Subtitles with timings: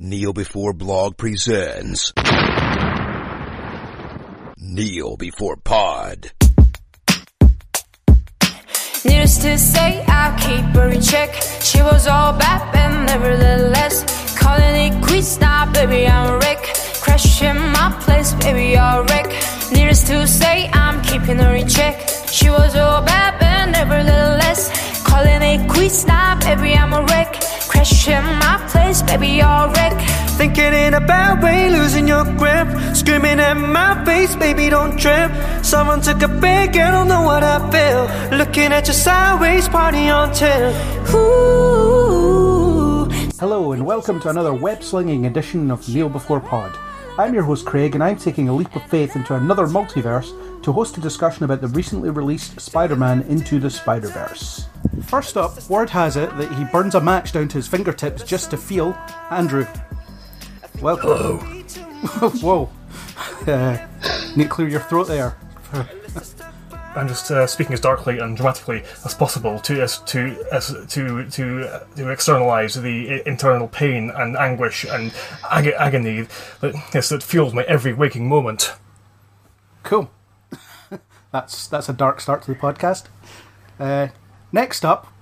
[0.00, 2.12] Kneel Before Blog presents
[4.56, 6.30] Kneel Before Pod.
[9.04, 11.34] Needless to say, I keep her in check.
[11.62, 16.62] She was all bad, but nevertheless, calling it quits now, baby, I'm a wreck.
[17.00, 19.26] Crashing my place, baby, a wreck.
[19.72, 22.08] Needless to say, I'm keeping her in check.
[22.30, 27.47] She was all bad, but nevertheless, calling it quits now, baby, I'm a wreck.
[27.78, 29.96] Crashing my place, baby, you're a wreck.
[30.30, 32.66] Thinking in a bad way, losing your grip.
[32.92, 35.30] Screaming at my face, baby, don't trip.
[35.62, 38.36] Someone took a big, I don't know what I feel.
[38.36, 41.14] Looking at you sideways, party on 10.
[41.14, 43.04] Ooh.
[43.38, 46.76] Hello, and welcome to another web slinging edition of Kneel Before Pod.
[47.18, 50.70] I'm your host Craig, and I'm taking a leap of faith into another multiverse to
[50.70, 54.66] host a discussion about the recently released Spider Man Into the Spider Verse.
[55.02, 58.50] First up, word has it that he burns a match down to his fingertips just
[58.52, 58.96] to feel
[59.32, 59.66] Andrew.
[60.80, 61.38] Welcome.
[62.40, 62.70] Whoa.
[63.48, 63.84] Uh,
[64.36, 65.36] need to clear your throat there.
[66.96, 71.28] I'm just uh, speaking as darkly and dramatically as possible to as to as to
[71.30, 75.12] to uh, to externalize the internal pain and anguish and
[75.50, 76.26] ag- agony
[76.60, 78.74] that yes, that fuels my every waking moment.
[79.82, 80.10] Cool.
[81.32, 83.04] that's that's a dark start to the podcast.
[83.78, 84.08] Uh,
[84.50, 85.12] next up,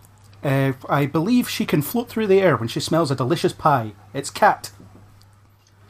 [0.42, 3.92] uh, I believe she can float through the air when she smells a delicious pie.
[4.14, 4.70] It's Kat.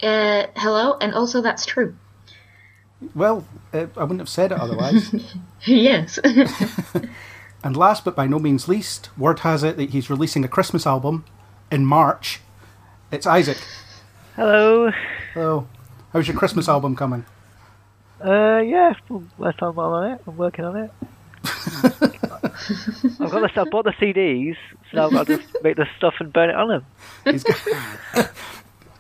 [0.02, 1.97] Uh, hello, and also that's true.
[3.14, 5.14] Well, uh, I wouldn't have said it otherwise.
[5.64, 6.19] yes.
[7.64, 10.86] and last but by no means least, word has it that he's releasing a Christmas
[10.86, 11.25] album
[11.70, 12.41] in March.
[13.12, 13.58] It's Isaac.
[14.34, 14.91] Hello.
[15.34, 15.69] Hello.
[16.12, 17.27] How's your Christmas album coming?
[18.25, 20.20] Uh, yeah, well, last time I'm on it.
[20.27, 20.91] I'm working on it.
[21.44, 24.56] I've got the I bought the CDs,
[24.91, 26.86] so now I've got to just make the stuff and burn it on them.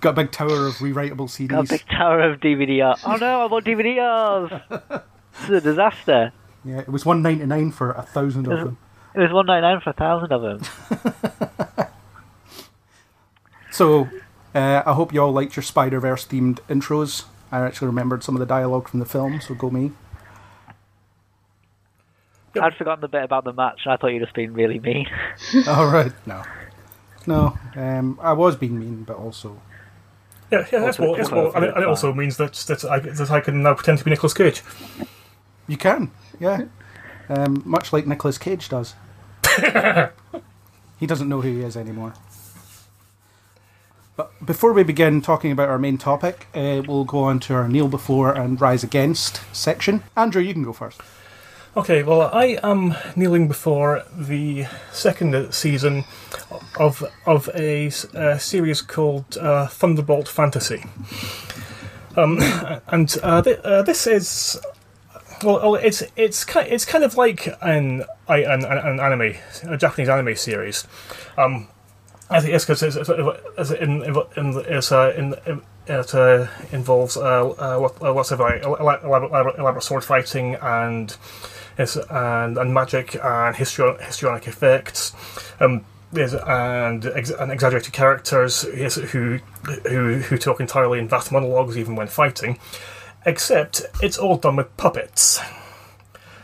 [0.06, 1.48] Got, a big tower of rewritable CDs.
[1.48, 2.96] Got a big tower of DVD.
[3.04, 4.62] Oh no, I bought DVDs.
[5.32, 6.32] This is a disaster.
[6.64, 8.78] Yeah, it was one ninety nine for a thousand of them.
[9.14, 11.88] It was one ninety nine for a thousand of them.
[13.76, 14.08] So,
[14.54, 17.26] uh, I hope you all liked your Spider Verse themed intros.
[17.52, 19.92] I actually remembered some of the dialogue from the film, so go me.
[22.58, 25.06] I'd forgotten the bit about the match, and I thought you'd just been really mean.
[25.68, 26.42] All right, no,
[27.26, 27.58] no.
[27.74, 29.60] Um, I was being mean, but also
[30.50, 31.16] Yeah, yeah, that's what.
[31.16, 33.62] That's well, what and, it, and it also means that that I that I can
[33.62, 34.62] now pretend to be Nicolas Cage.
[35.66, 36.64] you can, yeah.
[37.28, 38.94] Um, much like Nicolas Cage does.
[41.00, 42.14] he doesn't know who he is anymore.
[44.16, 47.68] But before we begin talking about our main topic, uh, we'll go on to our
[47.68, 50.04] kneel before and rise against section.
[50.16, 51.00] Andrew, you can go first.
[51.76, 56.04] Okay, well, I am kneeling before the second season
[56.80, 60.84] of of a, a series called uh, Thunderbolt Fantasy,
[62.16, 62.38] um,
[62.88, 64.58] and uh, th- uh, this is
[65.44, 69.34] well, it's it's kind it's kind of like an an, an, an anime,
[69.64, 70.86] a Japanese anime series.
[71.36, 71.68] Um,
[72.30, 75.34] I think it's because it's, it's, it's in, in, it's, uh, in,
[75.86, 81.16] it uh, involves uh, uh, what, uh, it like elaborate, elaborate, sword fighting and
[81.78, 85.12] and, and magic and histrio- histrionic effects.
[85.60, 89.38] Um, and, ex- and exaggerated characters who
[89.88, 92.58] who who talk entirely in vast monologues even when fighting,
[93.26, 95.40] except it's all done with puppets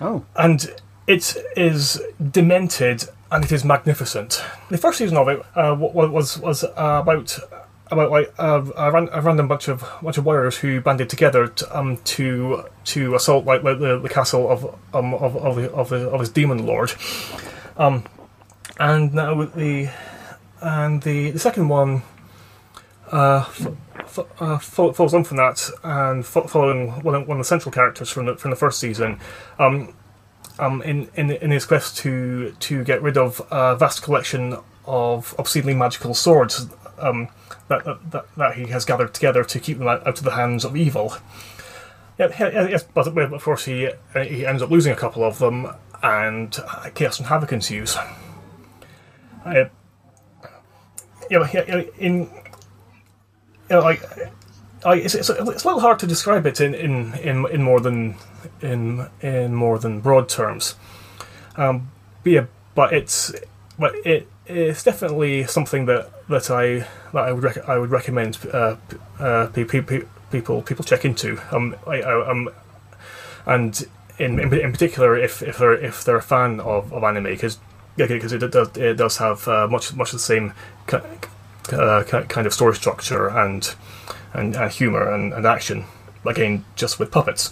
[0.03, 0.75] Oh, and
[1.07, 4.43] it is demented and it is magnificent.
[4.69, 7.39] The first season of it uh, was was about
[7.93, 11.49] about like uh, a, ran- a random bunch of bunch of warriors who banded together
[11.49, 14.65] to um, to to assault like, the, the castle of
[14.95, 16.93] um of of, the, of, the, of his demon lord.
[17.77, 18.05] Um,
[18.79, 19.91] and now the
[20.61, 22.03] and the the second one
[23.11, 23.67] uh, f-
[23.99, 28.09] f- uh, on from that, and fo- following one of, one of the central characters
[28.09, 29.21] from the from the first season,
[29.59, 29.95] um,
[30.59, 35.35] um, in, in in his quest to to get rid of a vast collection of
[35.39, 36.67] obscenely magical swords
[36.99, 37.29] um,
[37.85, 40.65] that, that that he has gathered together to keep them out, out of the hands
[40.65, 41.17] of evil.
[42.19, 42.29] Yeah,
[42.69, 45.69] yes, but of course he uh, he ends up losing a couple of them,
[46.03, 47.97] and uh, chaos and havoc ensues.
[49.45, 49.65] Uh,
[51.31, 52.31] yeah, yeah, in
[53.71, 54.03] you know, like,
[54.85, 58.17] it's, it's, it's a little hard to describe it in, in, in, in more than
[58.61, 60.75] in in more than broad terms.
[61.57, 61.91] Um,
[62.23, 63.33] but yeah, but it's
[63.79, 68.39] but it it's definitely something that, that I that I would rec- I would recommend
[68.53, 68.77] uh,
[69.19, 71.41] uh, pe- pe- pe- people people check into.
[71.51, 72.51] Um, I, I, um,
[73.47, 73.87] and
[74.19, 77.59] in, in in particular if if they're if they're a fan of, of anime because
[77.97, 80.53] because it does it does have uh, much much the same
[81.73, 83.75] uh, kind of story structure and
[84.33, 85.85] and uh, humor and, and action.
[86.25, 87.51] Again, just with puppets.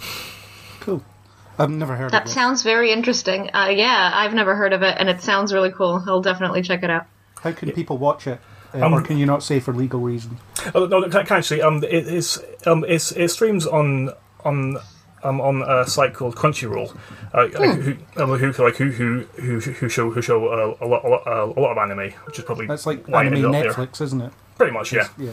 [1.60, 1.72] Cool.
[1.74, 2.28] I've never heard That of it.
[2.28, 3.50] That sounds very interesting.
[3.54, 6.02] Uh, yeah, I've never heard of it, and it sounds really cool.
[6.06, 7.06] I'll definitely check it out.
[7.42, 8.40] How can people watch it?
[8.74, 10.38] Uh, Um, or can you not say for legal reasons?
[10.74, 11.62] Oh, no, can, can actually.
[11.62, 12.42] Um, it is.
[12.66, 14.10] Um, it's, it streams on
[14.44, 14.76] on
[15.22, 16.96] um, on a site called Crunchyroll.
[17.34, 20.86] Uh, like, who, um, who like who who who who show who show uh, a
[20.86, 23.44] lot a lot, uh, a lot of anime, which is probably That's like anime ended
[23.44, 23.72] up there.
[23.72, 24.32] Netflix, isn't it?
[24.56, 25.08] Pretty much, yeah.
[25.18, 25.32] Yeah.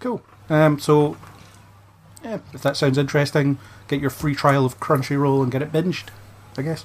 [0.00, 0.22] Cool.
[0.50, 1.16] Um, so,
[2.22, 3.58] yeah, if that sounds interesting,
[3.88, 6.08] get your free trial of Crunchyroll and get it binged,
[6.56, 6.84] I guess.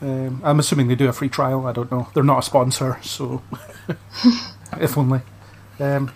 [0.00, 1.66] Um, I'm assuming they do a free trial.
[1.66, 2.08] I don't know.
[2.12, 3.42] They're not a sponsor, so
[4.80, 5.20] if only.
[5.78, 6.12] Um,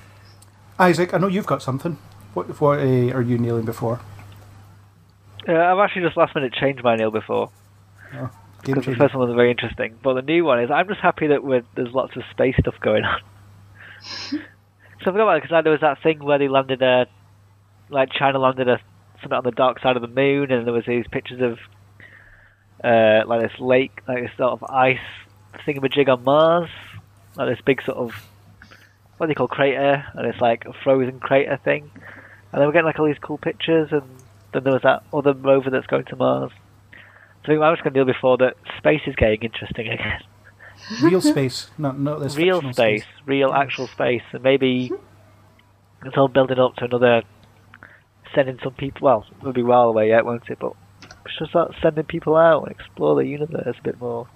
[0.78, 1.99] Isaac, I know you've got something.
[2.34, 4.00] What, what uh, are you kneeling before?
[5.49, 7.50] Uh, I've actually just last minute changed my nail before
[8.12, 8.28] Game
[8.75, 9.96] because the first one was very interesting.
[10.02, 12.75] But the new one is I'm just happy that we're, there's lots of space stuff
[12.81, 13.20] going on.
[14.31, 17.06] so I forgot about it because there was that thing where they landed a,
[17.88, 18.81] like China landed a
[19.28, 21.58] something on the dark side of the moon, and there was these pictures of,
[22.84, 24.99] uh, like this lake, like this sort of ice
[25.67, 26.70] thingamajig on Mars,
[27.37, 28.12] like this big sort of,
[29.17, 31.90] what do they call crater, and it's like a frozen crater thing,
[32.52, 34.02] and then we're getting like all these cool pictures, and
[34.52, 36.52] then there was that other rover that's going to Mars.
[36.93, 40.20] So I think I was going to deal before that space is getting interesting again.
[41.02, 44.93] Real space, not not this real fictional space, real actual space, and maybe
[46.05, 47.23] it's all building up to another
[48.34, 49.05] sending some people.
[49.06, 50.58] Well, it'll be a while away yet, won't it?
[50.58, 54.26] But we should start sending people out and explore the universe a bit more.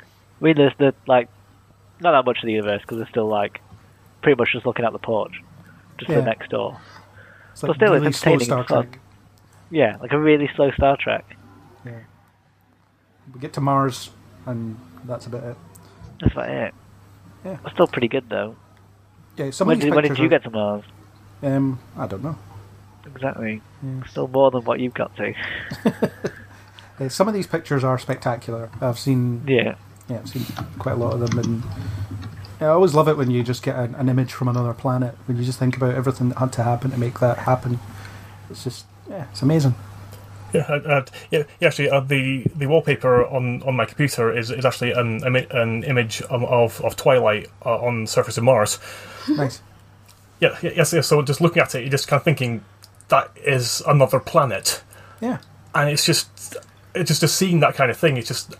[0.00, 1.28] I mean, there's the like
[2.00, 3.60] not that much of the universe because they're still like
[4.22, 5.32] pretty much just looking at the porch,
[5.98, 6.16] just Yeah.
[6.20, 6.78] the next door.
[7.52, 8.82] It's But like still, it's really slow entertaining Star fun.
[8.90, 9.00] Trek.
[9.70, 11.36] Yeah, like a really slow Star Trek.
[11.84, 11.92] Yeah.
[13.34, 14.10] We get to Mars,
[14.46, 15.56] and that's about it.
[16.20, 16.74] That's about it.
[17.44, 17.58] Yeah.
[17.64, 18.56] It's still pretty good though.
[19.36, 20.84] Yeah, some When did, when did you are- get to Mars?
[21.42, 22.36] Um, I don't know.
[23.06, 23.60] Exactly.
[24.08, 25.34] Still more than what you've got to.
[27.00, 28.68] Uh, some of these pictures are spectacular.
[28.78, 29.76] I've seen, Yeah.
[30.06, 30.44] yeah, I've seen
[30.78, 31.62] quite a lot of them, and
[32.60, 35.14] I always love it when you just get an, an image from another planet.
[35.24, 37.80] When you just think about everything that had to happen to make that happen.
[38.50, 39.76] It's just, yeah, it's amazing.
[40.52, 41.68] Yeah, uh, uh, yeah, yeah.
[41.68, 46.20] Actually, uh, the the wallpaper on, on my computer is, is actually an an image
[46.22, 48.78] of of, of Twilight uh, on the surface of Mars.
[49.26, 49.62] Nice.
[50.38, 51.06] Yeah, yeah, yes, yes.
[51.06, 52.62] So just looking at it, you're just kind of thinking
[53.10, 54.82] that is another planet,
[55.20, 55.38] Yeah,
[55.74, 56.56] and it's just
[56.94, 58.16] it's just just seeing that kind of thing.
[58.16, 58.54] It's just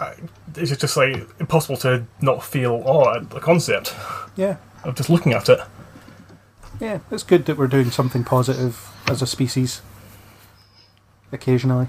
[0.00, 0.12] uh,
[0.56, 3.94] it's just, just like impossible to not feel awe at the concept
[4.36, 5.60] yeah, of just looking at it.
[6.80, 6.98] yeah.
[7.10, 9.82] It's good that we're doing something positive as a species.
[11.32, 11.88] Occasionally.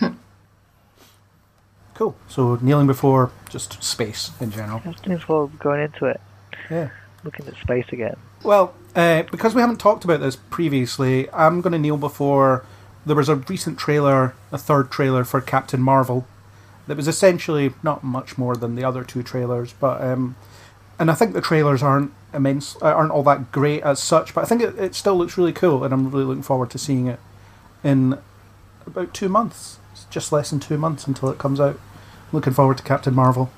[1.94, 2.16] cool.
[2.28, 4.80] So kneeling before just space in general.
[4.80, 6.20] Just before going into it,
[6.70, 6.90] Yeah.
[7.24, 8.16] looking at space again.
[8.42, 12.64] Well, uh, because we haven't talked about this previously, I'm going to kneel before.
[13.04, 16.26] There was a recent trailer, a third trailer for Captain Marvel,
[16.86, 20.36] that was essentially not much more than the other two trailers, but um,
[20.98, 24.42] and I think the trailers aren't immense, uh, aren't all that great as such, but
[24.42, 27.06] I think it, it still looks really cool, and I'm really looking forward to seeing
[27.06, 27.20] it
[27.84, 28.18] in
[28.86, 29.78] about two months.
[29.92, 31.78] It's just less than two months until it comes out.
[32.32, 33.50] Looking forward to Captain Marvel.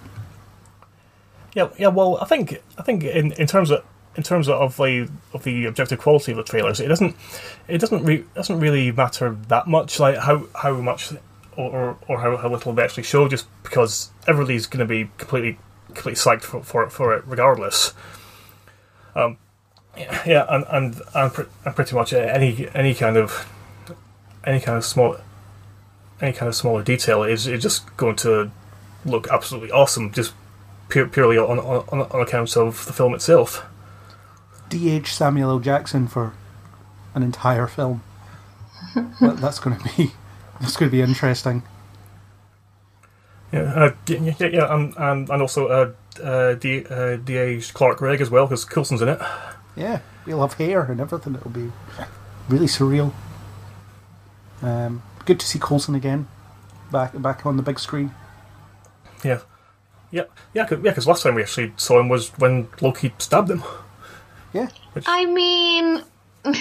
[1.55, 1.89] Yeah, yeah.
[1.89, 3.85] Well, I think I think in, in terms of
[4.17, 7.17] in terms of the of the objective quality of the trailers, it doesn't
[7.69, 9.99] it doesn't re- doesn't really matter that much.
[9.99, 11.13] Like how how much
[11.57, 15.59] or or, how, how little they actually show, just because everybody's going to be completely
[15.89, 17.95] completely psyched for for it, for it regardless.
[19.15, 19.39] Um,
[19.97, 23.49] yeah, and and and, pre- and pretty much any any kind of
[24.45, 25.17] any kind of small
[26.21, 28.51] any kind of smaller detail is is just going to
[29.05, 30.13] look absolutely awesome.
[30.13, 30.35] Just
[30.89, 33.65] pure, purely on, on on account of the film itself.
[34.69, 35.59] DH Samuel L.
[35.59, 36.35] Jackson for
[37.15, 38.03] an entire film.
[38.95, 40.13] that, that's going to be
[40.61, 41.63] that's going to be interesting.
[43.53, 45.93] Yeah, uh, yeah, yeah, yeah, and and, and also uh,
[46.23, 47.73] uh, D, uh, D.H.
[47.75, 49.21] Clark Gregg as well because Coulson's in it.
[49.77, 51.35] Yeah, we'll have hair and everything.
[51.35, 51.73] It'll be
[52.49, 53.13] really surreal.
[54.63, 56.29] Um, good to see Coulson again,
[56.91, 58.15] back back on the big screen.
[59.25, 59.41] Yeah,
[60.11, 60.91] yeah, yeah, cause, yeah.
[60.91, 63.63] Because last time we actually saw him was when Loki stabbed him.
[64.55, 64.69] Yeah,
[65.07, 66.03] I mean,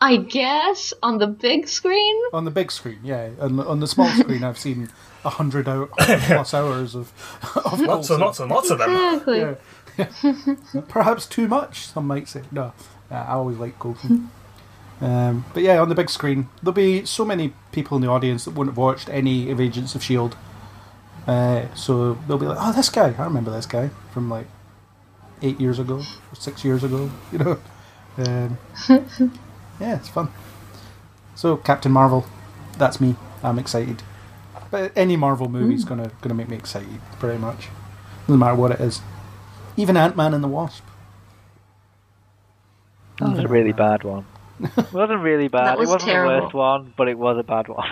[0.00, 2.16] I guess on the big screen.
[2.32, 3.00] on the big screen.
[3.02, 4.88] Yeah, on the, on the small screen, I've seen
[5.24, 5.66] a hundred
[5.98, 7.12] plus hours of
[7.64, 8.90] of Lots and lots and lots of them.
[8.90, 9.38] Exactly.
[9.40, 10.82] Yeah.
[10.88, 12.42] Perhaps too much, some might say.
[12.50, 12.72] No,
[13.10, 14.30] I always like Coulson.
[15.00, 18.44] Um, but yeah, on the big screen, there'll be so many people in the audience
[18.44, 20.36] that wouldn't have watched any of Agents of S.H.I.E.L.D.
[21.26, 23.14] Uh, so they'll be like, "Oh, this guy!
[23.18, 24.46] I remember this guy from like
[25.42, 27.58] eight years ago, or six years ago." You know,
[28.18, 28.58] um,
[29.80, 30.28] yeah, it's fun.
[31.34, 32.26] So Captain Marvel,
[32.76, 33.14] that's me.
[33.42, 34.02] I'm excited.
[34.70, 37.68] But any Marvel movie's gonna gonna make me excited, pretty much.
[38.28, 39.00] No matter what it is.
[39.76, 40.84] Even Ant Man and the Wasp.
[43.18, 44.26] That was a really bad one.
[44.60, 45.66] It wasn't really bad.
[45.66, 47.88] That was it wasn't the worst one, but it was a bad one.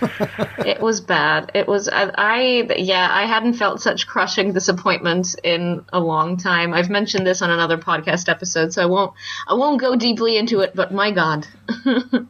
[0.58, 1.52] It was bad.
[1.54, 6.74] It was I, I yeah, I hadn't felt such crushing disappointment in a long time.
[6.74, 9.12] I've mentioned this on another podcast episode, so I won't
[9.46, 11.46] I won't go deeply into it, but my god.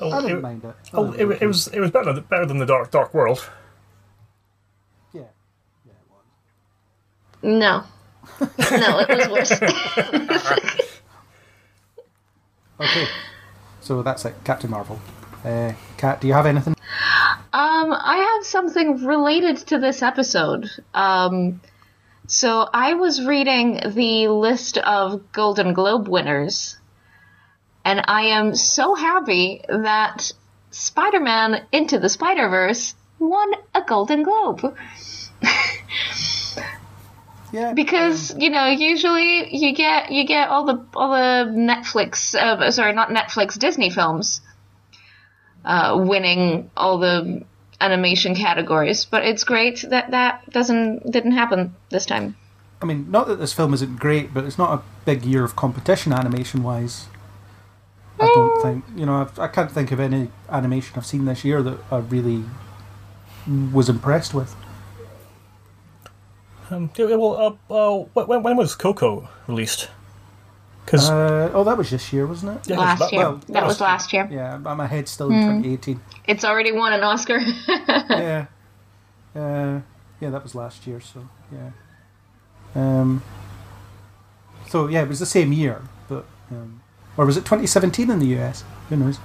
[0.00, 0.74] Oh, I didn't it, mind it.
[0.92, 3.14] I oh, it, was it was it was better than, better than the Dark Dark
[3.14, 3.48] World.
[5.12, 5.22] Yeah.
[5.86, 7.60] Yeah, it was.
[7.60, 7.84] No.
[8.76, 10.90] no, it was worse.
[12.80, 13.06] Okay.
[13.80, 14.34] So that's it.
[14.44, 14.98] Captain Marvel.
[15.44, 16.74] Uh, Kat, do you have anything?
[17.52, 20.70] Um, I have something related to this episode.
[20.94, 21.60] Um,
[22.26, 26.78] so I was reading the list of Golden Globe winners,
[27.84, 30.32] and I am so happy that
[30.70, 34.76] Spider-Man Into the Spider-Verse won a Golden Globe.
[37.52, 37.72] Yeah.
[37.72, 42.94] because you know usually you get you get all the all the Netflix uh, sorry
[42.94, 44.40] not Netflix Disney films
[45.64, 47.42] uh, winning all the
[47.80, 52.36] animation categories but it's great that that doesn't didn't happen this time
[52.84, 55.56] I mean, not that this film isn't great, but it's not a big year of
[55.56, 57.06] competition animation wise.
[58.20, 58.84] I don't think.
[58.94, 61.98] You know, I've, I can't think of any animation I've seen this year that I
[61.98, 62.44] really
[63.72, 64.54] was impressed with.
[66.70, 69.88] Um, yeah, well, uh, uh, when, when was Coco released?
[70.84, 72.68] Because Uh, oh, that was this year, wasn't it?
[72.70, 75.10] Yeah, last but- year well, that, that was was- last year Yeah, but my head's
[75.10, 76.00] still in 2018.
[76.26, 77.38] it's already won an Oscar
[77.68, 78.46] yeah.
[79.34, 79.80] Uh,
[80.20, 81.70] yeah, that was last year, so, yeah.
[82.76, 83.22] Um,
[84.68, 86.24] so, yeah, it was the same year, but.
[86.50, 86.80] Um,
[87.16, 88.64] or was it 2017 in the US?
[88.88, 89.18] Who knows?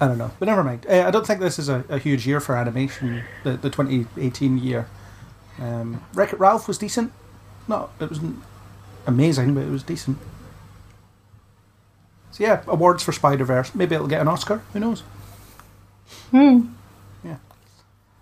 [0.00, 0.86] I don't know, but never mind.
[0.88, 4.58] Uh, I don't think this is a, a huge year for animation, the, the 2018
[4.58, 4.88] year.
[5.58, 7.12] Um, Wreck It Ralph was decent.
[7.68, 8.42] No, it wasn't
[9.06, 10.18] amazing, but it was decent.
[12.32, 13.74] So, yeah, awards for Spider Verse.
[13.74, 14.62] Maybe it'll get an Oscar.
[14.72, 15.02] Who knows?
[16.30, 16.66] Hmm.
[17.24, 17.36] Yeah.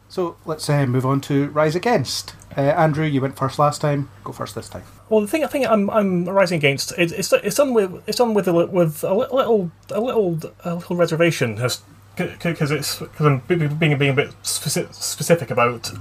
[0.09, 2.35] So let's uh, move on to Rise Against.
[2.57, 4.11] Uh, Andrew, you went first last time.
[4.25, 4.83] Go first this time.
[5.09, 8.19] Well, the thing I think I'm I'm rising against it, it's it's done with it's
[8.19, 13.39] done with a, with a little a little a little reservation because it's because I'm
[13.41, 15.93] being being being a bit speci- specific about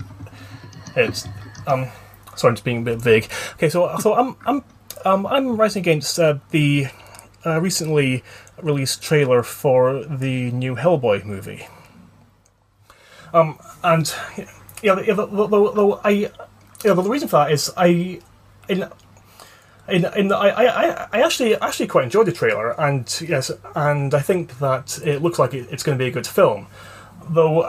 [0.96, 1.28] it.
[1.68, 1.88] Um,
[2.38, 3.30] sorry, I'm just being a bit vague.
[3.54, 4.64] Okay, so so I'm I'm
[5.06, 6.88] um, I'm rising against uh, the
[7.46, 8.24] uh, recently
[8.62, 11.68] released trailer for the new Hellboy movie.
[13.34, 14.14] Um, and
[14.82, 16.32] yeah, the, the, the, I
[16.84, 18.20] yeah, the reason for that is I
[18.70, 18.90] in
[19.90, 24.22] in, in I, I, I actually actually quite enjoyed the trailer, and yes, and I
[24.22, 26.68] think that it looks like it, it's going to be a good film.
[27.30, 27.64] Though,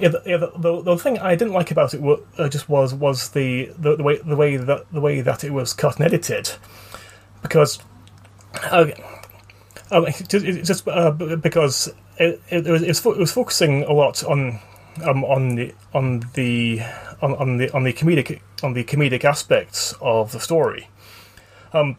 [0.00, 3.30] yeah, the, the, the, thing I didn't like about it wa- uh, just was was
[3.30, 6.50] the, the, the way the way that the way that it was cut and edited,
[7.42, 7.78] because.
[8.70, 8.86] Uh,
[9.90, 14.58] um, just, uh, because it, it, was, it, was it was focusing a lot on
[15.04, 16.80] um, on the on the
[17.22, 20.88] on, on the on the comedic on the comedic aspects of the story.
[21.72, 21.96] Um,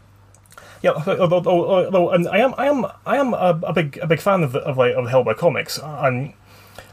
[0.82, 4.08] yeah, although, although, although and I am I am I am a, a big a
[4.08, 6.34] big fan of of like of Hellboy comics and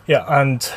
[0.06, 0.73] yeah and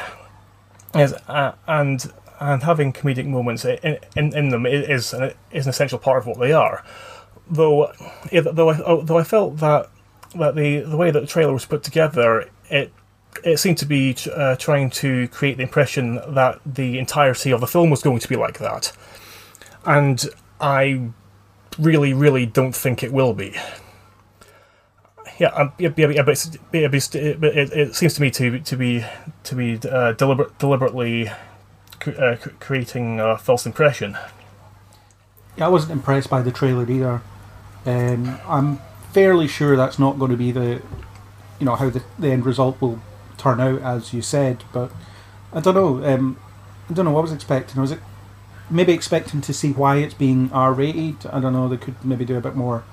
[0.95, 5.69] yes uh, and and having comedic moments in in, in them is an, is an
[5.69, 6.83] essential part of what they are.
[7.49, 7.91] Though
[8.31, 9.89] though I though I felt that
[10.35, 12.91] that the the way that the trailer was put together it
[13.43, 17.67] it seemed to be uh, trying to create the impression that the entirety of the
[17.67, 18.91] film was going to be like that,
[19.85, 20.25] and
[20.59, 21.09] I
[21.77, 23.55] really, really don't think it will be.
[25.39, 28.75] Yeah, um, yeah, yeah, yeah, but, yeah, but it, it, seems to me to to
[28.75, 29.05] be
[29.43, 31.29] to be uh, deliberate, deliberately
[31.99, 34.17] cr- uh, cr- creating a false impression.
[35.55, 37.21] Yeah, I wasn't impressed by the trailer either.
[37.85, 38.79] Um, I'm
[39.13, 40.81] fairly sure that's not going to be the,
[41.59, 42.99] you know, how the, the end result will
[43.37, 44.63] turn out, as you said.
[44.73, 44.91] But
[45.53, 46.03] I don't know.
[46.03, 46.39] Um,
[46.89, 47.77] I don't know what I was expecting.
[47.77, 47.93] I was
[48.69, 51.27] maybe expecting to see why it's being R rated?
[51.27, 51.67] I don't know.
[51.67, 52.83] They could maybe do a bit more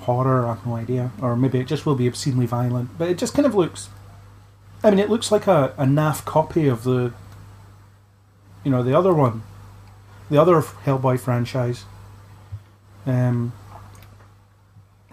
[0.00, 0.46] horror.
[0.46, 1.10] I have no idea.
[1.22, 2.96] Or maybe it just will be obscenely violent.
[2.98, 3.88] But it just kind of looks.
[4.82, 7.12] I mean, it looks like a, a naff copy of the.
[8.64, 9.42] You know, the other one
[10.30, 11.84] the other Hellboy franchise.
[13.06, 13.52] Um,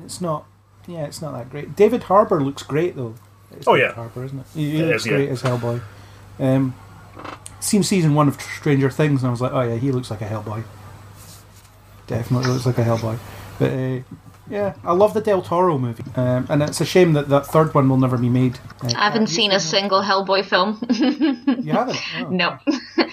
[0.03, 0.45] it's not,
[0.87, 1.75] yeah, it's not that great.
[1.75, 3.15] David Harbour looks great though.
[3.51, 3.93] It's Oh, David yeah.
[3.95, 4.45] Harbour, isn't it?
[4.53, 5.17] He, he It looks is, yeah.
[5.17, 5.81] great as Hellboy.
[6.39, 6.73] Um,
[7.59, 10.21] seen season one of Stranger Things, and I was like, oh yeah, he looks like
[10.21, 10.63] a Hellboy.
[12.07, 13.17] Definitely looks like a Hellboy.
[13.59, 14.15] But uh,
[14.51, 17.73] yeah, I love the Del Toro movie, um, and it's a shame that that third
[17.73, 18.59] one will never be made.
[18.83, 20.77] Uh, I haven't seen a single Hellboy film.
[21.61, 21.97] You haven't?
[22.17, 22.29] Oh.
[22.29, 22.57] no.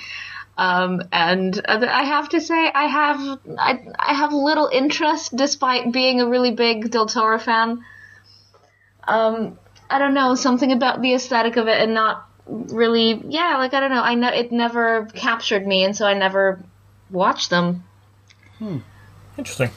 [0.58, 6.20] um, and I have to say, I have I, I have little interest, despite being
[6.20, 7.84] a really big Del Toro fan.
[9.06, 13.22] Um, I don't know something about the aesthetic of it, and not really.
[13.28, 14.02] Yeah, like I don't know.
[14.02, 16.60] I know it never captured me, and so I never
[17.10, 17.84] watched them.
[18.58, 18.78] Hmm.
[19.36, 19.70] Interesting.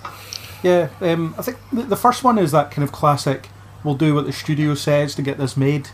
[0.64, 3.50] Yeah, um, I think the, the first one is that kind of classic.
[3.84, 5.90] We'll do what the studio says to get this made,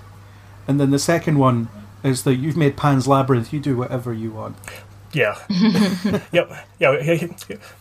[0.67, 1.69] and then the second one
[2.03, 3.53] is that you've made Pan's Labyrinth.
[3.53, 4.57] You do whatever you want.
[5.13, 5.38] Yeah.
[6.31, 6.51] yep.
[6.79, 6.91] Yeah.
[7.01, 7.27] Yeah.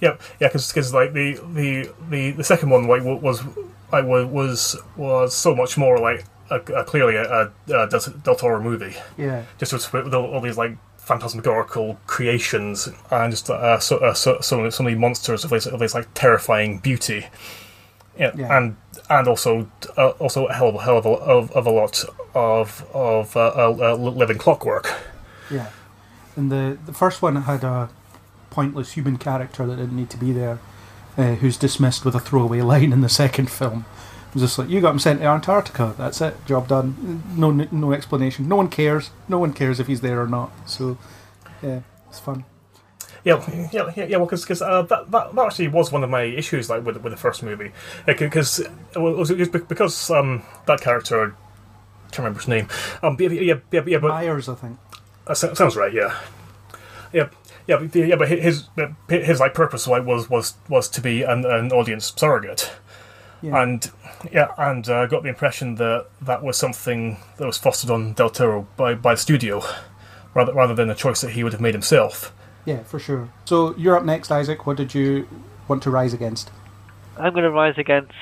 [0.00, 0.16] Yeah.
[0.40, 0.48] Yeah.
[0.48, 3.42] Because like the, the the the second one like wa- was
[3.92, 8.00] like wa- was was so much more like a, a clearly a, a, a Del
[8.22, 8.94] Del Toro movie.
[9.18, 14.12] Yeah, Just with, with all, all these like phantasmagorical creations and just uh, so, uh,
[14.12, 17.26] so, so, so many monsters of this of this like terrifying beauty.
[18.18, 18.56] Yeah, Yeah.
[18.56, 18.76] and
[19.08, 22.04] and also uh, also a hell of a hell of a, of, of a lot
[22.34, 24.92] of of uh, uh, uh, living clockwork.
[25.50, 25.68] yeah.
[26.36, 27.88] And the the first one had a
[28.50, 30.58] pointless human character that didn't need to be there,
[31.16, 33.84] uh, who's dismissed with a throwaway line in the second film.
[34.36, 35.94] Was just like you got him sent to Antarctica.
[35.96, 36.36] That's it.
[36.44, 37.22] Job done.
[37.34, 38.46] No no explanation.
[38.46, 39.10] No one cares.
[39.28, 40.52] No one cares if he's there or not.
[40.68, 40.98] So
[41.62, 42.44] yeah, it's fun.
[43.24, 44.16] Yeah, yeah, yeah, yeah.
[44.18, 47.14] Well, because uh, that, that that actually was one of my issues, like with with
[47.14, 47.72] the first movie,
[48.04, 48.60] because
[48.94, 52.68] well, was it was because um, that character, I can't remember his name.
[53.02, 54.78] Um, yeah, yeah, yeah, yeah but Myers, I think.
[55.26, 55.94] uh, sounds right.
[55.94, 56.14] Yeah,
[57.12, 57.28] yeah,
[57.66, 58.16] yeah, but, yeah.
[58.16, 58.68] But his
[59.08, 62.70] his like purpose like was was was to be an, an audience surrogate,
[63.42, 63.62] Yeah.
[63.62, 63.90] and
[64.32, 68.30] yeah, and uh, got the impression that that was something that was fostered on Del
[68.30, 69.62] Toro by by the studio,
[70.34, 72.32] rather rather than a choice that he would have made himself.
[72.64, 73.28] Yeah, for sure.
[73.44, 74.66] So you're up next, Isaac.
[74.66, 75.28] What did you
[75.68, 76.50] want to rise against?
[77.18, 78.12] I'm going to rise against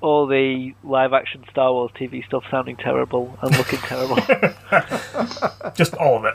[0.00, 4.16] all the live action Star Wars TV stuff sounding terrible and looking terrible.
[5.74, 6.34] Just all of it.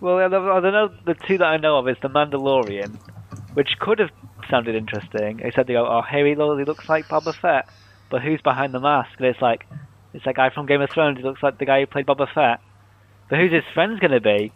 [0.00, 0.90] Well, I don't know.
[1.04, 2.96] The two that I know of is The Mandalorian,
[3.54, 4.10] which could have
[4.50, 7.68] sounded interesting, except they go, oh, here he lo- he looks like Boba Fett,
[8.10, 9.10] but who's behind the mask?
[9.18, 9.66] And it's like,
[10.12, 12.32] it's that guy from Game of Thrones, he looks like the guy who played Boba
[12.32, 12.60] Fett.
[13.28, 14.52] But who's his friend's going to be?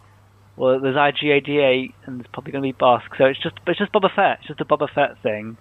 [0.55, 3.91] Well, there's IG-88, and there's probably going to be Bossk, so it's just, it's just
[3.91, 5.57] Boba Fett, it's just a Boba Fett thing.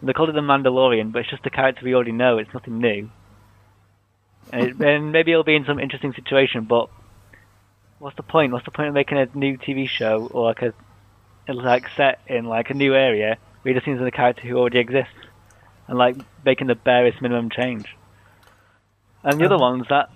[0.00, 2.52] And they called it The Mandalorian, but it's just a character we already know, it's
[2.52, 3.10] nothing new.
[4.52, 6.88] And, it, and maybe it'll be in some interesting situation, but
[7.98, 8.52] what's the point?
[8.52, 10.72] What's the point of making a new TV show or like a
[11.52, 14.56] like set in like a new area where he just seems like a character who
[14.56, 15.12] already exists
[15.88, 17.86] and like making the barest minimum change?
[19.24, 20.08] And the other one's that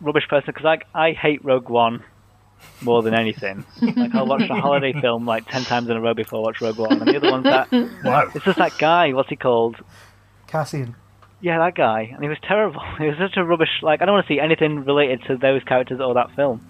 [0.00, 2.04] rubbish person because like I hate Rogue One
[2.80, 3.64] more than anything.
[3.82, 6.60] like I'll watch the holiday film like ten times in a row before I watch
[6.60, 7.02] Rogue One.
[7.02, 7.72] And the other one's that
[8.04, 8.30] Wow.
[8.34, 9.12] it's just that guy.
[9.12, 9.76] What's he called?
[10.46, 10.94] Cassian.
[11.40, 12.80] Yeah, that guy, and he was terrible.
[12.98, 13.82] He was such a rubbish.
[13.82, 16.64] Like, I don't want to see anything related to those characters or that film.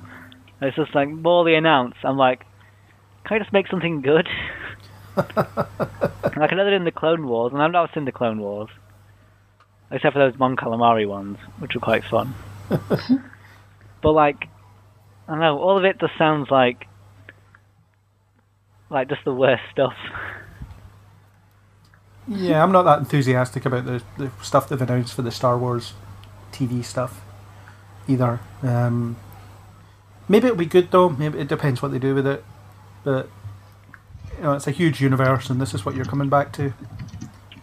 [0.61, 1.95] And it's just like more they announce.
[2.03, 2.45] I'm like,
[3.25, 4.27] can I just make something good?
[6.37, 8.69] like another in the Clone Wars, and I've not seen the Clone Wars,
[9.91, 12.35] except for those Mon Calamari ones, which were quite fun.
[12.69, 14.49] but like,
[15.29, 16.87] I don't know, all of it just sounds like
[18.91, 19.95] like just the worst stuff.
[22.29, 25.93] Yeah, I'm not that enthusiastic about the, the stuff they've announced for the Star Wars
[26.51, 27.21] TV stuff
[28.09, 28.41] either.
[28.63, 29.17] Um,
[30.29, 31.09] maybe it'll be good though.
[31.09, 32.45] Maybe it depends what they do with it.
[33.05, 33.29] But
[34.37, 36.73] you know, it's a huge universe, and this is what you're coming back to.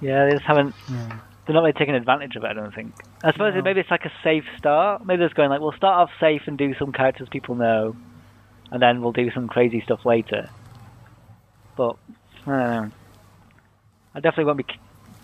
[0.01, 0.75] Yeah, they just haven't.
[0.89, 1.19] Yeah.
[1.45, 2.47] They're not really taking advantage of it.
[2.47, 2.93] I don't think.
[3.23, 3.61] I suppose No.
[3.61, 5.05] maybe it's like a safe start.
[5.05, 7.95] Maybe they're just going like, we'll start off safe and do some characters people know,
[8.71, 10.49] and then we'll do some crazy stuff later.
[11.75, 11.97] But
[12.45, 12.91] I don't know.
[14.15, 14.65] I definitely won't be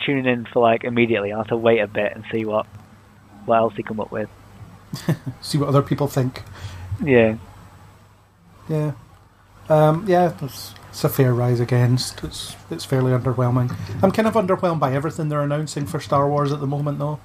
[0.05, 1.31] tuning in for like immediately.
[1.31, 2.65] I'll have to wait a bit and see what
[3.45, 4.29] what else they come up with.
[5.41, 6.41] See what other people think.
[7.03, 7.35] Yeah.
[8.67, 8.93] Yeah.
[9.69, 12.23] Um, yeah, it's, it's a fair rise against.
[12.23, 13.75] It's it's fairly underwhelming.
[14.03, 17.19] I'm kind of underwhelmed by everything they're announcing for Star Wars at the moment, though,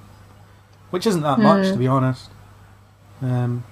[0.91, 2.29] which isn't that much to be honest.
[3.21, 3.63] Um,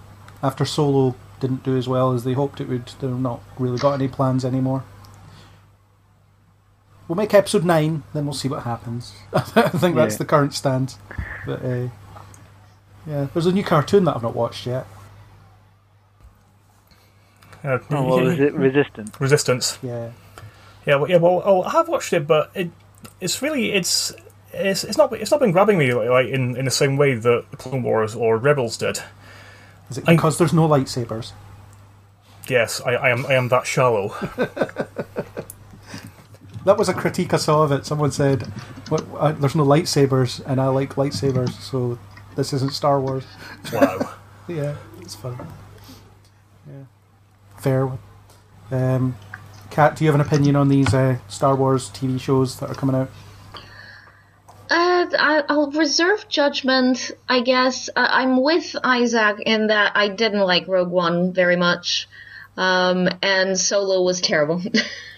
[0.41, 3.93] after Solo didn't do as well as they hoped it would, they've not really got
[3.93, 4.83] any plans anymore.
[7.07, 9.13] We'll make episode nine, then we'll see what happens.
[9.33, 10.17] I think that's Yeah.
[10.19, 10.97] the current stance.
[11.45, 11.87] But uh,
[13.05, 14.87] yeah, there's a new cartoon that I've not watched yet.
[17.63, 19.19] Uh, Oh, well, is it Resistance?
[19.21, 19.77] Resistance.
[19.81, 20.11] Yeah.
[20.85, 21.17] Yeah, well, yeah.
[21.17, 22.69] Well, oh, I have watched it, but it,
[23.21, 24.11] it's really it's
[24.53, 27.15] it's it's not it's not been grabbing me like, like in, in the same way
[27.15, 28.99] that Clone Wars or Rebels did.
[29.89, 31.31] Is it I- because there's no lightsabers?
[32.49, 33.25] Yes, I, I am.
[33.27, 34.13] I am that shallow.
[36.65, 37.85] That was a critique I saw of it.
[37.85, 38.43] Someone said,
[38.87, 41.99] what, uh, "There's no lightsabers, and I like lightsabers, so
[42.37, 43.25] this isn't Star Wars."
[43.71, 44.13] Wow.
[44.47, 45.37] Yeah, it's fun.
[47.63, 47.89] Fair.
[48.71, 49.15] Um,
[49.69, 52.75] Kat, do you have an opinion on these uh, Star Wars TV shows that are
[52.75, 53.09] coming out?
[54.69, 57.87] Uh, I, I'll reserve judgment, I guess.
[57.95, 62.09] Uh, I'm with Isaac in that I didn't like Rogue One very much,
[62.57, 64.61] um, and Solo was terrible.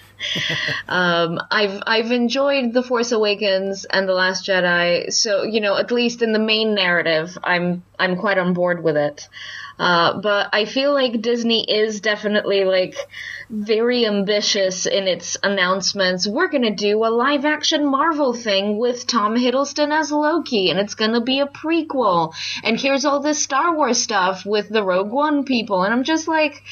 [0.88, 5.92] um, I've I've enjoyed The Force Awakens and The Last Jedi, so you know at
[5.92, 9.28] least in the main narrative, I'm I'm quite on board with it.
[9.78, 12.96] Uh, but I feel like Disney is definitely like
[13.50, 16.28] very ambitious in its announcements.
[16.28, 20.96] We're gonna do a live action Marvel thing with Tom Hiddleston as Loki, and it's
[20.96, 22.34] gonna be a prequel.
[22.64, 26.28] And here's all this Star Wars stuff with the Rogue One people, and I'm just
[26.28, 26.64] like,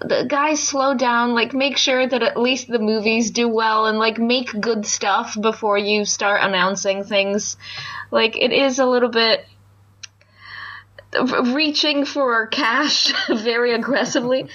[0.00, 3.98] the guys slow down like make sure that at least the movies do well and
[3.98, 7.56] like make good stuff before you start announcing things
[8.12, 9.44] like it is a little bit
[11.54, 14.48] reaching for cash very aggressively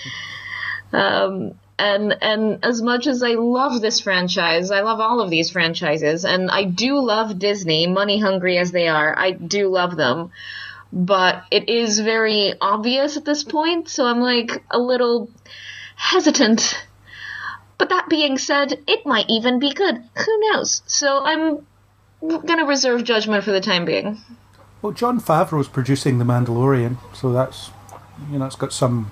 [0.93, 5.49] um and and as much as I love this franchise, I love all of these
[5.49, 9.13] franchises, and I do love Disney, money hungry as they are.
[9.19, 10.31] I do love them
[10.95, 15.29] but it is very obvious at this point, so I'm like a little
[15.97, 16.87] hesitant.
[17.77, 19.95] But that being said, it might even be good.
[19.95, 20.81] Who knows?
[20.85, 21.67] So I'm
[22.21, 24.17] gonna reserve judgment for the time being.
[24.81, 27.71] Well, Jon Favreau's producing The Mandalorian, so that's
[28.31, 29.11] you know it's got some.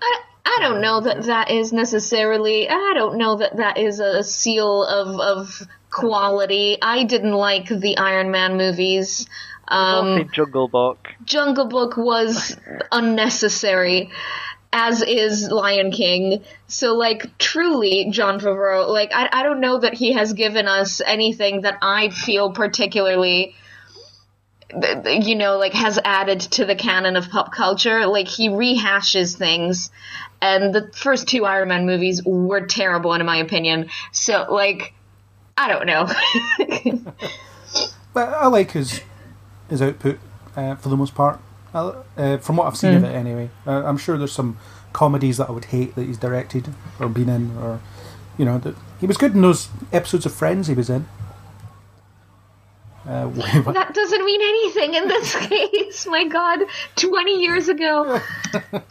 [0.00, 2.68] I, I don't know that that is necessarily.
[2.68, 6.78] I don't know that that is a seal of of quality.
[6.82, 9.26] I didn't like the Iron Man movies.
[9.68, 11.08] Um, Jungle Book.
[11.24, 12.56] Jungle Book was
[12.90, 14.10] unnecessary,
[14.72, 16.42] as is Lion King.
[16.66, 21.00] So, like, truly, Jon Favreau, like, I, I don't know that he has given us
[21.00, 23.61] anything that I feel particularly, th- th-
[25.06, 28.06] you know, like, has added to the canon of pop culture.
[28.06, 29.90] Like, he rehashes things.
[30.40, 33.90] And the first two Iron Man movies were terrible, in my opinion.
[34.10, 34.94] So, like,
[35.56, 37.12] I don't know.
[38.12, 39.00] But I like his
[39.70, 40.18] his output
[40.56, 41.40] uh, for the most part.
[41.74, 43.48] Uh, from what I've seen of it, anyway.
[43.66, 44.58] Uh, I'm sure there's some
[44.92, 46.68] comedies that I would hate that he's directed
[47.00, 47.80] or been in, or
[48.36, 51.08] you know, that he was good in those episodes of Friends he was in.
[53.06, 53.26] Uh,
[53.72, 56.06] that doesn't mean anything in this case.
[56.06, 56.60] My God,
[56.96, 58.20] 20 years ago.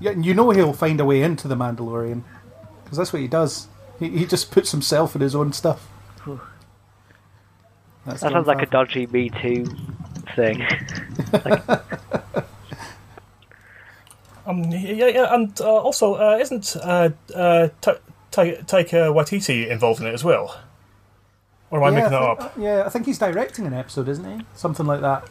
[0.00, 2.24] Yeah, and you know he'll find a way into the Mandalorian
[2.82, 3.68] because that's what he does.
[4.00, 5.86] He, he just puts himself in his own stuff.
[8.04, 9.64] That's That Jon sounds like a dodgy Me Too
[10.34, 10.66] thing.
[14.46, 17.96] Um, yeah, yeah, and uh, also, uh, isn't uh, uh, Ta-
[18.30, 20.60] Ta- Taika Waititi involved in it as well?
[21.74, 22.38] Or am I yeah, making that I up?
[22.54, 24.46] think, yeah, I think he's directing an episode, isn't he?
[24.54, 25.28] Something like that.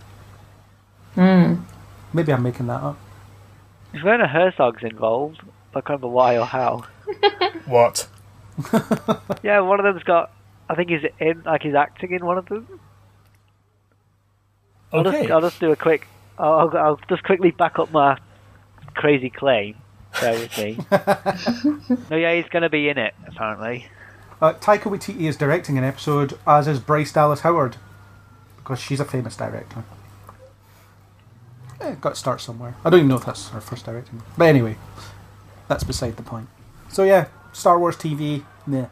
[1.15, 1.61] Hmm.
[2.11, 2.97] Maybe I'm making that up.
[3.93, 5.39] Is Werner Herzog's involved?
[5.69, 6.83] I can't remember why or how.
[7.65, 8.07] What?
[9.41, 10.31] Yeah, one of them's got.
[10.69, 12.67] I think he's in, like he's acting in one of them.
[14.91, 15.21] I'll, Okay.
[15.21, 16.07] just, I'll just do a quick.
[16.37, 18.17] I'll, I'll, I'll just quickly back up my
[18.95, 19.75] crazy claim.
[20.19, 20.77] Bear with me.
[22.11, 23.87] no, yeah, he's going to be in it apparently.
[24.43, 27.77] Uh, Taika Waititi is directing an episode, as is Bryce Dallas Howard,
[28.57, 29.85] because she's a famous director.
[31.79, 32.75] Eh, got to start somewhere.
[32.83, 34.75] I don't even know if that's her first directing, but anyway,
[35.69, 36.49] that's beside the point.
[36.89, 38.87] So yeah, Star Wars TV, nah.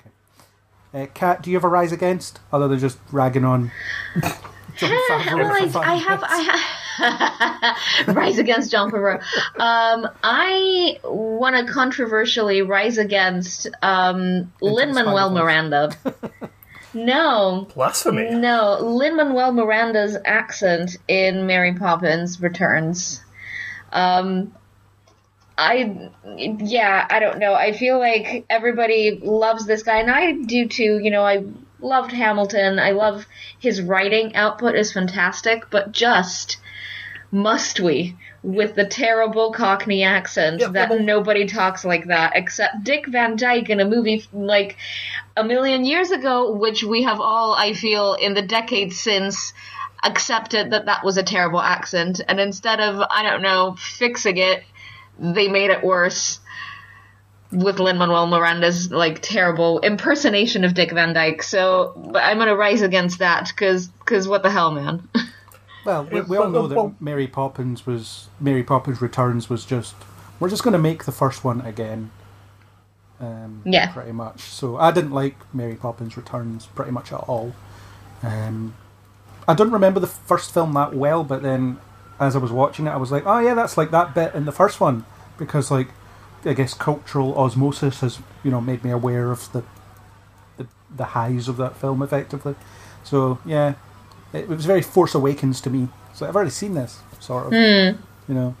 [0.00, 1.04] Okay.
[1.04, 3.70] Uh, Kat, do you have a rise against, other than just ragging on?
[4.76, 6.24] Jon Favreau well, I, I have.
[6.24, 6.79] I have
[8.08, 9.20] rise against Jon Favreau.
[9.58, 15.92] Um, I want to controversially rise against um, Lin Manuel Miranda.
[16.94, 18.30] no, Blasphemy.
[18.30, 23.22] no, Lin Manuel Miranda's accent in Mary Poppins Returns.
[23.92, 24.54] Um,
[25.56, 27.54] I, yeah, I don't know.
[27.54, 30.98] I feel like everybody loves this guy, and I do too.
[30.98, 31.44] You know, I
[31.80, 32.78] loved Hamilton.
[32.78, 33.26] I love
[33.58, 36.58] his writing output is fantastic, but just
[37.32, 42.82] must we with the terrible Cockney accent Yeah, that well- nobody talks like that except
[42.84, 44.76] Dick Van Dyke in a movie like
[45.36, 49.52] a million years ago, which we have all, I feel, in the decades since
[50.02, 54.64] accepted that that was a terrible accent, and instead of I don't know fixing it,
[55.18, 56.40] they made it worse
[57.52, 61.42] with Lin Manuel Miranda's like terrible impersonation of Dick Van Dyke.
[61.42, 63.90] So, but I'm gonna rise against that because
[64.28, 65.06] what the hell, man.
[65.84, 69.94] Well, we, we all know that Mary Poppins was Mary Poppins Returns was just
[70.38, 72.10] we're just going to make the first one again.
[73.20, 73.92] Um, Yeah.
[73.92, 74.40] Pretty much.
[74.40, 77.54] So I didn't like Mary Poppins Returns pretty much at all.
[78.22, 78.74] Um,
[79.46, 81.78] I don't remember the first film that well, but then
[82.18, 84.44] as I was watching it, I was like, oh yeah, that's like that bit in
[84.44, 85.04] the first one
[85.38, 85.88] because like
[86.44, 89.62] I guess cultural osmosis has you know made me aware of the
[90.56, 92.54] the, the highs of that film effectively.
[93.04, 93.74] So yeah,
[94.32, 95.88] it, was very Force Awakens to me.
[96.14, 98.54] So I've already seen this sort of, you know.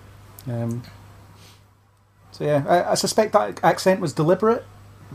[0.46, 0.82] Um,
[2.32, 4.64] so yeah, I, I suspect that accent was deliberate,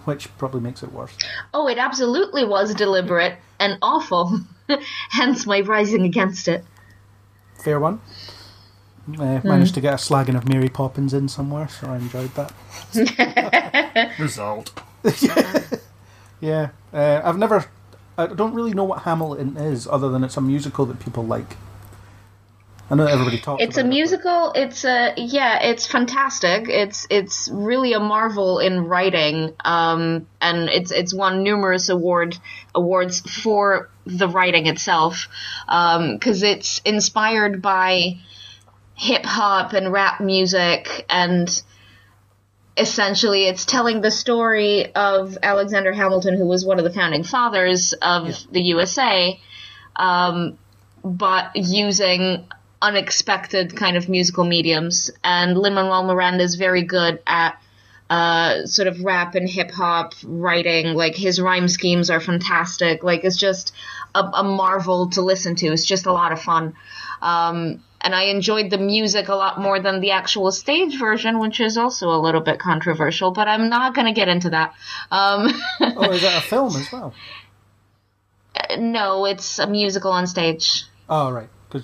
[0.06, 1.16] which probably makes it worse.
[1.54, 4.40] Oh, it absolutely was deliberate and awful.
[5.10, 6.64] Hence my rising against it.
[7.64, 8.02] Fair one.
[9.20, 14.16] Uh, managed to get a slagging of Mary Poppins in somewhere, so I enjoyed that.
[14.20, 14.72] Result.
[16.42, 17.66] Yeah, uh, I've never.
[18.18, 21.58] I don't really know what Hamilton is, other than it's a musical that people like.
[22.90, 23.64] I know everybody talks.
[23.64, 24.52] It's a about it, musical.
[24.54, 25.64] It's a yeah.
[25.64, 26.70] It's fantastic.
[26.70, 29.54] It's it's really a marvel in writing.
[29.64, 32.38] Um, and it's it's won numerous award
[32.76, 35.28] awards for the writing itself.
[35.68, 38.18] Um, because it's inspired by
[38.94, 41.50] hip hop and rap music and
[42.78, 47.94] essentially it's telling the story of Alexander Hamilton who was one of the founding fathers
[47.94, 49.40] of the USA
[49.96, 50.58] um,
[51.04, 52.46] but using
[52.82, 55.12] unexpected kind of musical mediums.
[55.24, 57.60] And Lin-Manuel Miranda is very good at
[58.10, 60.94] uh, sort of rap and hip hop writing.
[60.94, 63.04] Like his rhyme schemes are fantastic.
[63.04, 63.74] Like it's just
[64.14, 65.68] a, a marvel to listen to.
[65.68, 66.76] It's just a lot of fun.
[67.22, 71.60] Um, and I enjoyed the music a lot more than the actual stage version, which
[71.60, 73.32] is also a little bit controversial.
[73.32, 74.74] But I'm not going to get into that.
[75.12, 77.14] Um, Oh, is that a film as well?
[78.78, 80.84] no, it's a musical on stage.
[81.10, 81.50] Oh, right.
[81.70, 81.84] Cause,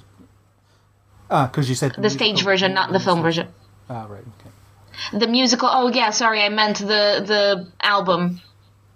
[1.29, 3.47] ah, because you said The stage version, not the film version.
[3.89, 4.23] Ah, right.
[4.39, 5.17] Okay.
[5.17, 5.69] The musical.
[5.71, 8.41] Oh yeah, sorry, I meant the the album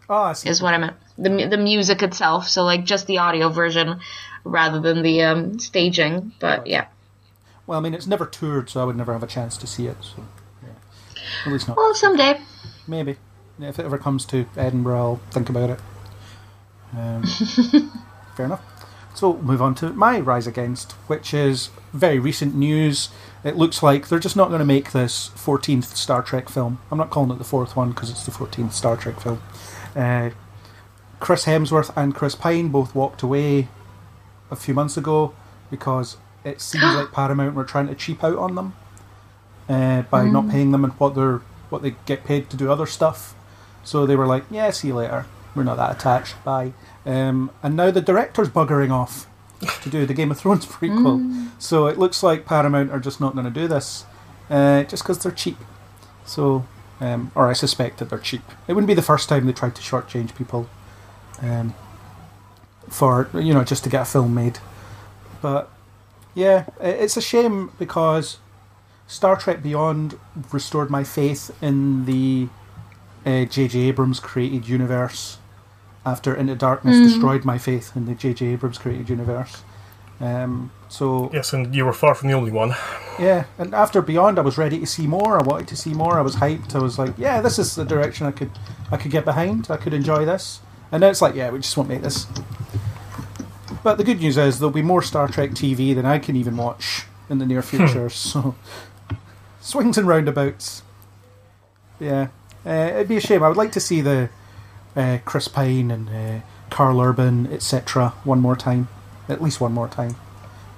[0.10, 0.50] Oh, I see.
[0.50, 0.96] is what I meant.
[1.18, 2.48] The the music itself.
[2.48, 4.00] So like just the audio version
[4.44, 6.34] rather than the um, staging.
[6.40, 6.88] But yeah.
[7.68, 9.88] Well, I mean, it's never toured, so I would never have a chance to see
[9.88, 9.98] it.
[10.02, 10.24] So,
[10.64, 10.70] yeah.
[11.46, 11.78] At least not.
[11.78, 12.40] Well, someday.
[12.88, 13.18] Maybe.
[13.58, 15.80] Yeah, if it ever comes to Edinburgh, I'll think about it.
[16.96, 17.24] Um,
[18.36, 18.62] fair enough.
[19.16, 23.10] So, we'll move on to my Rise Against, which is very recent news.
[23.44, 26.80] It looks like they're just not going to make this 14th Star Trek film.
[26.92, 29.42] I'm not calling it the fourth one because it's the 14th Star Trek film.
[29.96, 30.32] Uh,
[31.20, 33.70] Chris Hemsworth and Chris Pine both walked away
[34.52, 35.34] a few months ago
[35.72, 38.76] because it seems like Paramount were trying to cheap out on them
[39.68, 42.86] uh, by not paying them and what they're what they get paid to do other
[42.86, 43.36] stuff.
[43.84, 45.26] So they were like, "Yeah, see you later.
[45.56, 46.42] We're not that attached.
[46.44, 46.74] Bye."
[47.06, 49.28] Um, and now the director's buggering off
[49.82, 51.50] to do the Game of Thrones prequel.
[51.60, 54.06] So it looks like Paramount are just not going to do this,
[54.50, 55.58] uh, just because they're cheap.
[56.26, 56.66] So,
[57.00, 58.42] um, or I suspect that they're cheap.
[58.68, 60.70] It wouldn't be the first time they tried to shortchange people,
[61.42, 61.74] um,
[62.90, 64.60] for you know just to get a film made.
[65.42, 65.72] But
[66.36, 68.38] yeah, it's a shame because
[69.08, 70.20] Star Trek Beyond
[70.52, 72.50] restored my faith in the
[73.26, 73.80] uh, J.J.
[73.80, 75.38] Abrams created universe.
[76.06, 78.46] After Into Darkness destroyed my faith in the J.J.
[78.48, 79.64] Abrams created universe.
[80.22, 82.76] Um, so Yes, and you were far from the only one.
[83.20, 85.40] yeah, and after Beyond, I was ready to see more.
[85.40, 86.20] I wanted to see more.
[86.20, 86.76] I was hyped.
[86.76, 88.52] I was like, yeah, this is the direction I could,
[88.92, 89.68] I could get behind.
[89.72, 90.62] I could enjoy this.
[90.92, 92.28] And now it's like, yeah, we just won't make this.
[93.86, 96.58] But the good news is there'll be more Star Trek TV than I can even
[96.58, 98.10] watch in the near future.
[98.10, 98.56] so
[99.62, 100.82] swings and roundabouts.
[102.00, 102.30] Yeah,
[102.66, 103.44] uh, it'd be a shame.
[103.44, 104.32] I would like to see the
[104.96, 108.16] uh, Chris Pine and uh, Karl Urban, etc.
[108.24, 108.88] One more time,
[109.30, 110.16] at least one more time,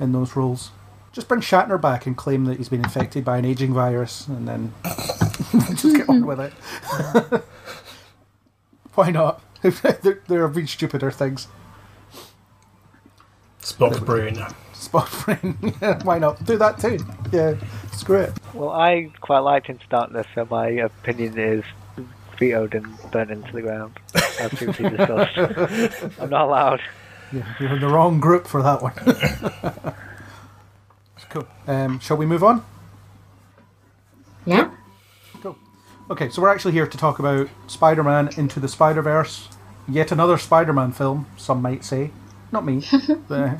[0.02, 0.72] in those roles.
[1.14, 4.46] Just bring Shatner back and claim that he's been infected by an aging virus, and
[4.46, 4.74] then
[5.76, 6.52] just get on with it.
[8.96, 9.42] Why not?
[9.62, 11.48] there, there have been stupider things.
[13.68, 14.42] Spock brain.
[14.72, 15.58] Spot brain.
[15.82, 16.44] yeah, why not?
[16.46, 17.00] Do that too.
[17.34, 17.56] Yeah,
[17.92, 18.34] screw it.
[18.54, 21.66] Well, I quite liked Into Darkness, so my opinion is
[22.40, 24.00] vetoed and burned into the ground.
[24.40, 25.38] As previously discussed.
[26.22, 26.82] I'm not allowed.
[27.34, 28.94] Yeah, you're in the wrong group for that one.
[31.30, 31.46] cool.
[31.68, 32.64] Um, shall we move on?
[34.46, 34.72] Yeah.
[35.42, 35.58] Cool.
[36.10, 39.50] Okay, so we're actually here to talk about Spider Man Into the Spider Verse.
[39.90, 42.12] Yet another Spider Man film, some might say.
[42.52, 42.84] Not me.
[43.30, 43.56] uh,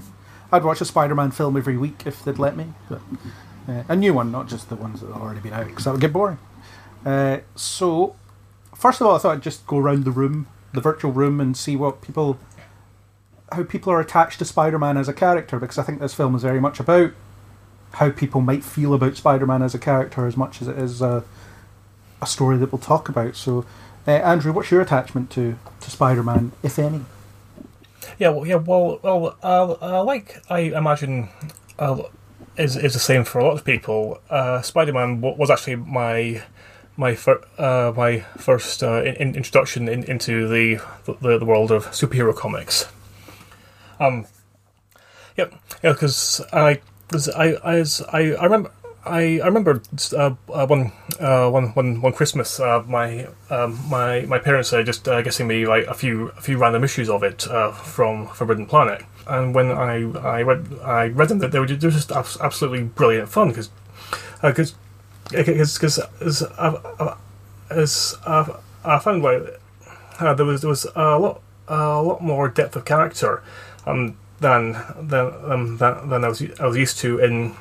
[0.52, 2.74] I'd watch a Spider Man film every week if they'd let me.
[2.90, 3.02] But,
[3.68, 5.92] uh, a new one, not just the ones that have already been out, because that
[5.92, 6.40] would get boring.
[7.06, 8.16] Uh, so,
[8.76, 11.56] first of all, I thought I'd just go around the room, the virtual room, and
[11.56, 12.40] see what people.
[13.52, 16.36] how people are attached to Spider Man as a character, because I think this film
[16.36, 17.12] is very much about
[17.94, 21.24] how people might feel about Spider-Man as a character as much as it is a,
[22.22, 23.36] a story that we'll talk about.
[23.36, 23.66] So,
[24.08, 27.06] uh, Andrew, what's your attachment to to Spider-Man, if any?
[28.20, 31.30] Yeah, well, yeah, well, well, uh, uh, like I imagine
[31.80, 32.04] uh,
[32.58, 34.20] is is the same for a lot of people.
[34.30, 36.42] Uh, Spider-Man w- was actually my
[36.96, 40.80] my fir- uh, my first uh, in- introduction in- into the,
[41.22, 42.88] the the world of superhero comics.
[44.00, 44.26] Um,
[45.36, 48.72] yep, yeah, because I, cause I, I, I, I remember.
[49.08, 49.82] I, I remember
[50.14, 54.84] uh, uh, one, uh, one, one, one Christmas, uh, my um, my my parents are
[54.84, 58.28] just uh, getting me like a few a few random issues of it uh, from
[58.28, 62.84] Forbidden Planet, and when I I read I read them, that they were just, absolutely
[62.84, 63.70] brilliant fun because
[64.42, 64.76] because
[65.32, 66.44] because as
[67.70, 69.60] as I found like
[70.20, 73.44] there was there was a lot a lot more depth of character
[73.86, 77.56] um, than than um, than than I was I was used to in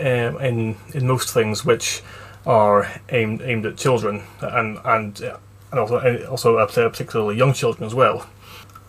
[0.00, 2.02] um, in in most things which
[2.46, 5.36] are aimed aimed at children and and uh,
[5.70, 8.26] and also also particularly young children as well.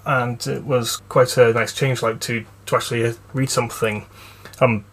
[0.05, 4.05] And it was quite a nice change, like to to actually read something.
[4.61, 4.85] Um,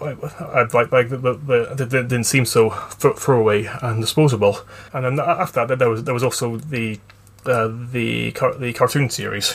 [0.00, 4.58] I'd like like the, the, didn't seem so throwaway and disposable.
[4.92, 6.98] And then after that, there was there was also the
[7.44, 9.52] uh, the the cartoon series,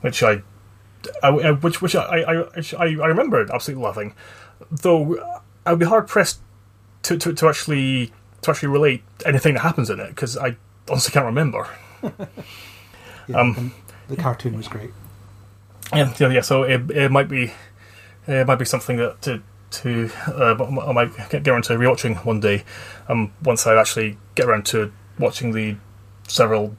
[0.00, 0.42] which I,
[1.22, 2.42] I, I which which I I,
[2.78, 4.14] I I remembered absolutely loving,
[4.70, 6.40] though I'd be hard pressed
[7.02, 10.56] to, to, to actually to actually relate anything that happens in it because I
[10.88, 11.68] honestly can't remember.
[13.26, 13.72] Yeah, and
[14.08, 14.90] the cartoon was great.
[15.94, 16.40] Yeah, yeah, yeah.
[16.42, 17.52] So it, it might be
[18.26, 22.40] it might be something that to to uh, I might get around to rewatching one
[22.40, 22.64] day.
[23.08, 25.76] Um, once I actually get around to watching the
[26.28, 26.76] several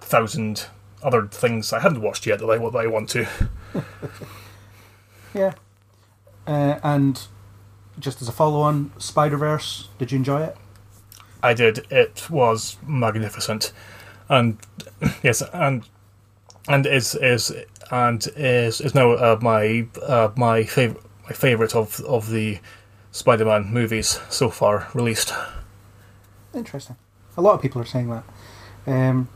[0.00, 0.66] thousand
[1.02, 3.26] other things I haven't watched yet that I that I want to.
[5.34, 5.54] Yeah.
[6.46, 7.26] Uh, and
[7.98, 9.88] just as a follow-on, Spider Verse.
[9.98, 10.56] Did you enjoy it?
[11.42, 11.86] I did.
[11.90, 13.72] It was magnificent,
[14.28, 14.58] and
[15.22, 15.84] yes, and
[16.68, 17.52] and is is
[17.90, 22.58] and is is now uh, my uh, my favorite my favorite of of the
[23.10, 25.34] Spider-Man movies so far released.
[26.54, 26.96] Interesting.
[27.36, 28.24] A lot of people are saying that.
[28.86, 29.28] Um,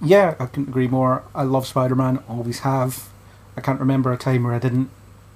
[0.00, 1.24] yeah, I couldn't agree more.
[1.34, 3.08] I love Spider Man, always have.
[3.56, 4.90] I can't remember a time where I didn't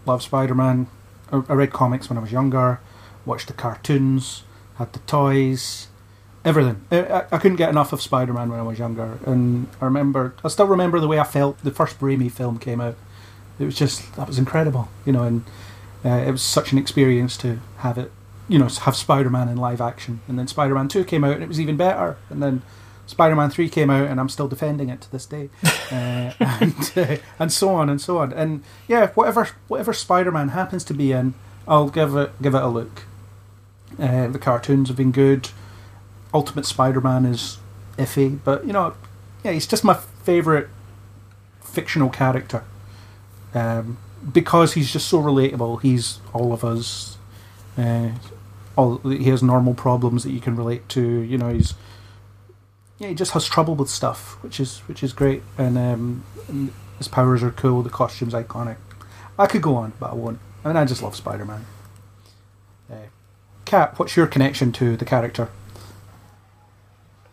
[0.06, 0.88] love Spider Man.
[1.32, 2.80] I, read comics when I was younger,
[3.24, 4.44] watched the cartoons,
[4.76, 5.88] had the toys,
[6.44, 6.84] everything.
[6.92, 9.18] I, I, couldn't get enough of Spider Man when I was younger.
[9.26, 12.80] And I remember, I still remember the way I felt the first Raimi film came
[12.80, 12.96] out.
[13.58, 15.44] It was just, that was incredible, you know, and
[16.04, 18.12] uh, it was such an experience to have it
[18.48, 20.20] you know, have Spider Man in live action.
[20.28, 22.16] And then Spider Man 2 came out and it was even better.
[22.30, 22.62] And then
[23.06, 25.48] Spider Man 3 came out and I'm still defending it to this day.
[25.64, 28.32] uh, and, uh, and so on and so on.
[28.32, 31.34] And yeah, whatever whatever Spider Man happens to be in,
[31.68, 33.04] I'll give it, give it a look.
[33.98, 35.50] Uh, the cartoons have been good.
[36.34, 37.58] Ultimate Spider Man is
[37.96, 38.94] iffy, but you know,
[39.44, 40.66] yeah, he's just my favourite
[41.60, 42.64] fictional character.
[43.54, 43.98] Um,
[44.32, 45.80] because he's just so relatable.
[45.82, 47.16] He's all of us.
[47.78, 48.10] Uh,
[48.76, 51.20] all he has normal problems that you can relate to.
[51.20, 51.74] You know, he's
[52.98, 55.42] yeah, he just has trouble with stuff, which is which is great.
[55.58, 57.82] And, um, and his powers are cool.
[57.82, 58.76] The costume's iconic.
[59.38, 60.38] I could go on, but I won't.
[60.64, 61.66] I mean, I just love Spider Man.
[62.90, 62.96] Uh,
[63.64, 65.50] Kat, what's your connection to the character?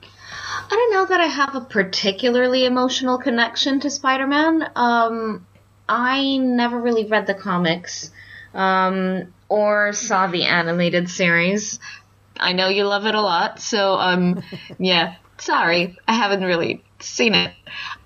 [0.01, 4.69] I don't know that I have a particularly emotional connection to Spider Man.
[4.75, 5.45] Um,
[5.87, 8.11] I never really read the comics
[8.53, 11.79] um, or saw the animated series.
[12.37, 14.43] I know you love it a lot, so um,
[14.79, 17.51] yeah, sorry, I haven't really seen it.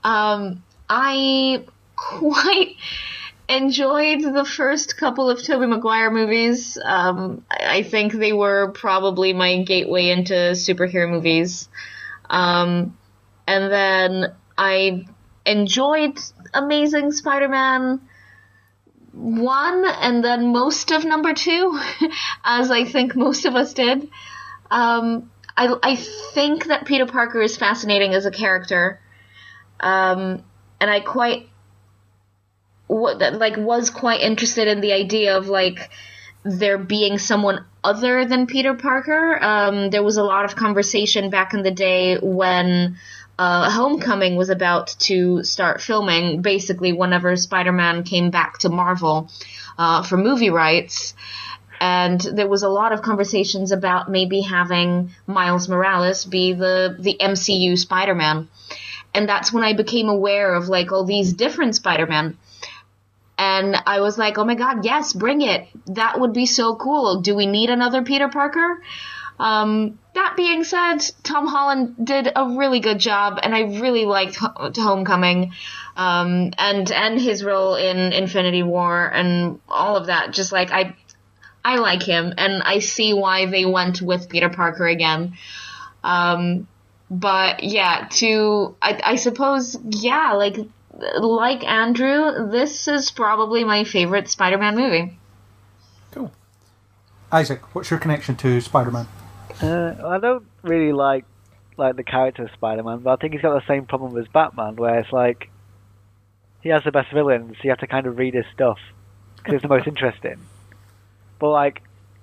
[0.03, 2.75] Um, I quite
[3.49, 6.77] enjoyed the first couple of Tobey Maguire movies.
[6.83, 11.69] Um, I I think they were probably my gateway into superhero movies.
[12.29, 12.97] Um,
[13.47, 15.05] and then I
[15.45, 16.19] enjoyed
[16.53, 18.01] Amazing Spider-Man
[19.13, 21.79] one, and then most of number two,
[22.43, 24.09] as I think most of us did.
[24.69, 29.01] Um, I I think that Peter Parker is fascinating as a character,
[29.79, 30.43] um,
[30.79, 31.49] and I quite
[32.85, 35.89] what like was quite interested in the idea of like
[36.43, 39.37] there being someone other than Peter Parker.
[39.43, 42.97] Um, there was a lot of conversation back in the day when
[43.39, 49.29] uh, Homecoming was about to start filming, basically, whenever Spider Man came back to Marvel
[49.77, 51.13] uh, for movie rights.
[51.79, 57.17] And there was a lot of conversations about maybe having Miles Morales be the, the
[57.19, 58.49] MCU Spider Man.
[59.13, 62.37] And that's when I became aware of like all these different Spider Man.
[63.37, 65.67] and I was like, oh my god, yes, bring it.
[65.87, 67.21] That would be so cool.
[67.21, 68.81] Do we need another Peter Parker?
[69.39, 74.35] Um, that being said, Tom Holland did a really good job, and I really liked
[74.37, 75.51] Ho- Homecoming,
[75.95, 80.31] um, and and his role in Infinity War and all of that.
[80.33, 80.95] Just like I,
[81.67, 85.33] I like him, and I see why they went with Peter Parker again.
[86.01, 86.65] Um,
[87.11, 90.57] but yeah, to I, I suppose yeah, like
[90.93, 95.19] like Andrew, this is probably my favorite Spider-Man movie.
[96.11, 96.31] Cool.
[97.33, 99.05] Isaac, what's your connection to Spider-Man?
[99.61, 101.25] Uh, I don't really like
[101.75, 104.77] like the character of Spider-Man, but I think he's got the same problem as Batman,
[104.77, 105.49] where it's like
[106.61, 108.79] he has the best villains, so you have to kind of read his stuff
[109.35, 110.39] because it's the most interesting.
[111.39, 111.81] But like,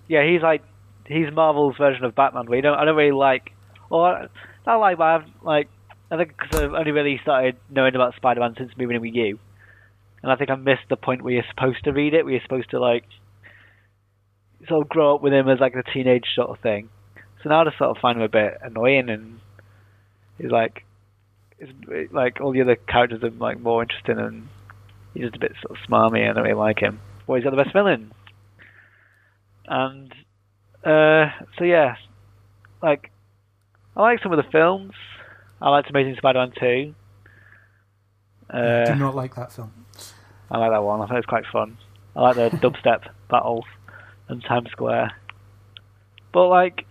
[0.08, 0.62] yeah, he's like
[1.06, 3.52] he's Marvel's version of Batman, you don't I don't really like
[3.90, 4.28] or
[4.66, 5.68] not like, but I've like
[6.10, 9.38] I think because I've only really started knowing about Spider-Man since moving in with you,
[10.22, 12.42] and I think I missed the point where you're supposed to read it, where you're
[12.42, 13.04] supposed to like
[14.68, 16.88] sort of grow up with him as like a teenage sort of thing.
[17.42, 19.40] So now I just sort of find him a bit annoying, and
[20.38, 20.84] he's like,
[21.58, 24.48] it's like all the other characters are like more interesting, and
[25.14, 26.20] he's just a bit sort of smarmy.
[26.20, 27.00] and I don't really like him.
[27.26, 28.12] Well, he's got the best villain,
[29.66, 30.12] and
[30.84, 31.96] uh, so yeah,
[32.82, 33.10] like
[33.96, 34.92] I like some of the films.
[35.60, 36.94] I liked Amazing Spider-Man two.
[38.50, 39.72] I do Uh, not like that film.
[40.50, 41.00] I like that one.
[41.00, 41.78] I think it's quite fun.
[42.14, 43.64] I like the dubstep battles
[44.28, 45.12] and Times Square.
[46.32, 46.86] But like,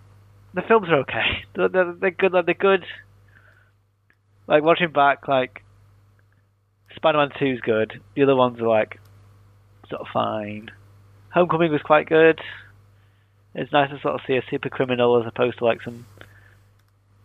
[0.54, 1.44] the films are okay.
[1.56, 2.32] They're, they're, they're good.
[2.34, 2.86] Like, they're good.
[4.48, 5.64] Like watching back, like
[6.96, 8.02] Spider-Man Two is good.
[8.16, 9.00] The other ones are like
[9.90, 10.72] sort of fine.
[11.34, 12.40] Homecoming was quite good.
[13.56, 16.06] It's nice to sort of see a super criminal as opposed to like some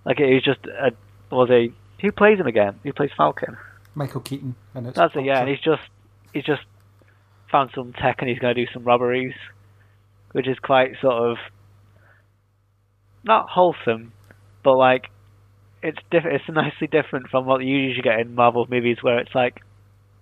[0.04, 0.92] like he's just a
[1.30, 2.78] was a who plays him again?
[2.82, 3.56] Who plays Falcon?
[3.94, 5.40] Michael Keaton, and it's That's it, yeah.
[5.40, 5.82] And he's just
[6.32, 6.62] he's just
[7.50, 9.34] found some tech and he's going to do some robberies,
[10.32, 11.38] which is quite sort of
[13.24, 14.12] not wholesome,
[14.62, 15.10] but like
[15.82, 19.34] it's diff- It's nicely different from what you usually get in Marvel movies, where it's
[19.34, 19.62] like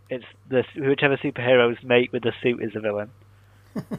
[0.08, 3.10] it's the whichever superheroes mate with the suit is the villain.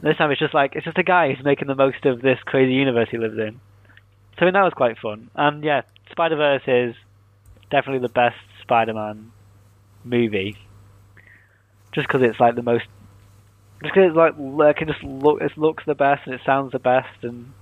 [0.02, 2.38] This time it's just like it's just a guy who's making the most of this
[2.44, 3.60] crazy universe he lives in.
[4.38, 5.30] So I mean, that was quite fun.
[5.34, 6.94] And yeah, Spider Verse is
[7.70, 9.32] definitely the best Spider-Man
[10.04, 10.56] movie,
[11.92, 12.86] just because it's like the most,
[13.82, 16.78] just because it's like it just look it looks the best and it sounds the
[16.78, 17.52] best and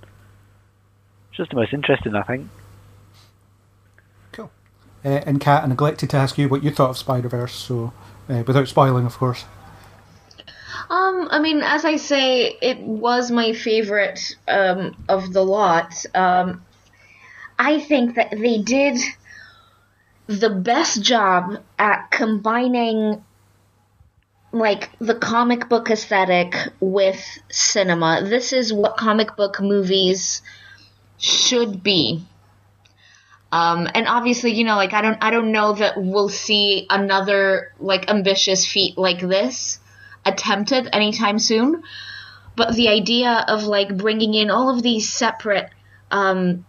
[1.29, 2.49] it's just the most interesting, I think.
[4.31, 4.51] cool.
[5.05, 7.93] Uh, and Kat, I neglected to ask you what you thought of Spider Verse, so
[8.29, 9.45] uh, without spoiling, of course.
[10.89, 16.05] Um, I mean, as I say, it was my favorite um, of the lot.
[16.15, 16.63] Um,
[17.59, 18.97] I think that they did
[20.27, 23.23] the best job at combining
[24.53, 28.21] like the comic book aesthetic with cinema.
[28.23, 30.41] This is what comic book movies
[31.17, 32.23] should be.
[33.51, 37.73] Um, and obviously, you know, like I don't, I don't know that we'll see another
[37.79, 39.79] like ambitious feat like this
[40.27, 41.83] attempted anytime soon.
[42.55, 45.69] But the idea of like bringing in all of these separate
[46.09, 46.65] um,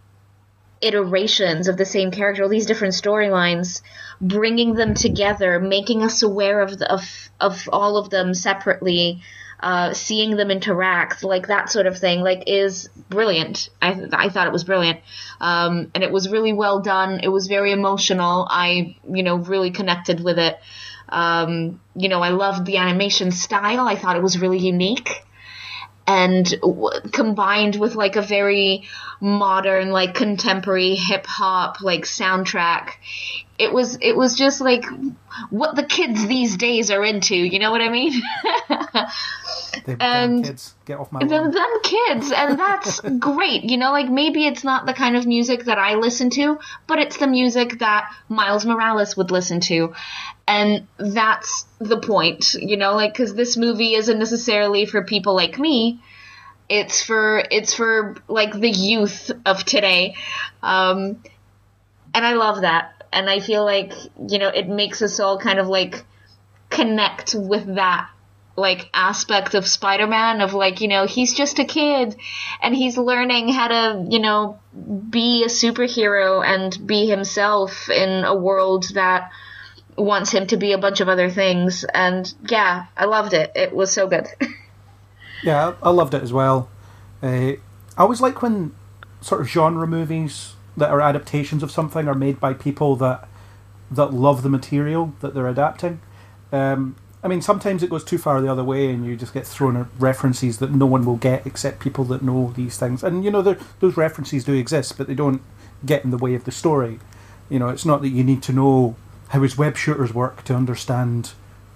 [0.81, 3.83] iterations of the same character, all these different storylines,
[4.21, 9.23] bringing them together, making us aware of the, of of all of them separately,
[9.61, 13.71] uh, seeing them interact, like that sort of thing, like is brilliant.
[13.81, 15.01] I I thought it was brilliant,
[15.41, 17.21] um, and it was really well done.
[17.23, 18.47] It was very emotional.
[18.51, 20.59] I you know really connected with it.
[21.09, 23.87] Um, you know, I loved the animation style.
[23.87, 25.25] I thought it was really unique
[26.09, 28.89] and w- combined with like a very
[29.21, 32.93] modern like contemporary hip hop like soundtrack.
[33.59, 34.87] It was it was just like
[35.51, 38.13] what the kids these days are into you know what i mean?
[40.01, 44.47] And- kids, get off my them, them kids and that's great you know like maybe
[44.47, 48.11] it's not the kind of music that i listen to but it's the music that
[48.29, 49.95] miles morales would listen to
[50.49, 55.59] and that's the point you know like because this movie isn't necessarily for people like
[55.59, 56.01] me.
[56.69, 60.17] It's for it's for like the youth of today.
[60.63, 61.23] Um
[62.15, 63.05] and i love that.
[63.13, 63.93] And i feel like
[64.29, 66.05] you know it makes us all kind of like
[66.71, 68.09] connect with that
[68.57, 72.17] like aspect of Spider-Man of like, you know, he's just a kid
[72.61, 74.59] and he's learning how to, you know,
[75.09, 79.31] be a superhero and be himself in a world that
[79.99, 83.53] wants him to be a bunch of other things and yeah, I loved it.
[83.55, 84.27] It was so good.
[85.43, 86.69] Yeah, I loved it as well.
[87.23, 87.59] Uh, I
[87.97, 88.75] always like when
[89.21, 93.29] sort of genre movies that are adaptations of something are made by people that
[93.91, 96.01] that love the material that they're adapting.
[96.53, 99.47] Um, I mean, sometimes it goes too far the other way, and you just get
[99.47, 103.03] thrown references that no one will get except people that know these things.
[103.03, 105.43] And you know, those references do exist, but they don't
[105.85, 107.01] get in the way of the story.
[107.49, 108.97] You know, it's not that you need to know
[109.29, 111.33] how his web shooters work to understand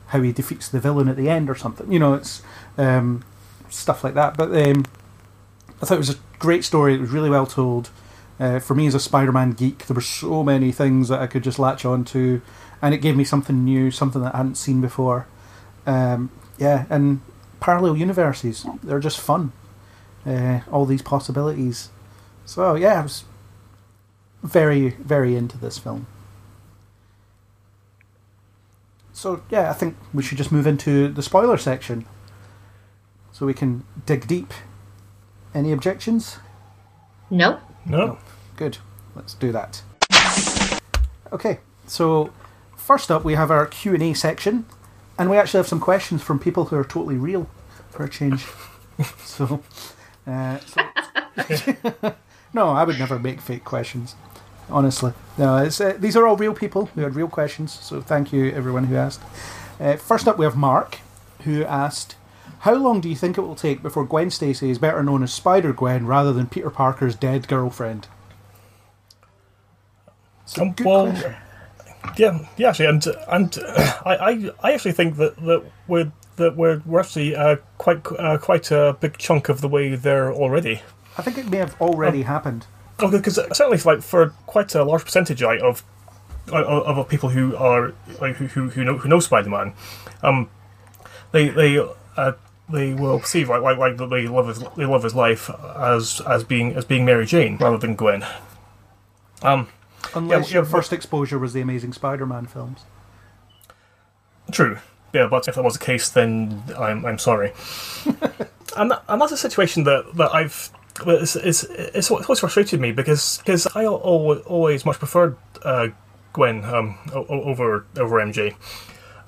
[0.08, 1.90] how he defeats the villain at the end or something.
[1.90, 2.42] You know, it's
[2.76, 3.24] um,
[3.68, 4.36] stuff like that.
[4.36, 4.84] But um,
[5.80, 6.94] I thought it was a great story.
[6.94, 7.90] It was really well told.
[8.40, 11.44] Uh, for me as a Spider-Man geek, there were so many things that I could
[11.44, 12.42] just latch on to,
[12.80, 15.26] and it gave me something new, something that I hadn't seen before.
[15.86, 17.20] Um, yeah, and
[17.60, 19.52] parallel universes, they're just fun.
[20.26, 21.90] Uh, all these possibilities.
[22.44, 23.24] So yeah, I was
[24.42, 26.06] very, very into this film.
[29.12, 32.06] So yeah, I think we should just move into the spoiler section,
[33.30, 34.52] so we can dig deep.
[35.54, 36.38] Any objections?
[37.30, 37.60] No.
[37.84, 38.18] No.
[38.56, 38.78] Good.
[39.14, 39.82] Let's do that.
[41.32, 42.30] Okay, so
[42.76, 44.66] first up we have our Q and A section,
[45.18, 47.48] and we actually have some questions from people who are totally real,
[47.90, 48.46] for a change.
[49.24, 49.62] so,
[50.26, 50.82] uh, so
[52.54, 54.14] no, I would never make fake questions.
[54.72, 55.58] Honestly, no.
[55.58, 57.78] It's, uh, these are all real people who had real questions.
[57.80, 59.20] So thank you everyone who asked.
[59.78, 60.98] Uh, first up we have Mark,
[61.44, 62.16] who asked.
[62.60, 65.32] How long do you think it will take before Gwen Stacy is better known as
[65.32, 68.06] Spider Gwen rather than Peter Parker's dead girlfriend?
[70.58, 71.34] Um, good well, question.
[72.16, 73.58] Yeah, yeah, actually, and and
[74.04, 78.38] I, I, I actually think that, that we're that we're, we're actually uh, quite uh,
[78.38, 80.82] quite a big chunk of the way there already.
[81.18, 82.66] I think it may have already happened.
[82.98, 85.82] Because certainly, for, like for quite a large percentage like, of
[86.48, 89.74] of, of people who are like who who, know who know Spider Man,
[90.22, 90.48] um,
[91.32, 91.78] they they
[92.16, 92.32] uh,
[92.70, 96.20] they will perceive like like like that they love his they love his life as
[96.26, 98.24] as being as being Mary Jane rather than Gwen.
[99.42, 99.68] Um,
[100.14, 102.80] Unless Yeah, your yeah, first exposure was the Amazing Spider Man films.
[104.50, 104.78] True.
[105.12, 107.52] Yeah, but if that was the case, then I'm I'm sorry.
[108.76, 112.80] and that, and that's a situation that that I've that it's it's, it's always frustrated
[112.80, 115.88] me because because I al- al- always much preferred uh,
[116.32, 118.54] Gwen um, over over MJ,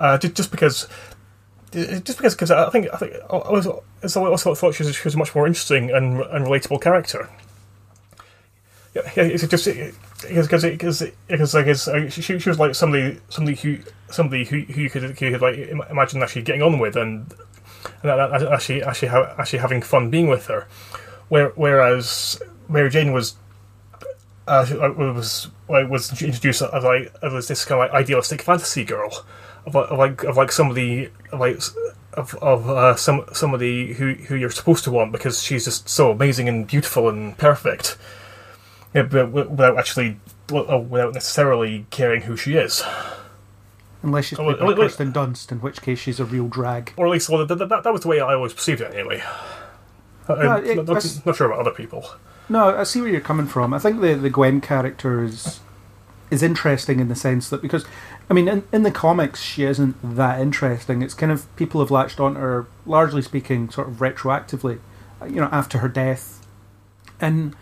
[0.00, 0.88] uh, just, just because.
[1.72, 5.02] Just because, because I think I think I was I always thought she was, she
[5.02, 7.28] was a much more interesting and and relatable character.
[8.94, 9.64] Yeah, it's just
[10.22, 14.60] because because because like it's, uh, she she was like somebody somebody who somebody who
[14.60, 15.58] who you could who could like
[15.90, 17.34] imagine actually getting on with and
[18.04, 20.68] and actually actually actually having fun being with her,
[21.28, 23.36] where whereas Mary Jane was.
[24.46, 24.66] Uh,
[25.16, 29.24] was was introduced as like as this kind of like idealistic fantasy girl,
[29.64, 31.58] of like of like, of like somebody of like
[32.12, 36.10] of of uh, some somebody who who you're supposed to want because she's just so
[36.10, 37.96] amazing and beautiful and perfect.
[38.92, 40.18] Yeah, but without actually,
[40.52, 42.82] uh, without necessarily caring who she is,
[44.02, 44.84] Unless she's Oh, played by wait, wait.
[44.84, 46.92] Kirsten Dunst, in which case she's a real drag.
[46.98, 49.22] or at least well, that, that, that was the way I always perceived it anyway.
[50.28, 52.06] Uh, No, I'm it- not, that's- not sure about other people.
[52.48, 53.72] No, I see where you're coming from.
[53.72, 55.60] I think the the Gwen character is
[56.30, 57.84] is interesting in the sense that because
[58.28, 61.00] I mean in, in the comics she isn't that interesting.
[61.02, 64.78] It's kind of people have latched on her largely speaking sort of retroactively,
[65.22, 66.44] uh, you know, after her death.
[67.20, 67.54] And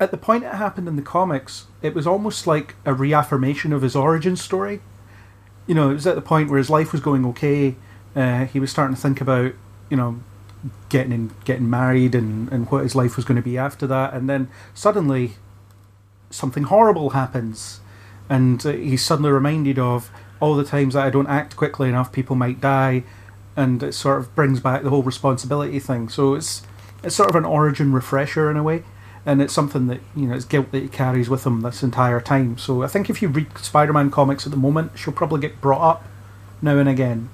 [0.00, 3.82] at the point it happened in the comics, it was almost like a reaffirmation of
[3.82, 4.80] his origin story.
[5.66, 7.74] You know, it was at the point where his life was going okay.
[8.16, 9.52] Uh, he was starting to think about,
[9.90, 10.20] you know,
[10.88, 14.14] getting in, getting married and, and what his life was going to be after that.
[14.14, 15.32] And then suddenly,
[16.30, 17.80] something horrible happens,
[18.28, 20.10] and uh, he's suddenly reminded of
[20.40, 23.04] all the times that I don't act quickly enough, people might die,
[23.56, 26.08] and it sort of brings back the whole responsibility thing.
[26.08, 26.62] So it's
[27.02, 28.82] it's sort of an origin refresher in a way,
[29.24, 32.20] and it's something that you know it's guilt that he carries with him this entire
[32.20, 32.58] time.
[32.58, 35.82] So I think if you read Spider-Man comics at the moment, she'll probably get brought
[35.82, 36.04] up
[36.60, 37.30] now and again.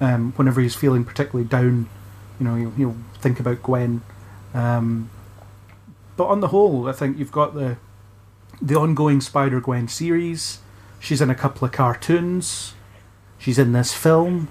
[0.00, 1.88] Um, whenever he's feeling particularly down,
[2.38, 4.02] you know, you'll, he'll think about Gwen.
[4.52, 5.10] Um,
[6.16, 7.76] but on the whole, I think you've got the
[8.62, 10.60] the ongoing Spider Gwen series.
[11.00, 12.74] She's in a couple of cartoons.
[13.38, 14.48] She's in this film.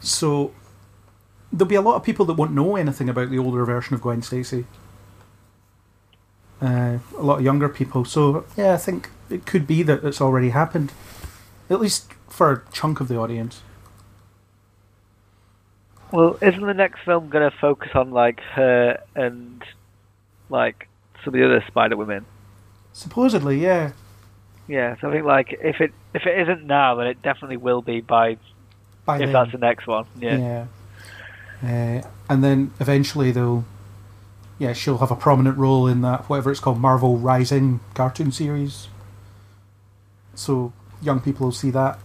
[0.00, 0.52] So
[1.52, 4.02] there'll be a lot of people that won't know anything about the older version of
[4.02, 4.66] Gwen Stacy.
[6.60, 8.04] Uh, a lot of younger people.
[8.04, 10.92] So yeah, I think it could be that it's already happened,
[11.68, 13.62] at least for a chunk of the audience.
[16.12, 19.62] Well, isn't the next film going to focus on like her and
[20.48, 20.88] like
[21.24, 22.24] some of the other Spider Women?
[22.92, 23.92] Supposedly, yeah.
[24.68, 27.82] Yeah, so I think like if it if it isn't now, then it definitely will
[27.82, 28.36] be by
[29.04, 29.32] By if then.
[29.32, 30.06] that's the next one.
[30.18, 30.66] Yeah.
[31.62, 32.02] Yeah.
[32.02, 33.64] Uh, and then eventually they'll,
[34.58, 38.88] yeah, she'll have a prominent role in that whatever it's called, Marvel Rising cartoon series.
[40.34, 41.98] So young people will see that.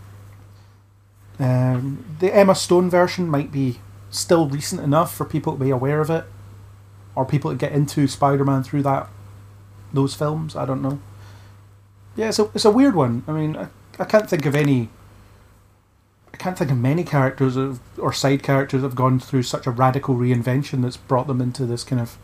[1.39, 3.79] Um, the Emma Stone version might be
[4.11, 6.25] still recent enough for people to be aware of it,
[7.15, 9.09] or people to get into Spider-Man through that
[9.93, 10.55] those films.
[10.55, 10.99] I don't know.
[12.15, 13.23] Yeah, it's a it's a weird one.
[13.27, 13.67] I mean, I,
[13.99, 14.89] I can't think of any.
[16.33, 19.67] I can't think of many characters of, or side characters that have gone through such
[19.67, 22.17] a radical reinvention that's brought them into this kind of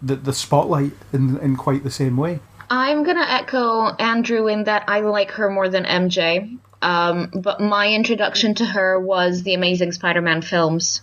[0.00, 2.40] the the spotlight in in quite the same way.
[2.70, 6.58] I'm gonna echo Andrew in that I like her more than MJ.
[6.80, 11.02] Um, but my introduction to her was the Amazing Spider-Man films,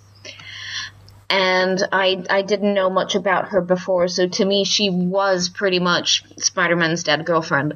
[1.30, 4.08] and I I didn't know much about her before.
[4.08, 7.76] So to me, she was pretty much Spider-Man's dead girlfriend.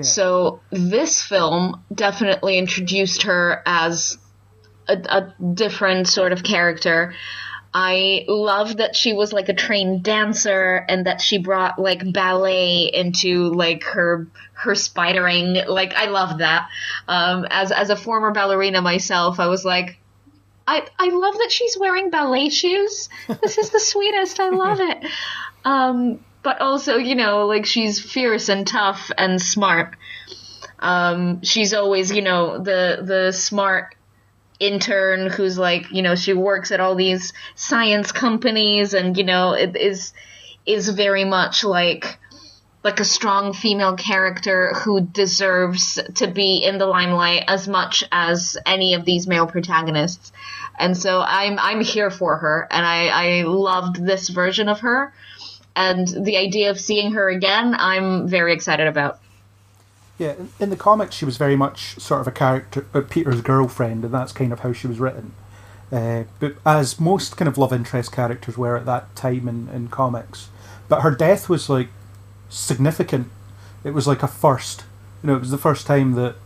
[0.00, 4.16] So this film definitely introduced her as
[4.88, 7.14] a, a different sort of character.
[7.76, 12.84] I love that she was like a trained dancer and that she brought like ballet
[12.84, 15.66] into like her her spidering.
[15.66, 16.68] Like I love that.
[17.08, 19.98] Um, as as a former ballerina myself, I was like,
[20.68, 23.08] I I love that she's wearing ballet shoes.
[23.42, 24.38] This is the sweetest.
[24.38, 25.04] I love it.
[25.64, 29.96] Um, but also, you know, like she's fierce and tough and smart.
[30.78, 33.93] Um, she's always, you know, the the smart
[34.60, 39.52] intern who's like, you know, she works at all these science companies and, you know,
[39.52, 40.12] it is
[40.66, 42.18] is very much like
[42.84, 48.58] like a strong female character who deserves to be in the limelight as much as
[48.66, 50.32] any of these male protagonists.
[50.78, 55.14] And so I'm I'm here for her and I, I loved this version of her.
[55.74, 59.18] And the idea of seeing her again, I'm very excited about.
[60.16, 64.04] Yeah, in, the comics, she was very much sort of a character, uh, Peter's girlfriend,
[64.04, 65.34] and that's kind of how she was written.
[65.90, 69.88] Uh, but as most kind of love interest characters were at that time in, in
[69.88, 70.48] comics,
[70.88, 71.88] but her death was like
[72.48, 73.28] significant.
[73.82, 74.84] It was like a first.
[75.22, 76.36] You know, it was the first time that,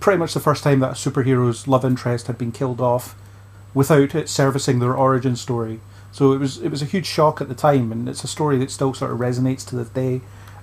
[0.00, 3.14] pretty much the first time that a superhero's love interest had been killed off,
[3.74, 5.80] without it servicing their origin story.
[6.12, 8.58] So it was it was a huge shock at the time, and it's a story
[8.58, 10.22] that still sort of resonates to this day.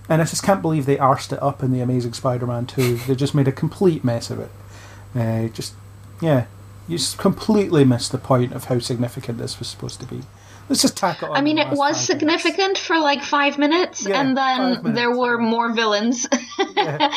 [0.10, 2.96] And I just can't believe they arsed it up in the Amazing Spider-Man 2.
[3.08, 4.50] They just made a complete mess of it.
[5.16, 5.74] Uh, just,
[6.22, 6.46] yeah,
[6.88, 10.22] you just completely missed the point of how significant this was supposed to be.
[10.70, 11.36] Let's just tack it on.
[11.38, 12.06] I mean, it was five minutes.
[12.44, 16.28] significant for like five minutes, Yeah, and then minutes, there were more villains.
[16.76, 17.12] Yeah.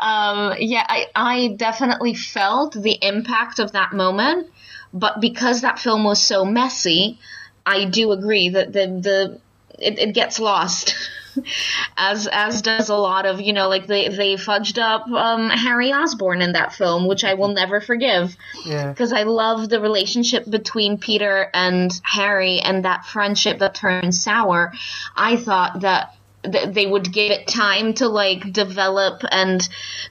[0.00, 4.48] um, yeah, I, I definitely felt the impact of that moment,
[4.94, 7.18] but because that film was so messy,
[7.66, 9.40] I do agree that the the
[9.78, 10.94] it, it gets lost.
[11.96, 15.92] as as does a lot of you know like they they fudged up um, Harry
[15.92, 18.88] Osborn in that film, which I will never forgive Yeah.
[18.90, 24.72] because I love the relationship between Peter and Harry and that friendship that turned sour.
[25.16, 26.14] I thought that
[26.44, 29.66] th- they would give it time to like develop and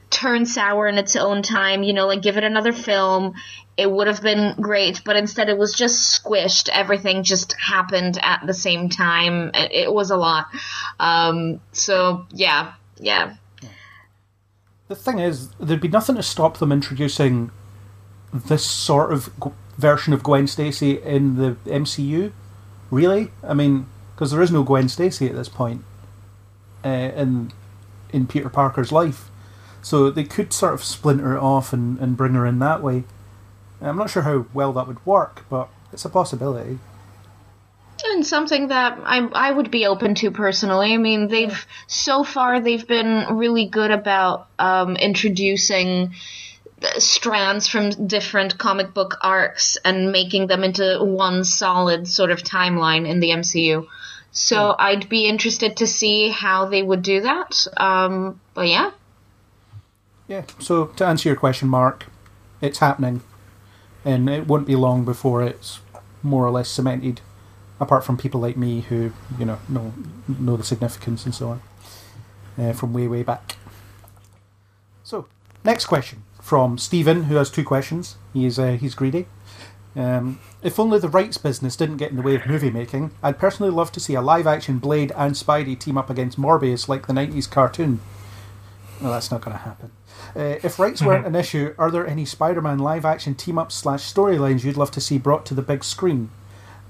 [0.09, 3.33] turn sour in its own time, you know, like give it another film.
[3.77, 6.69] It would have been great, but instead it was just squished.
[6.69, 9.51] Everything just happened at the same time.
[9.53, 10.47] It, was a lot.
[10.99, 13.35] Um, so yeah, yeah.
[14.87, 17.49] The thing is, there'd be nothing to stop them introducing
[18.33, 22.33] this sort of g- version of Gwen Stacy in the MCU.
[22.89, 23.31] Really?
[23.41, 25.83] I mean, because there is no Gwen Stacy at this point
[26.83, 27.51] uh, in
[28.11, 29.29] in Peter Parker's life,
[29.81, 33.05] so they could sort of splinter it off and, and bring her in that way.
[33.81, 36.79] I'm not sure how well that would work, but it's a possibility.
[38.03, 40.93] And something that I I would be open to personally.
[40.93, 46.13] I mean, they've so far they've been really good about um, introducing
[46.97, 53.07] strands from different comic book arcs and making them into one solid sort of timeline
[53.07, 53.87] in the MCU.
[54.31, 57.67] So I'd be interested to see how they would do that.
[57.75, 58.91] Um, but yeah,
[60.27, 60.43] Yeah.
[60.59, 62.05] So to answer your question, Mark,
[62.61, 63.21] it's happening,
[64.03, 65.79] and it won't be long before it's
[66.23, 67.21] more or less cemented.
[67.79, 69.93] Apart from people like me who, you know, know
[70.27, 71.61] know the significance and so on,
[72.57, 73.57] uh, from way way back.
[75.03, 75.27] So,
[75.63, 78.17] next question from Stephen, who has two questions.
[78.33, 79.25] He's uh, he's greedy.
[79.95, 83.39] Um, if only the rights business didn't get in the way of movie making, I'd
[83.39, 87.07] personally love to see a live action Blade and Spidey team up against Morbius like
[87.07, 87.99] the 90s cartoon.
[89.01, 89.91] Well, that's not going to happen.
[90.35, 93.71] Uh, if rights weren't an issue, are there any Spider Man live action team up
[93.71, 96.29] slash storylines you'd love to see brought to the big screen?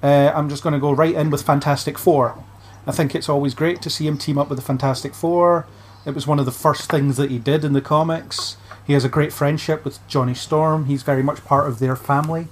[0.03, 2.43] Uh, I'm just going to go right in with Fantastic Four.
[2.85, 5.67] I think it's always great to see him team up with the Fantastic Four.
[6.05, 8.57] It was one of the first things that he did in the comics.
[8.85, 10.85] He has a great friendship with Johnny Storm.
[10.85, 12.47] He's very much part of their family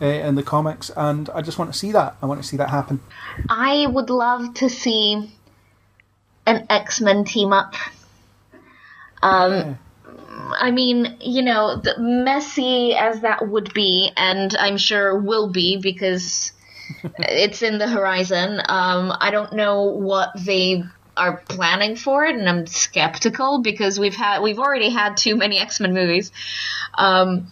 [0.00, 2.16] uh, in the comics, and I just want to see that.
[2.22, 3.00] I want to see that happen.
[3.48, 5.32] I would love to see
[6.46, 7.74] an X Men team up.
[9.24, 9.78] Um,
[10.60, 15.78] I mean, you know, the messy as that would be, and I'm sure will be
[15.78, 16.52] because
[17.18, 18.60] it's in the horizon.
[18.60, 20.84] Um, I don't know what they
[21.16, 25.58] are planning for it, and I'm skeptical because we've had we've already had too many
[25.58, 26.30] X Men movies.
[26.92, 27.48] Um,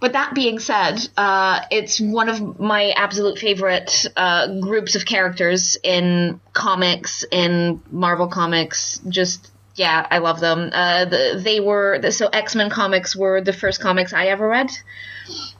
[0.00, 5.78] but that being said, uh, it's one of my absolute favorite uh, groups of characters
[5.82, 9.00] in comics, in Marvel comics.
[9.08, 10.70] Just yeah, I love them.
[10.72, 14.46] Uh, the, they were the, so X Men comics were the first comics I ever
[14.46, 14.70] read,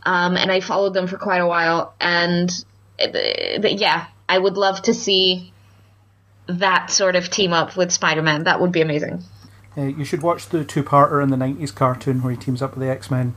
[0.05, 1.95] um, and I followed them for quite a while.
[2.01, 2.51] And
[3.01, 5.53] uh, yeah, I would love to see
[6.47, 8.45] that sort of team up with Spider Man.
[8.45, 9.25] That would be amazing.
[9.77, 12.81] Uh, you should watch the two-parter in the '90s cartoon where he teams up with
[12.81, 13.35] the X-Men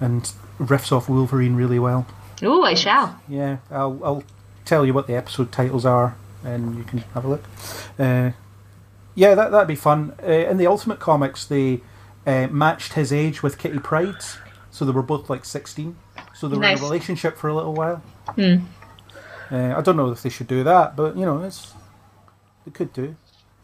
[0.00, 2.06] and riffs off Wolverine really well.
[2.42, 3.20] Ooh, I shall.
[3.28, 4.24] Yeah, I'll I'll
[4.64, 7.44] tell you what the episode titles are, and you can have a look.
[9.16, 10.14] Yeah, that that'd be fun.
[10.22, 11.80] Uh, in the Ultimate Comics, they
[12.26, 14.38] uh, matched his age with Kitty Pryde's,
[14.70, 15.96] so they were both like sixteen.
[16.34, 16.78] So they were Nice.
[16.78, 18.02] in a relationship for a little while.
[18.38, 21.72] Uh, I don't know if they should do that, but you know, it's
[22.64, 23.16] they could do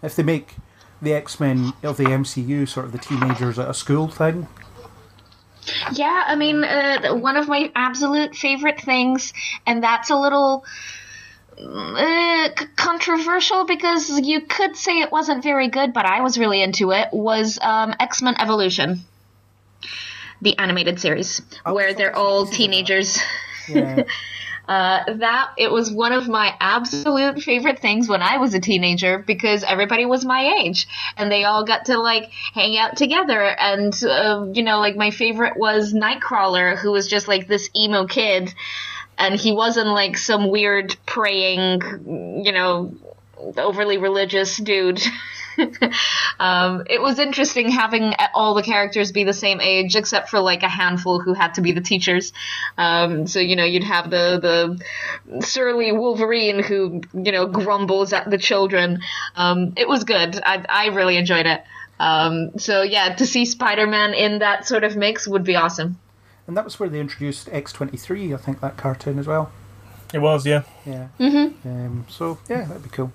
[0.03, 0.57] if they make
[1.03, 4.47] the X Men of the MCU sort of the teenagers at a school thing.
[5.93, 9.33] Yeah, I mean, uh, one of my absolute favorite things,
[9.67, 10.65] and that's a little
[11.63, 16.63] uh, c- controversial because you could say it wasn't very good, but I was really
[16.63, 17.09] into it.
[17.13, 19.01] Was um, X Men Evolution,
[20.41, 23.19] the animated series, where they're all teenagers.
[23.69, 24.05] Yeah.
[24.69, 29.19] Uh, that it was one of my absolute favorite things when I was a teenager
[29.19, 30.87] because everybody was my age
[31.17, 35.11] and they all got to like hang out together and uh, you know like my
[35.11, 38.55] favorite was Nightcrawler who was just like this emo kid
[39.19, 42.95] and he wasn't like some weird praying you know
[43.57, 45.03] overly religious dude.
[46.41, 50.63] um, it was interesting having all the characters be the same age, except for like
[50.63, 52.33] a handful who had to be the teachers.
[52.79, 54.81] Um, so you know, you'd have the
[55.31, 59.01] the surly Wolverine who you know grumbles at the children.
[59.37, 60.41] Um, it was good.
[60.45, 61.63] I I really enjoyed it.
[62.01, 65.99] Um, so yeah, to see Spider-Man in that sort of mix would be awesome.
[66.47, 69.53] And that was where they introduced X twenty three, I think, that cartoon as well.
[70.13, 70.63] It was, yeah.
[70.85, 71.09] Yeah.
[71.19, 71.69] Mm-hmm.
[71.69, 73.13] Um, so yeah, that'd be cool.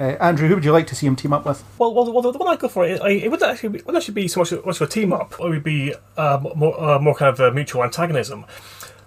[0.00, 1.64] Uh, Andrew, who would you like to see him team up with?
[1.78, 4.14] Well, well, well the one I go for, it, it would actually be, would actually
[4.14, 5.32] be so much, much of a team up.
[5.40, 8.44] It would be uh, more, uh, more kind of a mutual antagonism.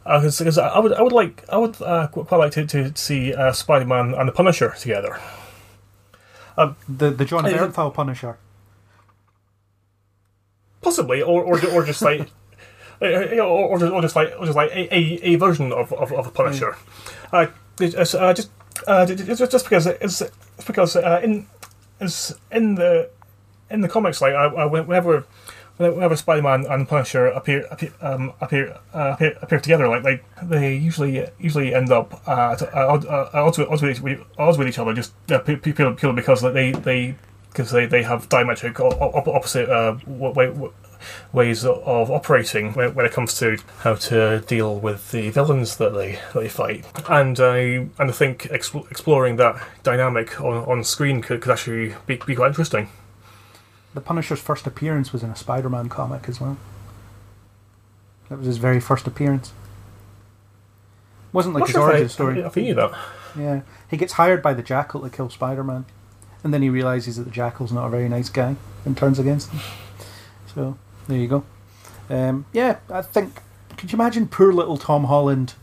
[0.03, 3.53] Because I would, I would like, I would uh, quite like to, to see uh,
[3.53, 5.19] Spider-Man and the Punisher together.
[6.57, 8.37] The the Jon I- Bernthal Punisher.
[10.81, 12.29] possibly, or or, or just like.
[13.01, 15.91] uh, Or, or, just, or just like, or just like a, a, a version of,
[15.93, 16.75] of, of a Punisher,
[17.33, 17.47] uh,
[17.79, 18.51] it's, uh, just
[18.87, 21.45] uh, ju- ju- just just because it's, it's because uh, in
[21.99, 23.09] it's in the
[23.69, 25.25] in the comics, like uh, uh, whenever
[25.77, 30.75] whenever Spider-Man and Punisher appear appear um, appear, uh, appear appear together, like like they
[30.75, 34.67] usually usually end up uh, at uh, odds, uh, odds, with, odds, with, odds with
[34.67, 37.15] each other, just uh, pu- pu- purely because like, they they
[37.49, 40.49] because they, they have diametric opposite uh, way,
[41.33, 45.93] ways of operating when, when it comes to how to deal with the villains that
[45.93, 46.85] they that they fight.
[47.09, 47.55] And I
[47.97, 52.35] and I think ex- exploring that dynamic on, on screen could, could actually be, be
[52.35, 52.89] quite interesting.
[53.93, 56.57] The Punisher's first appearance was in a Spider-Man comic as well.
[58.29, 59.51] That was his very first appearance.
[61.33, 62.39] Wasn't like Not his if I- origin story.
[62.39, 62.91] If you that.
[63.37, 65.85] Yeah, he gets hired by the Jackal to kill Spider-Man,
[66.43, 69.51] and then he realizes that the Jackal's not a very nice guy and turns against
[69.51, 69.59] him.
[70.53, 70.77] So
[71.11, 71.43] there you go.
[72.09, 73.41] Um, yeah, I think.
[73.77, 75.55] Could you imagine poor little Tom Holland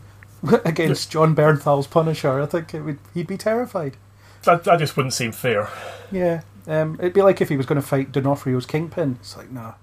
[0.65, 2.41] against Jon Bernthal's Punisher?
[2.41, 3.97] I think it would, he'd be terrified.
[4.43, 5.69] That, that just wouldn't seem fair.
[6.11, 9.17] Yeah, um, it'd be like if he was going to fight D'Onofrio's Kingpin.
[9.19, 9.75] It's like, no,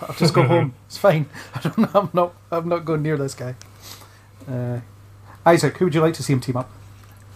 [0.00, 0.74] I'll just go home.
[0.86, 1.26] It's fine.
[1.54, 1.94] I don't.
[1.94, 2.34] I'm not.
[2.50, 3.54] I'm not going near this guy.
[4.50, 4.80] Uh,
[5.46, 6.70] Isaac, who would you like to see him team up?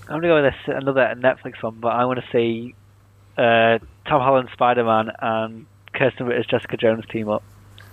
[0.08, 2.74] I'm gonna go with this another Netflix one, but I want to see
[3.38, 3.78] uh,
[4.08, 5.66] Tom Holland Spider Man and
[5.96, 7.42] Krysten Ritter's Jessica Jones team up.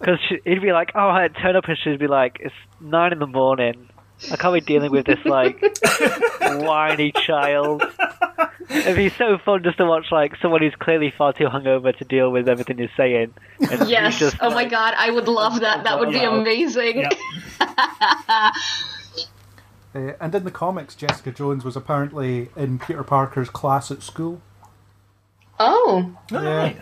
[0.00, 3.18] Because he'd be like, "Oh, I'd turn up," and she'd be like, "It's nine in
[3.18, 3.88] the morning.
[4.32, 5.60] I can't be dealing with this like
[6.40, 7.82] whiny child."
[8.70, 12.04] It'd be so fun just to watch like someone who's clearly far too hungover to
[12.04, 13.34] deal with everything you're saying.
[13.70, 14.18] And Yes.
[14.18, 15.84] just, Oh my god, I would love that.
[15.84, 16.34] That would be Yeah.
[16.40, 17.00] amazing.
[17.60, 18.52] Yeah.
[19.92, 24.40] Uh, and in the comics, Jessica Jones was apparently in Peter Parker's class at school.
[25.58, 26.76] Oh, Right.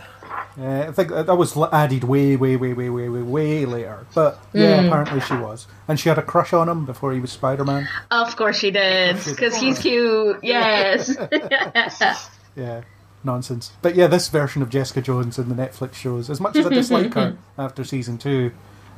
[0.58, 4.06] Uh, I think that was added way, way, way, way, way, way, way later.
[4.14, 7.30] But yeah, apparently she was, and she had a crush on him before he was
[7.30, 7.88] Spider Man.
[8.10, 10.38] of course she did, because he's cute.
[10.42, 11.16] Yes.
[12.56, 12.82] Yeah.
[13.22, 13.70] nonsense.
[13.82, 16.70] But yeah, this version of Jessica Jones in the Netflix shows, as much as I
[16.70, 18.52] dislike her after season two,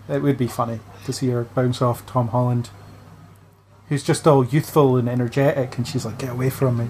[0.09, 2.71] it would be funny to see her bounce off Tom Holland,
[3.89, 6.89] who's just all youthful and energetic, and she's like, "Get away from me."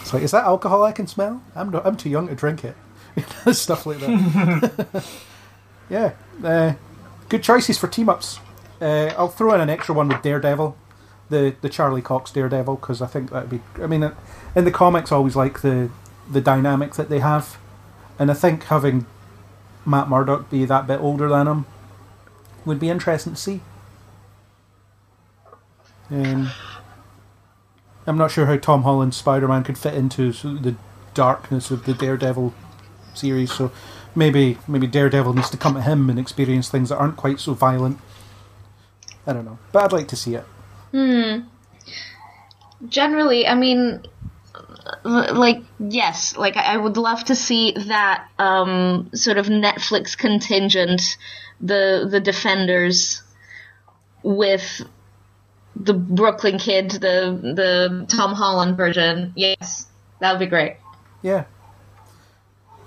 [0.00, 1.42] It's like, is that alcohol I can smell?
[1.54, 2.76] I'm not, I'm too young to drink it.
[3.52, 5.04] Stuff like that.
[5.90, 6.12] yeah,
[6.44, 6.74] uh,
[7.28, 8.40] good choices for team ups.
[8.80, 10.76] Uh, I'll throw in an extra one with Daredevil,
[11.30, 13.60] the the Charlie Cox Daredevil, because I think that'd be.
[13.82, 14.12] I mean,
[14.54, 15.90] in the comics, I always like the
[16.30, 17.58] the dynamic that they have,
[18.18, 19.06] and I think having
[19.86, 21.66] Matt Murdock be that bit older than him
[22.64, 23.60] would be interesting to see.
[26.10, 26.50] Um,
[28.06, 30.76] I'm not sure how Tom Holland's Spider Man could fit into the
[31.14, 32.52] darkness of the Daredevil
[33.16, 33.72] series, so
[34.14, 37.54] maybe maybe Daredevil needs to come to him and experience things that aren't quite so
[37.54, 37.98] violent.
[39.26, 40.44] I don't know, but I'd like to see it.
[40.92, 41.40] Hmm.
[42.88, 44.06] Generally, I mean,
[45.04, 51.16] like yes, like I I would love to see that um, sort of Netflix contingent,
[51.60, 53.22] the the Defenders,
[54.22, 54.82] with
[55.74, 59.32] the Brooklyn Kid, the the Tom Holland version.
[59.36, 59.86] Yes,
[60.20, 60.76] that would be great.
[61.22, 61.44] Yeah.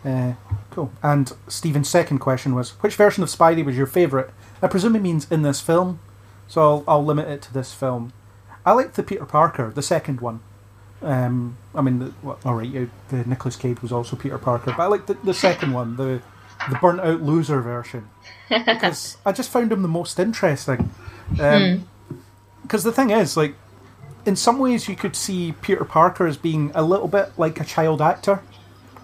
[0.06, 0.34] Uh,
[0.72, 0.92] cool.
[1.04, 4.30] And Stephen's second question was, which version of Spidey was your favourite?
[4.62, 6.00] I presume it means in this film,
[6.48, 8.14] so I'll, I'll limit it to this film.
[8.66, 10.40] I liked the Peter Parker, the second one.
[11.02, 14.74] Um, I mean, the, well, all right, you- the Nicolas Cage was also Peter Parker,
[14.76, 16.22] but I liked the, the second one, the
[16.70, 18.10] the burnt out loser version,
[18.50, 20.90] because I just found him the most interesting.
[21.30, 23.56] Because the thing is, like,
[24.26, 27.64] in some ways, you could see Peter Parker as being a little bit like a
[27.64, 28.42] child actor.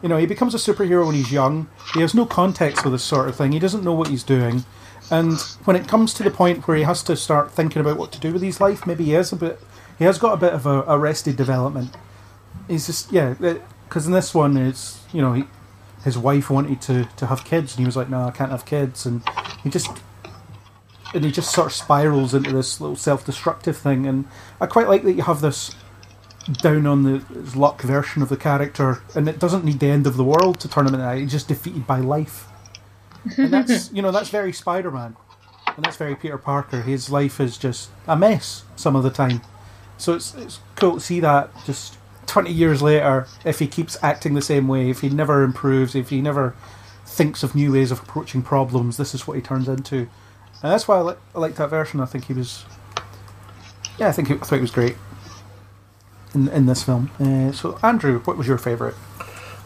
[0.06, 1.68] You know, he becomes a superhero when he's young.
[1.96, 3.54] He has no context for this sort of thing.
[3.54, 4.64] He doesn't know what he's doing.
[5.10, 8.12] And when it comes to the point where he has to start thinking about what
[8.12, 9.60] to do with his life, maybe he is a bit.
[9.98, 11.98] He has got a bit of a arrested development.
[12.68, 13.56] He's just yeah, uh,
[13.90, 15.46] because in this one, it's you know, he,
[16.04, 18.64] his wife wanted to to have kids, and he was like, no, I can't have
[18.64, 19.24] kids, and
[19.64, 19.90] he just
[21.16, 24.06] and he just sort of spirals into this little self-destructive thing.
[24.06, 24.26] And
[24.62, 25.74] I quite like that you have this
[26.52, 30.08] down on the his luck version of the character, and it doesn't need the end
[30.08, 31.18] of the world to turn him into that.
[31.18, 32.48] He's just defeated by life,
[33.38, 35.16] and that's you know that's very Spider-Man,
[35.76, 36.82] and that's very Peter Parker.
[36.82, 39.42] His life is just a mess some of the time,
[39.98, 41.98] so it's it's cool to see that just.
[42.28, 46.10] 20 years later, if he keeps acting the same way, if he never improves, if
[46.10, 46.56] he never
[47.06, 49.98] thinks of new ways of approaching problems, this is what he turns into.
[50.64, 52.00] And that's why I, li- I like that version.
[52.00, 52.66] I think he was.
[54.00, 54.96] Yeah, I think he, I thought he was great
[56.36, 57.10] in in this film.
[57.20, 58.96] Uh, so, Andrew, what was your favourite?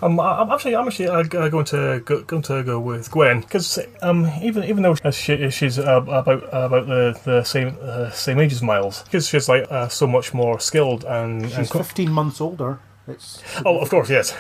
[0.01, 3.77] Um, I'm actually, I'm actually uh, going to go, going to go with Gwen because
[4.01, 8.53] um, even even though she, she's uh, about about the, the same uh, same age
[8.53, 12.11] as Miles, because she's like uh, so much more skilled and, and She's co- 15
[12.11, 12.79] months older.
[13.07, 14.33] It's oh, of course, yes,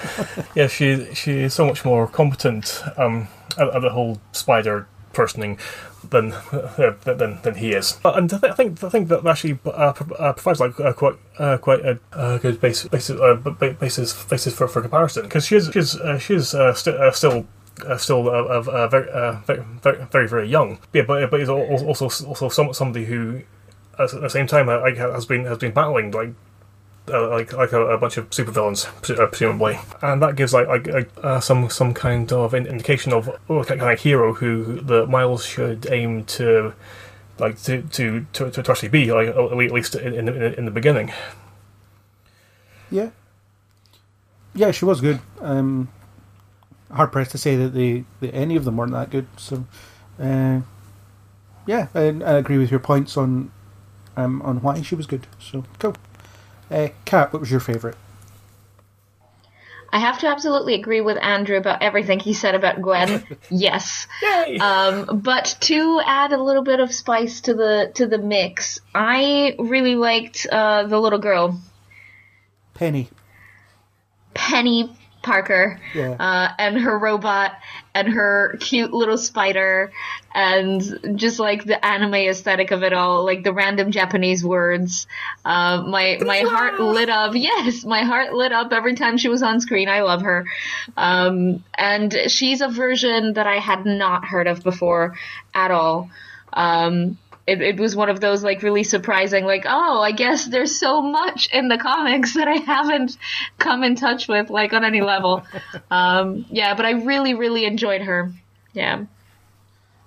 [0.55, 3.27] yeah, she she is so much more competent um,
[3.57, 5.57] at, at the whole spider personing
[6.09, 7.99] than uh, than than he is.
[8.05, 10.93] Uh, And I, th- I think I think that actually uh, uh, provides like uh,
[10.93, 13.35] quite uh, quite a uh, good base, basis uh,
[13.79, 15.69] basis basis for, for comparison because she's
[15.99, 17.45] uh, she is uh, st- uh, still.
[17.87, 19.63] Uh, still uh, uh, uh, very, uh, very,
[20.11, 20.79] very, very, young.
[20.91, 23.41] Yeah, but but he's al- al- also also somebody who,
[23.97, 24.83] at the same time, uh,
[25.15, 26.33] has been has been battling like
[27.09, 28.87] uh, like like a, a bunch of supervillains,
[29.17, 33.29] uh, presumably, and that gives like like uh, some some kind of in- indication of
[33.49, 36.73] oh, kind of hero who the Miles should aim to
[37.39, 41.11] like to to to, to actually be like at least in in in the beginning.
[42.91, 43.09] yeah,
[44.53, 44.71] yeah.
[44.71, 45.19] She was good.
[45.41, 45.89] Um,
[46.91, 49.27] hard pressed to say that they that any of them weren't that good.
[49.37, 49.65] So,
[50.19, 50.61] uh,
[51.65, 53.51] yeah, I, I agree with your points on
[54.17, 55.27] um, on why she was good.
[55.39, 55.95] So cool.
[56.71, 57.95] Uh, Kat, what was your favourite?
[59.91, 63.23] I have to absolutely agree with Andrew about everything he said about Gwen.
[63.49, 64.07] yes.
[64.61, 69.55] Um, but to add a little bit of spice to the to the mix, I
[69.57, 71.59] really liked uh, the little girl,
[72.75, 73.09] Penny.
[74.35, 74.95] Penny
[75.29, 76.15] Parker, Yeah.
[76.19, 77.51] uh, and her robot,
[77.93, 79.91] and her cute little spider,
[80.33, 80.81] and
[81.15, 85.05] just like the anime aesthetic of it all, like the random Japanese words.
[85.45, 87.33] Uh, my my heart lit up.
[87.49, 89.87] Yes, my heart lit up every time she was on screen.
[89.87, 90.45] I love her,
[90.97, 95.15] um, and she's a version that I had not heard of before
[95.53, 96.09] at all.
[96.53, 97.17] Um,
[97.49, 101.01] it, it was one of those like really surprising, like, oh, I guess there's so
[101.01, 103.17] much in the comics that I haven't
[103.57, 105.43] come in touch with, like on any level.
[105.91, 108.31] um, yeah, but I really, really enjoyed her.
[108.73, 109.05] Yeah.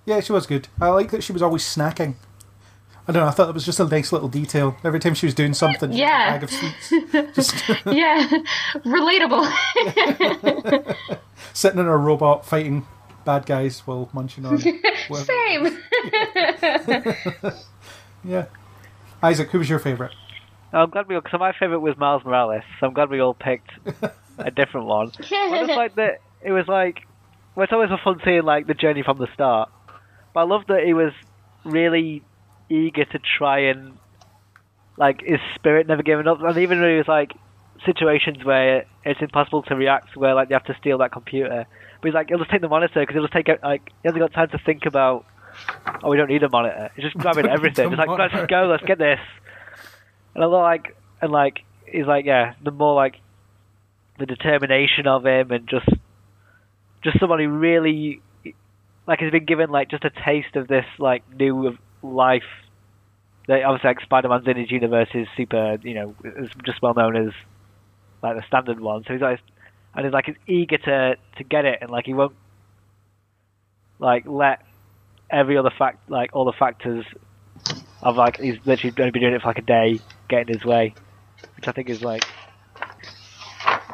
[0.05, 0.67] Yeah, she was good.
[0.81, 2.15] I like that she was always snacking.
[3.07, 3.27] I don't know.
[3.27, 4.77] I thought it was just a nice little detail.
[4.83, 6.35] Every time she was doing something, she had Yeah.
[6.35, 8.29] a bag of sweets, just yeah,
[8.85, 9.45] relatable.
[11.53, 12.85] sitting in a robot fighting
[13.25, 14.59] bad guys while munching on.
[15.07, 15.25] whatever.
[15.25, 15.79] Same.
[18.23, 18.45] Yeah.
[19.21, 20.13] Isaac, who was your favourite?
[20.71, 23.33] I'm glad we all, because my favourite was Miles Morales, so I'm glad we all
[23.33, 23.69] picked
[24.37, 25.11] a different one.
[25.19, 27.05] I just like that it was like,
[27.55, 29.69] well, it's always a fun seeing like the journey from the start.
[30.33, 31.13] But I love that he was
[31.63, 32.23] really
[32.69, 33.97] eager to try and
[34.97, 37.33] like his spirit never giving up, and even when he was like
[37.85, 41.65] situations where it's impossible to react, where like you have to steal that computer.
[42.03, 43.61] But he's like, he'll just take the monitor because he'll just take it.
[43.63, 45.25] Like he hasn't got time to think about.
[46.03, 46.91] Oh, we don't need a monitor.
[46.97, 47.89] He's just grabbing everything.
[47.89, 49.21] He's like, let's just go, let's get this.
[50.35, 53.15] And I like, and like, he's like, yeah, the more like
[54.19, 55.87] the determination of him, and just,
[57.05, 58.21] just someone who really,
[59.07, 62.43] like, has been given like just a taste of this like new life.
[63.47, 67.15] That obviously like Spider-Man's in his universe is super, you know, is just well known
[67.15, 67.33] as
[68.21, 69.05] like the standard one.
[69.05, 69.39] So he's like,
[69.95, 72.35] and he's like, he's eager to to get it, and like he won't
[73.99, 74.59] like let
[75.31, 77.05] every other fact, like all the factors
[78.01, 80.65] of like he's literally only been doing it for like a day, get in his
[80.65, 80.95] way,
[81.55, 82.25] which I think is like,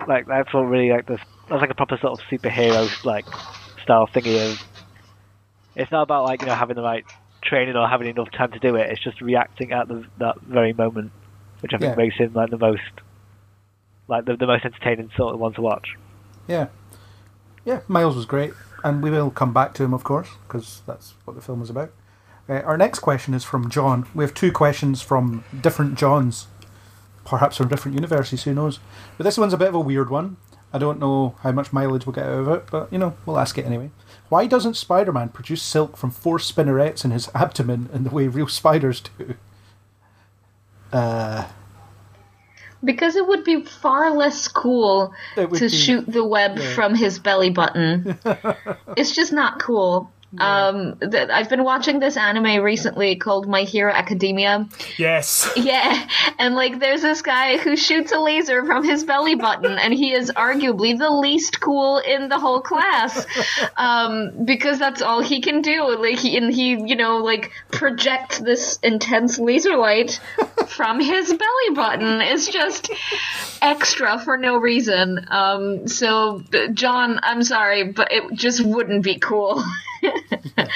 [0.08, 1.20] like that's what really like this.
[1.50, 3.28] That's like a proper sort of superhero like
[3.82, 4.60] style thingy of.
[5.76, 7.06] It's not about like you know having the right
[7.44, 8.88] training or having enough time to do it.
[8.92, 11.14] It's just reacting at the that very moment,
[11.62, 11.96] which I think Yeah.
[11.96, 12.82] makes him like the most,
[14.10, 15.96] like the, the most entertaining sort of one to watch.
[16.48, 16.68] Yeah.
[17.66, 18.54] Yeah, Miles was great.
[18.84, 21.70] And we will come back to him, of course, because that's what the film is
[21.70, 21.92] about.
[22.48, 24.08] Uh, our next question is from John.
[24.16, 26.48] We have two questions from different Johns,
[27.26, 28.80] perhaps from different universes, who knows.
[29.18, 30.38] But this one's a bit of a weird one.
[30.72, 33.40] I don't know how much mileage we'll get out of it, but, you know, we'll
[33.40, 33.92] ask it anyway.
[34.30, 38.28] Why doesn't Spider Man produce silk from four spinnerets in his abdomen in the way
[38.28, 39.36] real spiders do?
[40.94, 41.48] Uh,
[42.84, 46.74] Because it would be far less cool to be- shoot the web yeah.
[46.74, 48.18] from his belly button.
[48.98, 50.12] it's just not cool.
[50.38, 54.68] Um, th- I've been watching this anime recently called My Hero Academia.
[54.98, 55.50] Yes.
[55.70, 56.08] Yeah,
[56.40, 60.14] and like there's this guy who shoots a laser from his belly button, and he
[60.14, 63.26] is arguably the least cool in the whole class,
[63.78, 65.96] um, because that's all he can do.
[65.96, 70.20] Like he and he, you know, like projects this intense laser light
[70.68, 72.22] from his belly button.
[72.22, 72.90] It's just
[73.62, 75.26] extra for no reason.
[75.30, 76.42] Um, so
[76.74, 79.64] John, I'm sorry, but it just wouldn't be cool.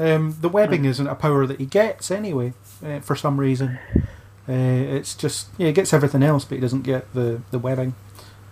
[0.00, 3.78] Um, the webbing isn't a power that he gets anyway, uh, for some reason.
[4.48, 7.94] Uh, it's just yeah, he gets everything else, but he doesn't get the the webbing.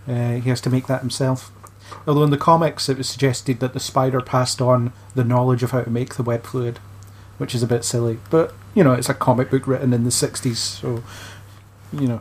[0.07, 1.51] Uh, he has to make that himself.
[2.07, 5.71] Although in the comics, it was suggested that the spider passed on the knowledge of
[5.71, 6.81] how to make the web fluid,
[7.39, 8.19] which is a bit silly.
[8.29, 11.03] But you know, it's a comic book written in the '60s, so
[11.93, 12.21] you know.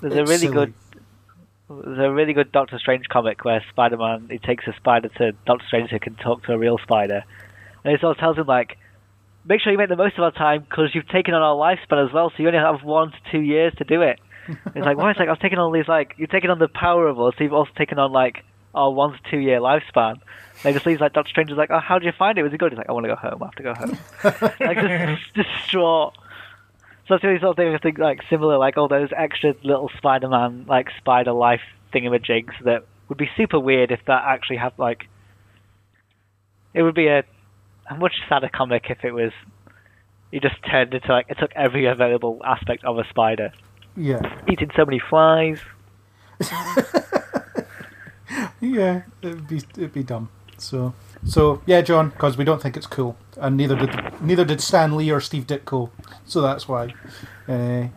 [0.00, 0.54] There's a really silly.
[0.54, 0.74] good
[1.68, 5.32] there's a really good Doctor Strange comic where Spider Man he takes a spider to
[5.46, 7.24] Doctor Strange who can talk to a real spider,
[7.84, 8.78] and he sort of tells him like,
[9.44, 12.06] make sure you make the most of our time because you've taken on our lifespan
[12.06, 14.20] as well, so you only have one to two years to do it.
[14.76, 15.10] It's like, why?
[15.10, 17.34] It's like I was taking on these like you've taken on the power of us,
[17.36, 18.44] so you've also taken on like
[18.76, 20.20] our one to two year lifespan.
[20.62, 22.42] They just leaves like Doctor Strange is like, oh, how did you find it?
[22.44, 22.72] Was it good?
[22.72, 23.42] He's like, I want to go home.
[23.42, 23.98] I have to go home.
[24.60, 26.14] like just distraught.
[27.06, 27.74] So that's really sort of thing.
[27.74, 31.60] I think like similar, like all those extra little Spider-Man like spider life
[31.94, 35.08] thingamajigs that would be super weird if that actually had like.
[36.74, 37.22] It would be a,
[37.88, 39.32] a much sadder comic if it was.
[40.32, 43.52] He just turned into like it took every available aspect of a spider,
[43.96, 45.60] Yeah, eating so many flies.
[48.60, 50.28] yeah, it'd be it'd be dumb.
[50.58, 50.92] So
[51.26, 54.96] so yeah, John, because we don't think it's cool, and neither did neither did Stan
[54.96, 55.90] Lee or Steve Ditko.
[56.24, 56.94] So that's why.
[57.48, 57.88] Uh,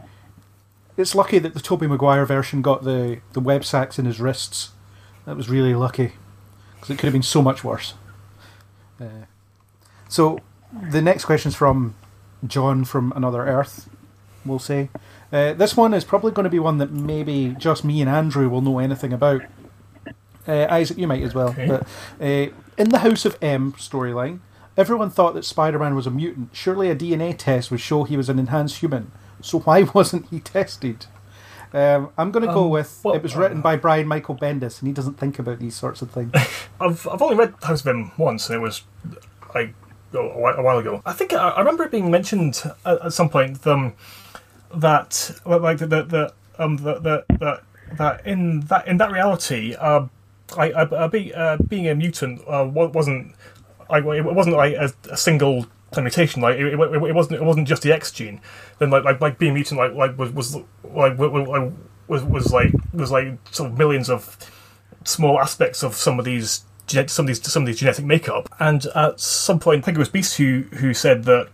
[0.97, 4.71] it's lucky that the Tobey Maguire version got the the web sacks in his wrists.
[5.25, 6.13] That was really lucky,
[6.75, 7.93] because it could have been so much worse.
[8.99, 9.25] Uh,
[10.07, 10.39] so
[10.71, 11.95] the next question is from
[12.45, 13.89] John from Another Earth.
[14.45, 14.89] We'll say
[15.31, 18.49] uh, this one is probably going to be one that maybe just me and Andrew
[18.49, 19.41] will know anything about.
[20.47, 21.49] Uh, Isaac, you might as well.
[21.49, 21.67] Okay.
[21.67, 21.81] But
[22.19, 24.39] uh, in the House of M storyline,
[24.77, 26.49] everyone thought that Spider-Man was a mutant.
[26.53, 29.11] Surely a DNA test would show he was an enhanced human.
[29.41, 31.05] So why wasn't he tested?
[31.71, 34.35] Um, I'm going to go Um, with well, it was written uh, by Brian Michael
[34.35, 36.31] Bendis, and he doesn't think about these sorts of things.
[36.81, 38.83] I've I've only read House of M once, and it was
[39.53, 39.75] like
[40.13, 41.03] a, a while ago.
[41.05, 43.93] I think I, I remember it being mentioned at, at some point um,
[44.73, 47.61] that like the the, the um the, the, the
[47.97, 50.07] that in that in that reality, uh,
[50.57, 53.35] like uh, uh, be, uh, being a mutant uh, wasn't
[53.89, 55.65] like it wasn't like a, a single
[55.97, 56.41] mutation.
[56.41, 58.41] Like it, it, it wasn't it wasn't just the X gene.
[58.79, 63.11] Then like like, like being mutant like like was was like was was, like was
[63.11, 64.37] like sort of millions of
[65.05, 68.49] small aspects of some of these some of these some of these genetic makeup.
[68.59, 71.49] And at some point, I think it was Beast who who said that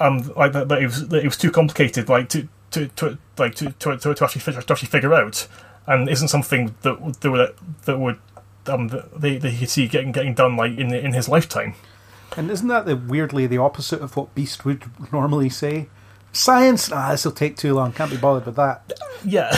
[0.00, 3.18] um like that, that it was that it was too complicated like to to, to
[3.38, 5.46] like to, to, to actually to actually figure out,
[5.88, 7.54] and isn't something that that would,
[7.86, 8.18] that would
[8.66, 11.74] um that they, he could see getting getting done like in in his lifetime.
[12.36, 15.88] And isn't that the weirdly the opposite of what Beast would normally say?
[16.30, 17.92] Science, ah, this will take too long.
[17.92, 18.92] Can't be bothered with that.
[19.24, 19.50] Yeah.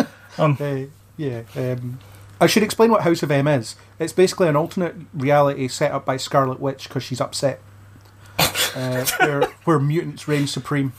[0.38, 0.84] Uh,
[1.16, 1.42] yeah.
[1.56, 1.98] Um,
[2.40, 3.74] I should explain what House of M is.
[3.98, 7.60] It's basically an alternate reality set up by Scarlet Witch because she's upset,
[8.38, 10.92] uh, where where mutants reign supreme.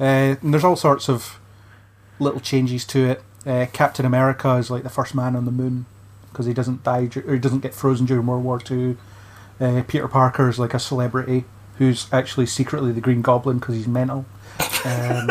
[0.00, 1.38] Uh, and there's all sorts of
[2.18, 3.22] little changes to it.
[3.46, 5.86] Uh, Captain America is like the first man on the moon
[6.30, 8.98] because he doesn't die or he doesn't get frozen during World War Two.
[9.60, 11.44] Uh, Peter Parker is like a celebrity
[11.78, 14.26] who's actually secretly the Green Goblin because he's mental.
[14.84, 15.30] Um,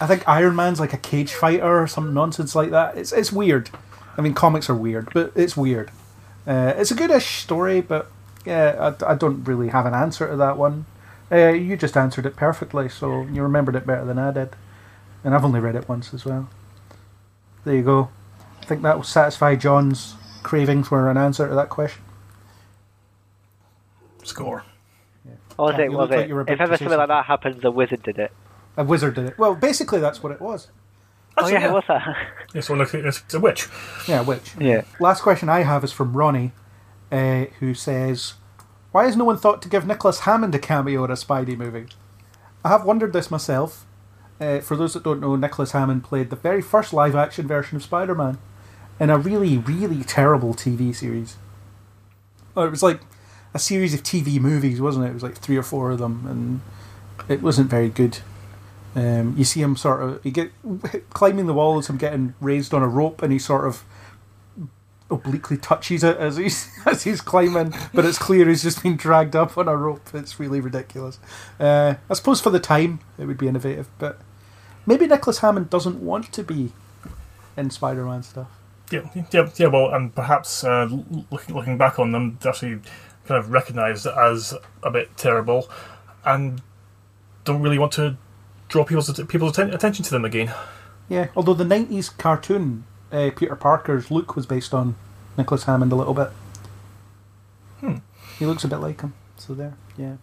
[0.00, 2.96] I think Iron Man's like a cage fighter or some nonsense like that.
[2.96, 3.70] It's it's weird.
[4.18, 5.90] I mean, comics are weird, but it's weird.
[6.46, 8.10] Uh, it's a goodish story, but
[8.44, 10.86] yeah, I, I don't really have an answer to that one.
[11.30, 14.50] Uh, you just answered it perfectly, so you remembered it better than I did,
[15.24, 16.48] and I've only read it once as well.
[17.64, 18.10] There you go.
[18.60, 22.02] I think that will satisfy John's craving for an answer to that question.
[24.24, 24.64] Score.
[25.58, 25.90] Or was it?
[25.90, 26.28] Was look like it?
[26.28, 28.32] you were about if ever say something like that happens, a wizard did it.
[28.76, 29.38] A wizard did it.
[29.38, 30.68] Well, basically, that's what it was.
[31.36, 32.16] Oh yeah, what's that?
[32.52, 33.68] This one looks it's a witch.
[34.06, 34.54] Yeah, which.
[34.58, 34.82] yeah.
[35.00, 36.52] Last question I have is from Ronnie,
[37.10, 38.34] uh, who says,
[38.92, 41.86] "Why has no one thought to give Nicholas Hammond a cameo in a Spidey movie?"
[42.64, 43.86] I have wondered this myself.
[44.42, 47.84] Uh, for those that don't know, Nicholas Hammond played the very first live-action version of
[47.84, 48.38] Spider-Man
[48.98, 51.36] in a really, really terrible TV series.
[52.56, 53.02] Or it was like
[53.54, 55.10] a series of TV movies, wasn't it?
[55.10, 56.60] It was like three or four of them, and
[57.30, 58.18] it wasn't very good.
[58.96, 60.50] Um, you see him sort of you get
[61.10, 63.84] climbing the walls, him getting raised on a rope, and he sort of
[65.08, 69.36] obliquely touches it as he's as he's climbing, but it's clear he's just been dragged
[69.36, 70.10] up on a rope.
[70.12, 71.20] It's really ridiculous.
[71.60, 74.20] Uh, I suppose for the time it would be innovative, but
[74.86, 76.72] maybe Nicholas Hammond doesn't want to be
[77.56, 78.48] in Spider-Man stuff.
[78.90, 79.66] Yeah, yeah, yeah.
[79.68, 80.88] Well, and perhaps uh,
[81.30, 82.80] looking looking back on them, actually
[83.26, 85.70] kind of recognised it as a bit terrible,
[86.24, 86.60] and
[87.44, 88.16] don't really want to
[88.68, 90.52] draw people's people's atten- attention to them again.
[91.08, 94.94] Yeah, although the '90s cartoon uh, Peter Parker's look was based on
[95.36, 96.28] Nicholas Hammond a little bit.
[97.80, 97.96] Hmm.
[98.38, 99.14] He looks a bit like him.
[99.36, 100.16] So there, yeah.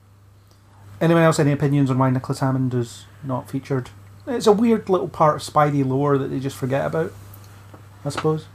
[1.00, 3.90] Anyone else any opinions on why Nicholas Hammond is not featured?
[4.30, 7.12] It's a weird little part of Spidey lore that they just forget about.
[8.06, 8.46] I suppose.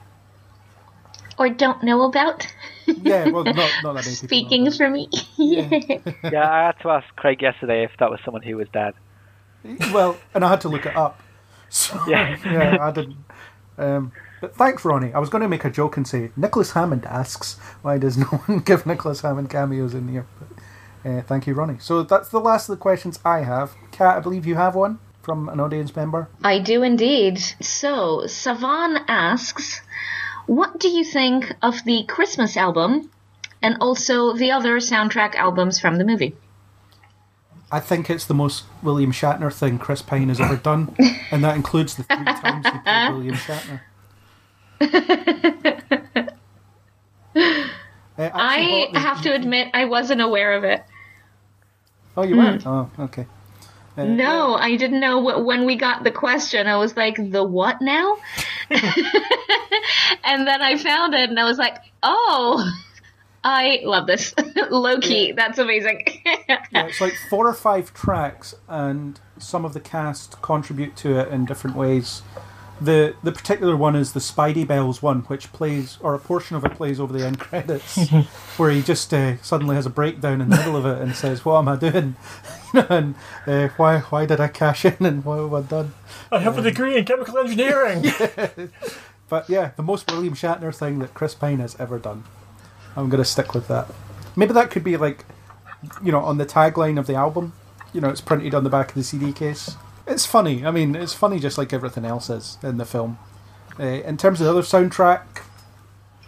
[1.39, 2.47] Or don't know about.
[2.87, 5.09] Yeah, well, not not that many Speaking for me.
[5.13, 6.03] it.
[6.33, 8.95] yeah, I had to ask Craig yesterday if that was someone who was dead.
[9.93, 11.21] Well, and I had to look it up.
[11.71, 12.37] So, Yeah.
[12.45, 13.17] yeah, I didn't.
[13.79, 15.13] Um, but thanks, Ronnie.
[15.13, 18.27] I was going to make a joke and say Nicholas Hammond asks, "Why does no
[18.47, 20.27] one give Nicholas Hammond cameos in here?"
[21.03, 21.79] But, uh, thank you, Ronnie.
[21.81, 23.73] So that's the last of the questions I have.
[23.91, 26.29] Kat, I believe you have one from an audience member.
[26.43, 27.39] I do indeed.
[27.61, 29.81] So, Savan asks,
[30.47, 33.11] What do you think of the Christmas album
[33.63, 36.37] and also the other soundtrack albums from the movie?
[37.73, 40.95] I think it's the most William Shatner thing Chris Pine has ever done,
[41.31, 43.81] and that includes the three times he played William Shatner.
[48.17, 50.85] Uh, I have to admit, I wasn't aware of it.
[52.17, 52.65] Oh, you weren't.
[52.65, 53.27] Oh, okay.
[53.97, 56.67] No, I didn't know what, when we got the question.
[56.67, 58.17] I was like, the what now?
[58.71, 62.73] and then I found it and I was like, oh,
[63.45, 64.35] I love this.
[64.71, 66.07] Low key, that's amazing.
[66.73, 71.29] Yeah, it's like four or five tracks, and some of the cast contribute to it
[71.29, 72.23] in different ways.
[72.81, 76.65] The the particular one is the Spidey Bells one, which plays, or a portion of
[76.65, 78.11] it plays over the end credits,
[78.57, 81.45] where he just uh, suddenly has a breakdown in the middle of it and says,
[81.45, 82.17] "What am I doing?
[82.75, 83.15] You know, and
[83.47, 85.95] uh, why why did I cash in and what have I done?"
[86.33, 88.05] I have a degree in chemical engineering.
[89.29, 92.25] But yeah, the most William Shatner thing that Chris Pine has ever done.
[92.97, 93.89] I'm going to stick with that.
[94.37, 95.25] Maybe that could be like,
[96.03, 97.53] you know, on the tagline of the album.
[97.93, 99.77] You know, it's printed on the back of the CD case.
[100.07, 100.65] It's funny.
[100.65, 103.19] I mean, it's funny just like everything else is in the film.
[103.79, 105.23] Uh, in terms of the other soundtrack,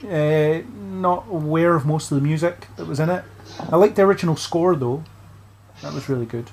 [0.05, 3.25] uh, not aware of most of the music that was in it.
[3.71, 5.05] I like the original score though.
[5.83, 6.51] That was really good.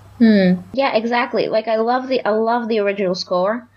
[0.73, 1.47] yeah, exactly.
[1.47, 3.67] Like I love the I love the original score.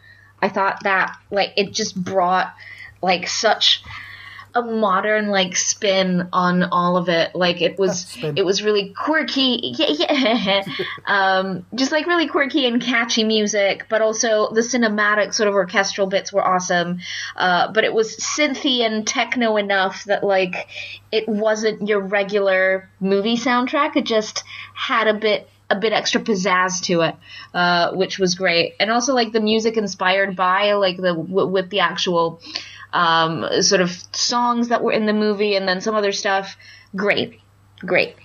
[0.43, 2.53] I thought that like it just brought
[3.01, 3.83] like such
[4.57, 7.35] a modern like spin on all of it.
[7.35, 9.75] Like it was it was really quirky.
[9.77, 10.63] Yeah, yeah.
[11.07, 16.07] um, just like really quirky and catchy music, but also the cinematic sort of orchestral
[16.07, 17.01] bits were awesome.
[17.37, 20.69] Uh, but it was synthy and techno enough that like
[21.13, 23.97] it wasn't your regular movie soundtrack.
[23.97, 24.43] It just
[24.75, 27.17] had a bit a bit extra pizzazz to it,
[27.53, 28.75] uh, which was great.
[28.79, 32.41] And also like the music inspired by like the w- with the actual
[32.93, 36.57] um, sort of songs that were in the movie, and then some other stuff.
[36.95, 37.41] Great,
[37.81, 38.17] great,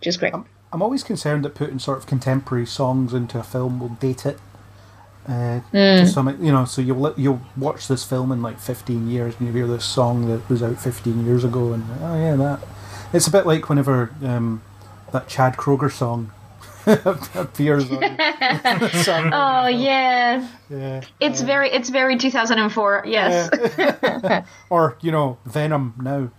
[0.00, 0.34] just great.
[0.72, 4.38] I'm always concerned that putting sort of contemporary songs into a film will date it.
[5.28, 5.72] Uh, Hmm.
[5.72, 9.46] to some, you know, so you'll you'll watch this film in like 15 years and
[9.48, 12.60] you hear this song that was out 15 years ago, and oh yeah, that.
[13.12, 14.62] It's a bit like whenever um,
[15.12, 16.30] that Chad Kroeger song
[17.34, 17.90] appears.
[17.90, 18.02] On
[19.32, 21.00] Oh yeah, yeah.
[21.18, 23.04] it's very it's very 2004.
[23.06, 24.46] Yes.
[24.70, 26.30] or you know Venom now.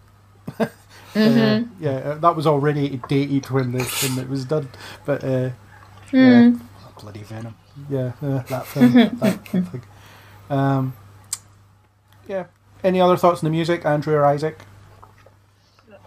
[1.13, 1.19] Mm-hmm.
[1.19, 4.69] Uh, yeah, uh, that was already dated when the when it was done,
[5.05, 5.49] but uh,
[6.13, 6.51] yeah,
[6.99, 7.55] bloody Venom.
[7.89, 9.83] Yeah, uh, that film, that, that thing.
[10.49, 10.93] Um,
[12.27, 12.45] yeah.
[12.83, 14.59] Any other thoughts on the music, Andrew or Isaac?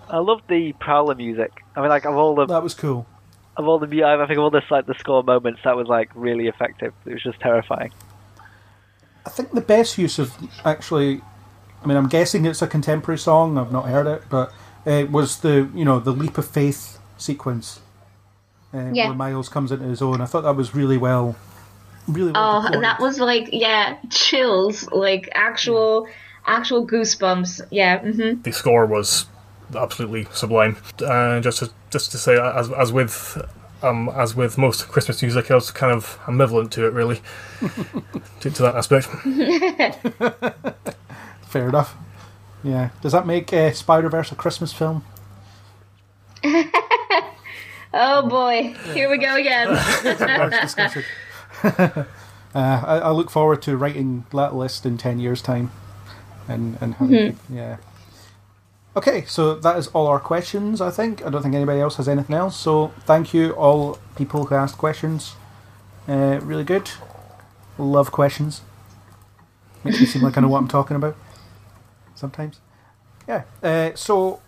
[0.09, 1.63] I love the Prowler music.
[1.77, 3.07] I mean, like of all the That was cool.
[3.57, 5.87] Of all the mu- I think of all the like the score moments, that was
[5.89, 6.93] like really effective.
[7.07, 7.93] It was just terrifying.
[9.27, 11.23] I think the best use of actually,
[11.83, 13.57] I mean, I'm guessing it's a contemporary song.
[13.59, 14.53] I've not heard it, but
[14.87, 17.81] uh, was the you know the leap of faith sequence
[18.75, 19.07] uh, Yeah.
[19.09, 20.21] where Miles comes into his own.
[20.21, 21.37] I thought that was really well,
[22.09, 22.59] really well.
[22.59, 22.85] Oh, deployed.
[22.85, 26.07] that was like yeah, chills, like actual
[26.47, 27.63] actual goosebumps.
[27.71, 28.01] Yeah.
[28.01, 29.27] hmm The score was
[29.75, 30.77] absolutely sublime.
[31.01, 33.41] Uh, just to, just to say, as as with
[33.83, 37.21] um, as with most Christmas music, I was kind of ambivalent to it, really,
[38.41, 39.07] to, to that aspect.
[41.47, 41.95] Fair enough.
[42.63, 42.91] Yeah.
[43.03, 45.05] Does that make uh, Spider Verse a Christmas film?
[47.97, 49.69] Oh boy, here we go again.
[52.55, 55.73] Uh, I, I look forward to writing that list in ten years' time,
[56.49, 57.79] and and having yeah.
[58.97, 60.81] Okay, so that is all our questions.
[60.81, 62.57] I think I don't think anybody else has anything else.
[62.57, 65.35] So thank you all people who asked questions.
[66.07, 66.91] Uh, really good.
[67.77, 68.61] Love questions.
[69.83, 71.17] Makes me seem like I know what I'm talking about.
[72.15, 72.61] Sometimes.
[73.27, 73.43] Yeah.
[73.63, 74.41] Uh, so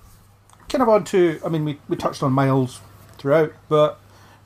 [0.68, 1.40] kind of on to.
[1.44, 2.80] I mean, we, we touched on Miles
[3.18, 3.98] throughout, but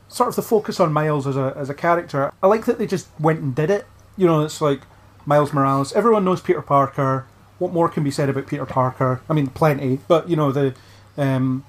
[0.09, 2.33] sort of the focus on Miles as a as a character.
[2.43, 3.87] I like that they just went and did it.
[4.17, 4.81] You know, it's like
[5.27, 5.93] Miles Morales.
[5.93, 7.27] Everyone knows Peter Parker.
[7.61, 9.20] What more can be said about Peter Parker?
[9.28, 10.74] I mean, plenty, but you know the
[11.16, 11.65] um,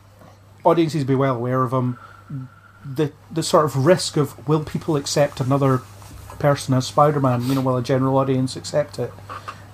[0.64, 2.00] audiences be well aware of him.
[2.84, 5.82] The the sort of risk of will people accept another
[6.40, 7.46] person as Spider-Man?
[7.46, 9.12] You know, will a general audience accept it?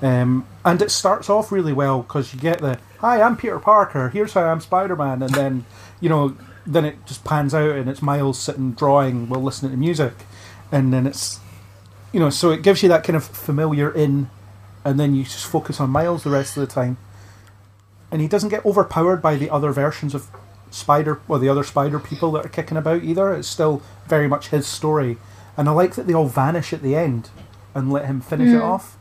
[0.01, 4.09] Um, and it starts off really well because you get the "Hi, I'm Peter Parker.
[4.09, 5.65] Here's how I'm Spider-Man," and then
[6.01, 6.35] you know,
[6.65, 10.13] then it just pans out and it's Miles sitting drawing while listening to music,
[10.71, 11.39] and then it's
[12.11, 14.29] you know, so it gives you that kind of familiar in,
[14.87, 16.95] and then you just focus on Miles the rest of the time,
[18.09, 20.27] and he doesn't get overpowered by the other versions of
[20.71, 23.33] Spider or the other Spider people that are kicking about either.
[23.33, 25.17] It's still very much his story,
[25.57, 27.29] and I like that they all vanish at the end
[27.75, 28.63] and let him finish it hmm.
[28.63, 28.97] off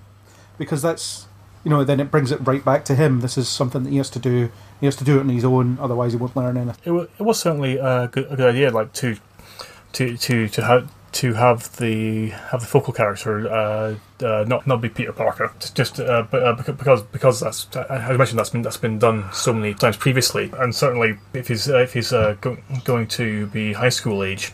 [0.58, 1.28] because that's
[1.62, 3.20] you know then it brings it right back to him.
[3.20, 4.50] This is something that he has to do.
[4.80, 6.82] He has to do it on his own, otherwise he won't learn anything.
[6.84, 9.18] It was, it was certainly a good, a good idea, like to
[9.92, 14.80] to to to have to have the have the focal character uh, uh, not not
[14.80, 18.76] be Peter Parker, just, uh, uh, because because that's I I mentioned that's been that's
[18.76, 22.58] been done so many times previously, and certainly if he's uh, if he's uh, go-
[22.84, 24.52] going to be high school age.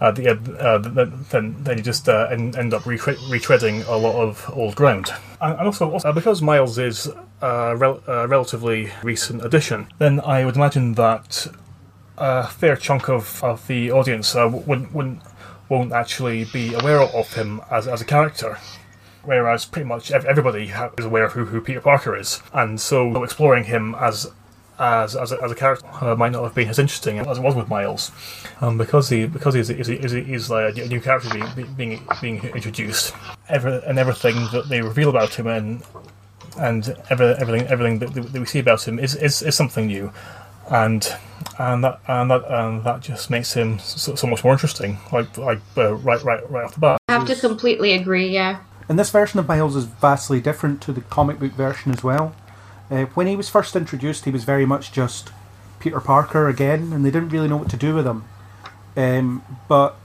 [0.00, 4.48] Uh, the, uh, then, then you just uh, end, up retre- retreading a lot of
[4.54, 7.10] old ground, and, also, also uh, because Miles is
[7.42, 11.48] a rel- a relatively recent addition, then I would imagine that
[12.16, 15.20] a fair chunk of, of the audience uh, wouldn't, wouldn't
[15.68, 18.58] won't actually be aware of him as, as a character.
[19.24, 23.64] Whereas pretty much everybody is aware of who, who Peter Parker is, and so exploring
[23.64, 24.32] him as
[24.78, 27.42] as as a, as a character uh, might not have been as interesting as it
[27.42, 28.10] was with Miles,
[28.60, 32.42] um, because he because he's he's, he's, he's like a new character being being being
[32.54, 33.12] introduced,
[33.48, 35.82] Every, and everything that they reveal about him and
[36.58, 40.12] and every, everything everything that, that we see about him is, is, is something new,
[40.70, 41.06] and
[41.58, 44.98] and that and that and that just makes him so, so much more interesting.
[45.12, 46.98] Like like uh, right right right off the bat.
[47.08, 48.28] I have to completely agree.
[48.28, 48.60] Yeah.
[48.88, 52.34] And this version of Miles is vastly different to the comic book version as well.
[52.90, 55.30] Uh, when he was first introduced, he was very much just
[55.78, 58.24] Peter Parker again, and they didn't really know what to do with him.
[58.96, 59.96] Um, but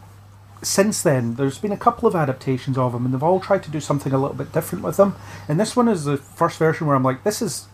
[0.61, 3.72] since then, there's been a couple of adaptations of him, and they've all tried to
[3.72, 5.15] do something a little bit different with him.
[5.48, 7.68] And this one is the first version where I'm like, this is,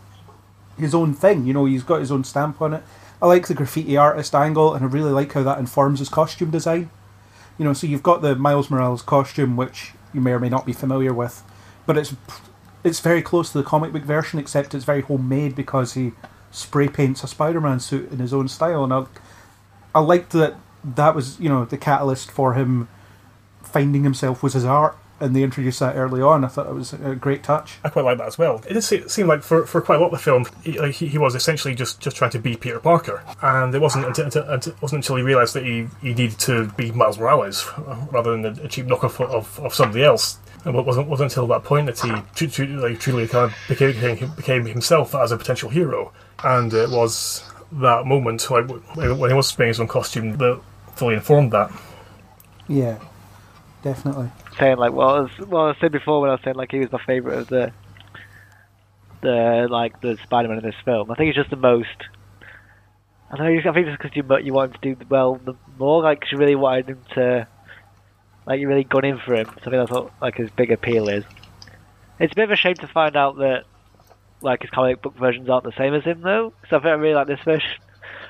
[0.80, 1.45] his own thing.
[1.45, 2.84] You know, he's got his own stamp on it.
[3.22, 6.51] I like the graffiti artist angle, and I really like how that informs his costume
[6.51, 6.89] design.
[7.57, 10.65] You know, so you've got the Miles Morales costume, which you may or may not
[10.65, 11.43] be familiar with,
[11.85, 12.15] but it's
[12.84, 16.14] it's very close to the comic book version, except it's very homemade because he
[16.51, 19.06] spray paints a Spider-Man suit in his own style, and I
[19.93, 22.88] I liked that that was you know the catalyst for him
[23.61, 26.43] finding himself was his art, and they introduced that early on.
[26.43, 27.77] I thought it was a great touch.
[27.83, 28.61] I quite like that as well.
[28.67, 30.95] It did se- seem like for, for quite a lot of the film, he, like,
[30.95, 34.25] he, he was essentially just, just trying to be Peter Parker, and it wasn't until,
[34.25, 38.05] until, until, wasn't until he realised that he, he needed to be Miles Morales uh,
[38.11, 40.39] rather than a, cheap knockoff of, of somebody else.
[40.65, 43.57] And it wasn't, wasn't until that point that he tru- tru- like, truly kind of
[43.67, 46.11] became, became himself as a potential hero.
[46.43, 50.61] And it was that moment, like when he was wearing his own costume, that
[50.95, 51.71] fully informed that.
[52.67, 52.99] Yeah,
[53.81, 54.30] definitely.
[54.57, 56.91] saying like well, as, well I said before when I was saying like he was
[56.91, 57.72] my favorite of the
[59.22, 61.11] the like the Spider-Man in this film.
[61.11, 61.88] I think he's just the most.
[63.31, 63.45] I know.
[63.45, 66.38] I think just because you you want him to do well the more, like you
[66.38, 67.47] really wanted him to,
[68.45, 69.45] like you really gone in for him.
[69.45, 71.23] So I think that's what like his big appeal is.
[72.19, 73.65] It's a bit of a shame to find out that
[74.41, 76.53] like his comic book versions aren't the same as him though.
[76.61, 77.69] Because I think I really like this version.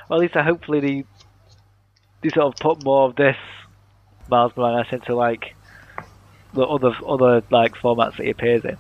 [0.10, 1.04] Or at least I hopefully they
[2.24, 3.38] they sort of put more of this
[4.30, 5.56] Miles Morales into like
[6.54, 8.78] the other other like formats that he appears in.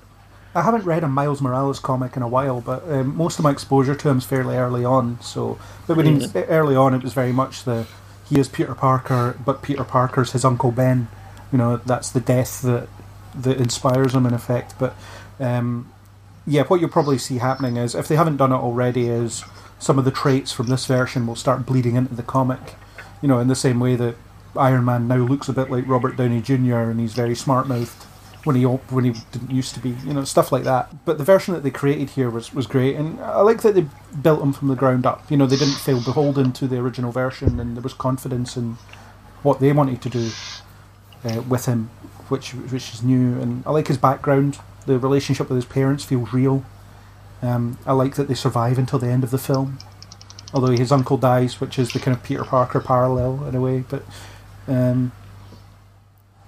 [0.55, 3.51] I haven't read a Miles Morales comic in a while, but um, most of my
[3.51, 5.21] exposure to him is fairly early on.
[5.21, 7.85] So, but when he was early on, it was very much the
[8.27, 11.07] he is Peter Parker, but Peter Parker's his uncle Ben.
[11.51, 12.87] You know, that's the death that
[13.35, 14.75] that inspires him in effect.
[14.79, 14.95] But
[15.39, 15.91] um,
[16.47, 19.43] yeah, what you'll probably see happening is if they haven't done it already, is
[19.77, 22.75] some of the traits from this version will start bleeding into the comic.
[23.21, 24.15] You know, in the same way that
[24.55, 26.89] Iron Man now looks a bit like Robert Downey Jr.
[26.89, 28.05] and he's very smart mouthed
[28.43, 29.89] when he when he didn't used to be.
[30.05, 31.05] You know, stuff like that.
[31.05, 33.85] But the version that they created here was was great, and I like that they
[34.21, 35.29] built him from the ground up.
[35.29, 38.77] You know, they didn't feel beholden to the original version, and there was confidence in
[39.43, 40.29] what they wanted to do
[41.25, 41.89] uh, with him,
[42.29, 43.39] which which is new.
[43.39, 44.59] And I like his background.
[44.85, 46.65] The relationship with his parents feels real.
[47.41, 49.79] Um, I like that they survive until the end of the film,
[50.53, 53.83] although his uncle dies, which is the kind of Peter Parker parallel in a way.
[53.87, 54.03] But
[54.69, 55.11] um,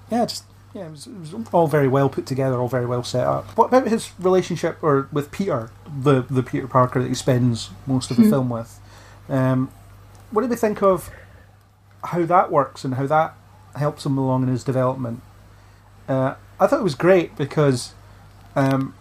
[0.10, 3.04] yeah, just yeah, it was, it was all very well put together, all very well
[3.04, 3.58] set up.
[3.58, 5.70] What about his relationship or with Peter,
[6.02, 8.80] the the Peter Parker that he spends most of the film with?
[9.28, 9.72] Um,
[10.32, 11.10] what do we think of
[12.06, 13.36] how that works and how that
[13.76, 15.22] helps him along in his development?
[16.08, 17.94] Uh, I thought it was great because
[18.56, 18.94] um,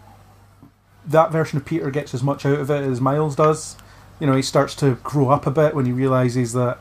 [1.07, 3.77] that version of Peter gets as much out of it as Miles does.
[4.19, 6.79] You know, he starts to grow up a bit when he realizes that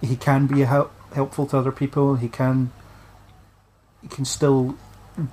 [0.00, 2.16] he can be a help, helpful to other people.
[2.16, 2.72] He can
[4.02, 4.76] he can still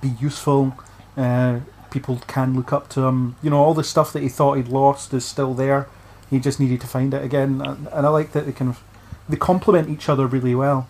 [0.00, 0.74] be useful.
[1.16, 1.60] Uh,
[1.90, 3.36] people can look up to him.
[3.42, 5.88] You know, all the stuff that he thought he'd lost is still there.
[6.30, 8.82] He just needed to find it again, and, and I like that they kind of
[9.28, 10.88] they complement each other really well.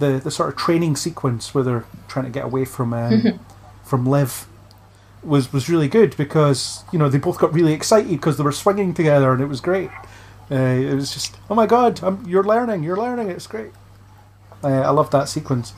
[0.00, 3.40] The the sort of training sequence where they're trying to get away from um,
[3.84, 4.46] from Liv
[5.22, 8.52] was was really good because you know they both got really excited because they were
[8.52, 9.90] swinging together and it was great.
[10.50, 13.28] Uh, it was just oh my god, I'm, you're learning, you're learning.
[13.28, 13.70] It's great.
[14.62, 15.72] Uh, I love that sequence.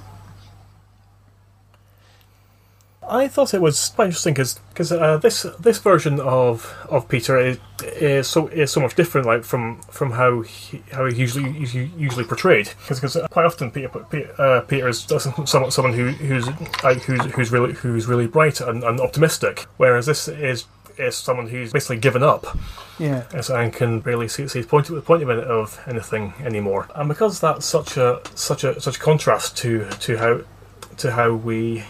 [3.09, 7.59] I thought it was quite interesting because uh, this this version of of Peter is,
[7.83, 11.51] is so is so much different, like from from how he, how he usually
[11.99, 12.71] usually portrayed.
[12.89, 15.01] Because quite often Peter Peter, uh, Peter is
[15.45, 16.47] someone someone who who's
[16.83, 20.65] like who's who's really who's really bright and, and optimistic, whereas this is
[20.97, 22.57] is someone who's basically given up.
[23.03, 23.25] Yeah.
[23.51, 26.89] And can barely see, the point, the point of, anything anymore.
[26.95, 30.41] And because that's such a such a such a contrast to to how
[30.99, 31.83] to how we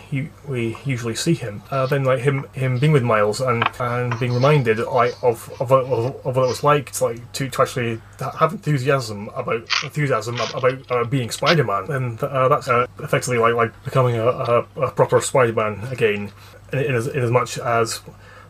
[0.48, 1.62] we usually see him.
[1.70, 5.70] Uh, then like him him being with Miles and, and being reminded like of of,
[5.70, 8.00] of, of what it was like to like to, to actually
[8.38, 11.90] have enthusiasm about enthusiasm about uh, being Spider Man.
[11.90, 16.32] And uh, that's uh, effectively like like becoming a, a, a proper Spider Man again.
[16.72, 18.00] In, in, as, in as much as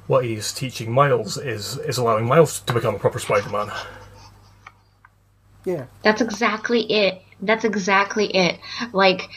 [0.07, 3.71] what he's teaching Miles is is allowing Miles to become a proper Spider Man.
[5.65, 5.87] Yeah.
[6.03, 7.23] That's exactly it.
[7.41, 8.59] That's exactly it.
[8.93, 9.29] Like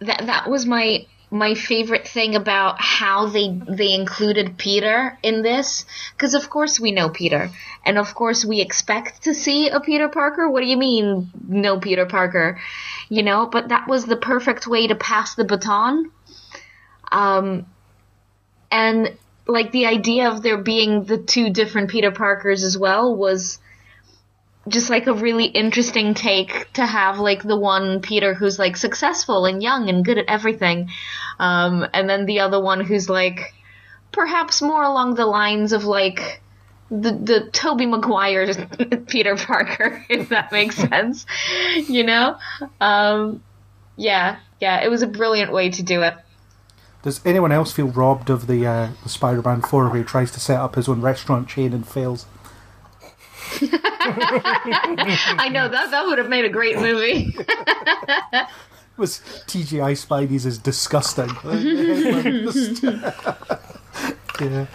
[0.00, 5.84] that that was my my favorite thing about how they they included Peter in this
[6.12, 7.50] because of course we know Peter
[7.84, 11.80] and of course we expect to see a Peter Parker what do you mean no
[11.80, 12.60] Peter Parker
[13.08, 16.12] you know but that was the perfect way to pass the baton
[17.10, 17.66] um
[18.70, 19.16] and
[19.46, 23.58] like the idea of there being the two different Peter Parkers as well was
[24.68, 29.44] just like a really interesting take to have like the one Peter who's like successful
[29.44, 30.90] and young and good at everything,
[31.38, 33.54] um, and then the other one who's like
[34.12, 36.40] perhaps more along the lines of like
[36.90, 38.52] the the Tobey Maguire
[39.06, 41.26] Peter Parker, if that makes sense.
[41.88, 42.38] You know,
[42.80, 43.42] um,
[43.96, 46.14] yeah, yeah, it was a brilliant way to do it.
[47.06, 50.40] Does anyone else feel robbed of the, uh, the Spider-Man Four, where he tries to
[50.40, 52.26] set up his own restaurant chain and fails?
[53.60, 57.26] I know that that would have made a great movie.
[58.96, 61.28] was TGI Spidey's is disgusting.
[64.40, 64.66] yeah.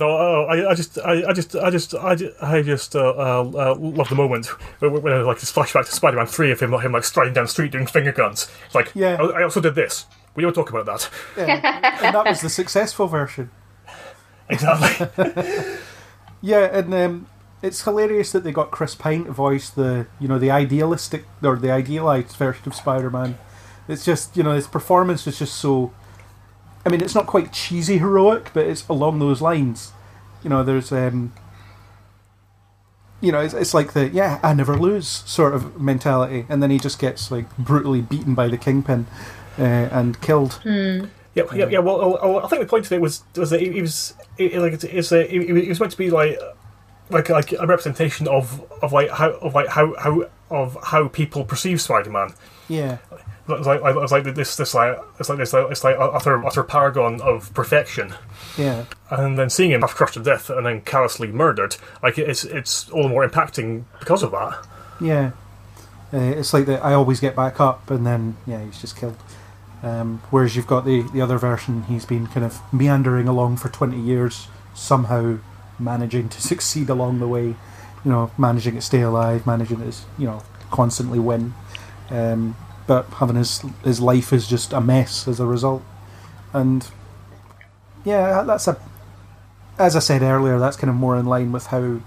[0.00, 3.74] oh, I, I just, I, I just, I just, I just, I just uh, uh,
[3.78, 4.46] love the moment
[4.80, 7.44] when, when, when like this flashback to Spider-Man Three of him, him like striding down
[7.44, 8.50] the street doing finger guns.
[8.64, 9.16] It's like, Yeah.
[9.20, 10.06] I, I also did this.
[10.34, 11.10] We don't talk about that.
[11.36, 11.98] yeah.
[12.02, 13.50] And that was the successful version.
[14.48, 15.76] Exactly.
[16.42, 17.26] Yeah, and um,
[17.62, 21.56] it's hilarious that they got Chris Pine to voice the, you know, the idealistic or
[21.56, 23.38] the idealized version of Spider-Man.
[23.86, 25.92] It's just, you know, his performance is just so.
[26.84, 29.92] I mean, it's not quite cheesy heroic, but it's along those lines.
[30.42, 31.32] You know, there's, um,
[33.20, 36.70] you know, it's, it's like the yeah, I never lose sort of mentality, and then
[36.70, 39.06] he just gets like brutally beaten by the Kingpin
[39.58, 40.60] uh, and killed.
[40.64, 41.78] Yeah, yeah, yeah.
[41.78, 44.12] Well, well, well, I think the point of it was was that he, he was
[44.36, 46.38] he, like it's, it's a, he, he was meant to be like
[47.08, 51.44] like like a representation of of like how of like how how of how people
[51.44, 52.34] perceive Spider-Man.
[52.68, 52.98] Yeah,
[53.48, 56.44] It's like like- it's like this this like it's like this like, it's like utter
[56.44, 58.14] utter paragon of perfection.
[58.58, 62.44] yeah, And then seeing him half crushed to death and then callously murdered, like it's
[62.44, 64.66] it's all the more impacting because of that.
[65.00, 65.30] yeah.
[66.12, 66.84] Uh, it's like that.
[66.84, 69.16] I always get back up, and then yeah, he's just killed.
[69.82, 73.68] Um, whereas you've got the the other version, he's been kind of meandering along for
[73.68, 75.38] twenty years, somehow
[75.78, 77.56] managing to succeed along the way.
[78.04, 81.54] You know, managing to stay alive, managing to you know constantly win,
[82.10, 82.56] um,
[82.86, 85.82] but having his his life is just a mess as a result.
[86.52, 86.88] And
[88.04, 88.80] yeah, that's a
[89.78, 92.00] as I said earlier, that's kind of more in line with how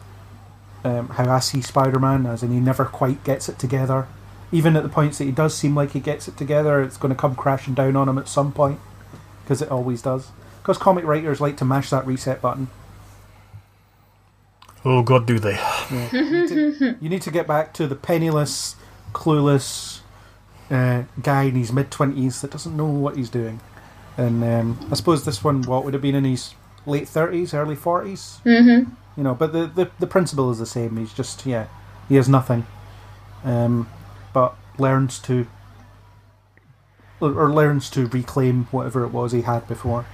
[0.84, 4.08] um, how I see Spider-Man, as in he never quite gets it together.
[4.56, 7.14] Even at the points that he does seem like he gets it together, it's going
[7.14, 8.80] to come crashing down on him at some point,
[9.44, 10.30] because it always does.
[10.62, 12.70] Because comic writers like to mash that reset button.
[14.86, 15.56] Oh God, do they?
[15.92, 16.10] Yeah.
[16.12, 18.76] you, need to, you need to get back to the penniless,
[19.14, 20.00] clueless
[20.70, 23.60] uh, guy in his mid twenties that doesn't know what he's doing.
[24.18, 26.54] And um, I suppose this one, what would have been in his
[26.86, 28.92] late thirties, early 40s Mm-hmm.
[29.18, 30.98] You know, but the, the the principle is the same.
[30.98, 31.68] He's just yeah,
[32.10, 32.66] he has nothing,
[33.46, 33.88] um,
[34.36, 35.48] but learns to
[37.22, 40.06] or learns to reclaim whatever it was he had before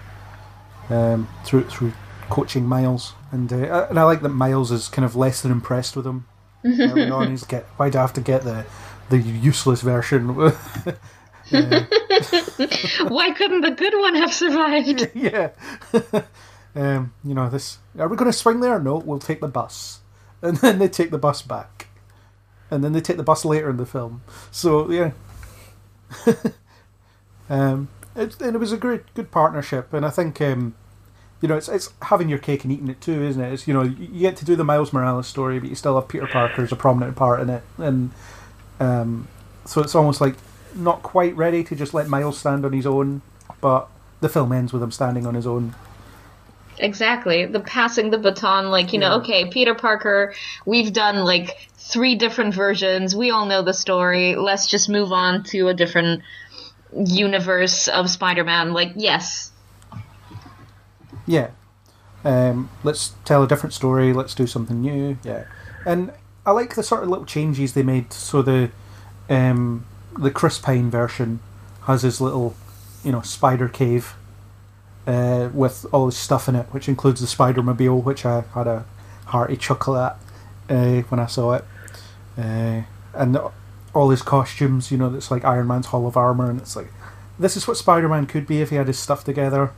[0.92, 1.92] um, through through
[2.30, 3.14] coaching Miles.
[3.32, 6.28] And uh, and I like that Miles is kind of less than impressed with him
[6.64, 7.32] early on.
[7.32, 8.66] He's get why do I have to get the
[9.10, 10.54] the useless version?
[11.54, 11.82] Uh,
[13.10, 15.12] Why couldn't the good one have survived?
[15.14, 15.50] yeah.
[16.74, 17.80] um, you know, this.
[18.00, 18.80] Are we going to swing there?
[18.80, 20.00] No, we'll take the bus.
[20.42, 21.90] And then they take the bus back.
[22.72, 24.24] And then they take the bus later in the film.
[24.50, 25.12] So, yeah.
[27.50, 29.94] um, it, and it was a great, good partnership.
[29.94, 30.74] And I think, um,
[31.42, 33.52] you know, it's it's having your cake and eating it too, isn't it?
[33.52, 36.08] It's, you know, you get to do the Miles Morales story, but you still have
[36.08, 37.64] Peter Parker as a prominent part in it.
[37.78, 38.12] And
[38.80, 39.28] um,
[39.66, 40.36] so it's almost like
[40.76, 43.22] not quite ready to just let Miles stand on his own,
[43.60, 43.90] but
[44.22, 45.76] the film ends with him standing on his own.
[46.82, 47.46] Exactly.
[47.46, 50.34] The passing the baton, like, you know, okay, Peter Parker,
[50.66, 53.16] we've done like three different versions.
[53.16, 54.36] We all know the story.
[54.36, 56.24] Let's just move on to a different
[56.92, 58.74] universe of Spider Man.
[58.74, 59.52] Like, yes.
[61.28, 61.52] Yeah.
[62.26, 64.12] Um, let's tell a different story.
[64.12, 65.20] Let's do something new.
[65.24, 65.46] Yeah.
[65.86, 66.12] And
[66.48, 68.12] I like the sort of little changes they made.
[68.12, 68.72] So the
[69.30, 69.86] um,
[70.18, 71.42] the Chris Pine version
[71.84, 72.56] has his little,
[73.04, 74.16] you know, spider cave
[75.08, 78.68] uh, with all his stuff in it, which includes the Spider Mobile, which I had
[78.68, 78.86] a
[79.26, 80.18] hearty chuckle at
[80.70, 81.66] uh, when I saw it,
[82.38, 82.84] uh,
[83.14, 83.38] and
[83.94, 84.92] all his costumes.
[84.92, 86.88] You know, that's like Iron Man's Hall of Armor, and it's like
[87.40, 89.72] this is what Spider Man could be if he had his stuff together.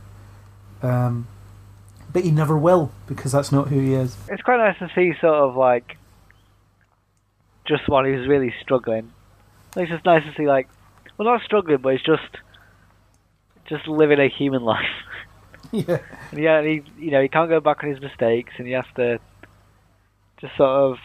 [0.82, 1.28] Um,
[2.12, 4.16] but he never will because that's not who he is.
[4.28, 5.96] It's quite nice to see sort of like
[7.64, 9.12] just one who's really struggling.
[9.76, 10.68] It's just nice to see like,
[11.16, 12.22] well, not struggling, but it's just
[13.68, 14.84] just living a human life.
[15.74, 15.98] Yeah,
[16.30, 18.84] And yeah, he you know he can't go back on his mistakes, and he has
[18.96, 19.18] to
[20.40, 20.98] just sort of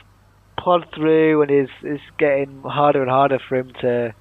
[0.57, 4.13] plod through, and it's it's getting harder and harder for him to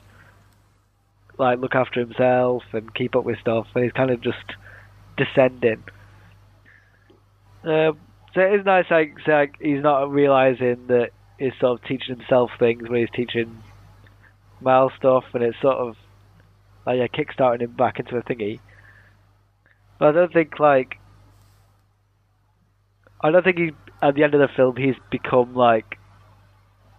[1.38, 4.44] like look after himself and keep up with stuff, and he's kind of just
[5.16, 5.84] descending.
[7.62, 7.92] Uh,
[8.34, 12.16] so it is nice, like, so, like he's not realizing that he's sort of teaching
[12.16, 13.62] himself things when he's teaching
[14.60, 15.96] Miles stuff, and it's sort of
[16.86, 18.60] like yeah, kickstarting him back into a thingy.
[19.98, 20.98] But I don't think like
[23.20, 25.98] I don't think he at the end of the film he's become like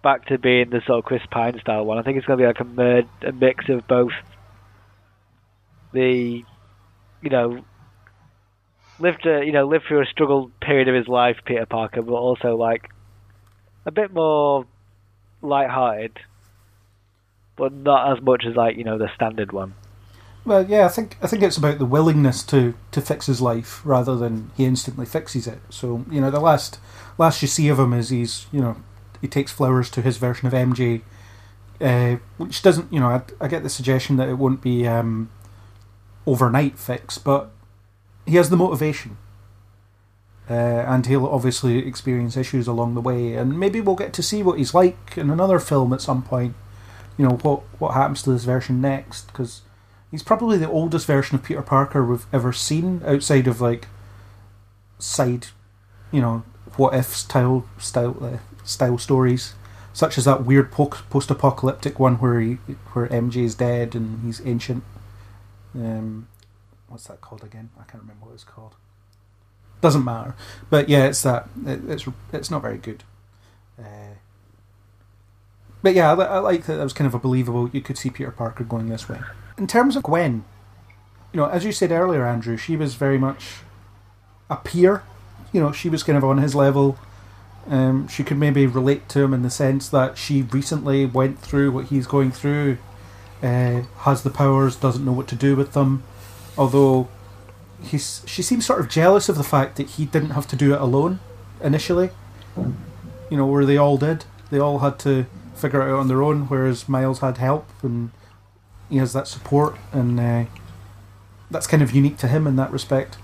[0.02, 1.98] back to being the sort of Chris Pine style one.
[1.98, 4.12] I think it's going to be like a, mer- a mix of both
[5.92, 6.42] the
[7.22, 7.64] you know
[8.98, 12.12] lived a, you know lived through a struggled period of his life, Peter Parker, but
[12.12, 12.90] also like
[13.86, 14.66] a bit more
[15.42, 16.18] light-hearted,
[17.56, 19.74] but not as much as like you know the standard one.
[20.44, 23.82] Well, yeah, I think I think it's about the willingness to, to fix his life
[23.84, 25.60] rather than he instantly fixes it.
[25.68, 26.78] So you know, the last
[27.18, 28.76] last you see of him is he's you know
[29.20, 31.02] he takes flowers to his version of MJ,
[31.80, 35.30] uh, which doesn't you know I, I get the suggestion that it won't be um,
[36.26, 37.50] overnight fix, but
[38.26, 39.18] he has the motivation.
[40.48, 44.42] Uh, and he'll obviously experience issues along the way, and maybe we'll get to see
[44.42, 46.56] what he's like in another film at some point.
[47.16, 49.60] You know what what happens to this version next, because
[50.10, 53.86] he's probably the oldest version of Peter Parker we've ever seen outside of like
[54.98, 55.46] side,
[56.10, 56.44] you know,
[56.76, 59.54] what if style style uh, style stories,
[59.92, 62.54] such as that weird post apocalyptic one where he
[62.92, 64.82] where MJ is dead and he's ancient.
[65.74, 66.28] Um,
[66.88, 67.70] what's that called again?
[67.78, 68.74] I can't remember what it's called.
[69.80, 70.34] Doesn't matter,
[70.68, 71.48] but yeah, it's that.
[71.66, 73.04] It, it's it's not very good.
[73.78, 74.16] Uh,
[75.82, 76.76] but yeah, I, I like that.
[76.76, 77.70] That was kind of a believable.
[77.72, 79.20] You could see Peter Parker going this way.
[79.60, 80.44] In terms of Gwen,
[81.34, 83.56] you know, as you said earlier, Andrew, she was very much
[84.48, 85.02] a peer.
[85.52, 86.98] You know, she was kind of on his level.
[87.68, 91.72] Um, she could maybe relate to him in the sense that she recently went through
[91.72, 92.78] what he's going through,
[93.42, 96.04] uh, has the powers, doesn't know what to do with them.
[96.56, 97.08] Although
[97.82, 100.72] he's, she seems sort of jealous of the fact that he didn't have to do
[100.72, 101.20] it alone
[101.62, 102.08] initially.
[102.56, 104.24] You know, where they all did.
[104.50, 108.10] They all had to figure it out on their own, whereas Miles had help and
[108.90, 110.44] he has that support, and uh,
[111.50, 113.16] that's kind of unique to him in that respect.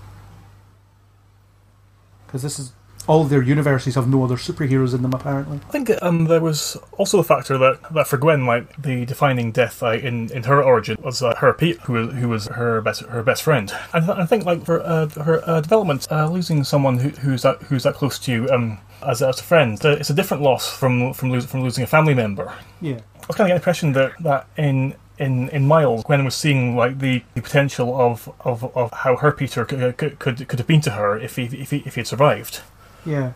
[2.25, 2.73] Because this is
[3.07, 5.59] all their universes have no other superheroes in them, apparently.
[5.65, 9.51] I think um, there was also a factor that, that for Gwen, like the defining
[9.51, 12.81] death uh, in in her origin was uh, her Pete, who was who was her
[12.81, 13.73] best her best friend.
[13.93, 17.43] And th- I think like for uh, her uh, development, uh, losing someone who, who's
[17.43, 20.69] that who's that close to you um, as, as a friend, it's a different loss
[20.69, 22.53] from from, lo- from losing a family member.
[22.81, 26.23] Yeah, I was kind of getting the impression that that in in in Miles, Gwen
[26.25, 30.59] was seeing like the, the potential of, of, of how her Peter could, could could
[30.59, 32.61] have been to her if he if he if he had survived.
[33.05, 33.33] Yeah.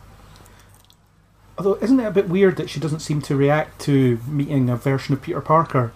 [1.57, 4.75] Although, isn't it a bit weird that she doesn't seem to react to meeting a
[4.75, 5.91] version of Peter Parker?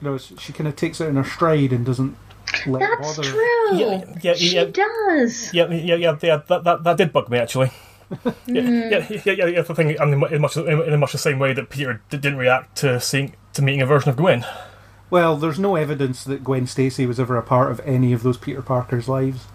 [0.00, 2.16] You know, she kind of takes it in her stride and doesn't
[2.66, 3.28] let That's bother.
[3.28, 3.76] true.
[3.78, 4.64] Yeah, yeah, she yeah.
[4.64, 5.52] does.
[5.52, 6.36] Yeah, yeah, yeah, yeah.
[6.48, 7.70] That that, that did bug me actually.
[8.12, 8.28] Hmm.
[8.46, 9.62] yeah, yeah, yeah, yeah, yeah.
[9.62, 12.76] The thing, and in much in much the same way that Peter d- didn't react
[12.78, 14.44] to seeing to meeting a version of Gwen.
[15.10, 18.38] Well, there's no evidence that Gwen Stacy was ever a part of any of those
[18.38, 19.46] Peter Parker's lives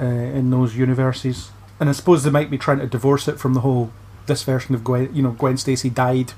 [0.00, 1.50] uh, in those universes.
[1.80, 3.92] And I suppose they might be trying to divorce it from the whole
[4.26, 6.32] this version of Gwen, you know, Gwen Stacy died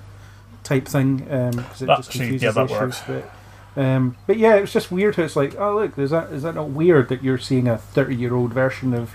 [0.62, 2.78] type thing because it That- just see, confuses yeah, that issues.
[2.80, 3.02] works.
[3.06, 6.42] But, um, but yeah, it's just weird how it's like, oh look, is that is
[6.44, 9.12] that not weird that you're seeing a thirty year old version of,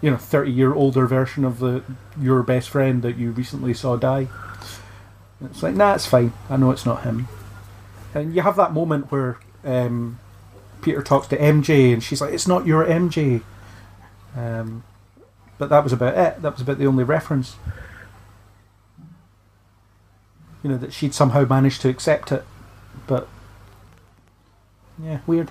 [0.00, 1.82] you know, thirty year older version of the
[2.20, 4.28] your best friend that you recently saw die?
[5.46, 6.32] It's like, nah, it's fine.
[6.48, 7.28] I know it's not him.
[8.14, 10.18] And you have that moment where um,
[10.82, 13.42] Peter talks to MJ, and she's like, "It's not your MJ."
[14.36, 14.84] Um,
[15.58, 16.42] but that was about it.
[16.42, 17.56] That was about the only reference.
[20.62, 22.44] You know that she'd somehow managed to accept it,
[23.06, 23.28] but
[25.02, 25.50] yeah, weird.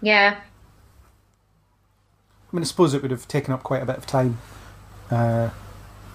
[0.00, 0.40] Yeah.
[2.50, 4.38] I mean, I suppose it would have taken up quite a bit of time,
[5.10, 5.50] uh,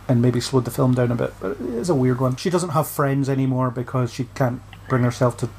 [0.07, 1.33] and maybe slowed the film down a bit.
[1.39, 2.35] But it is a weird one.
[2.35, 5.49] She doesn't have friends anymore because she can't bring herself to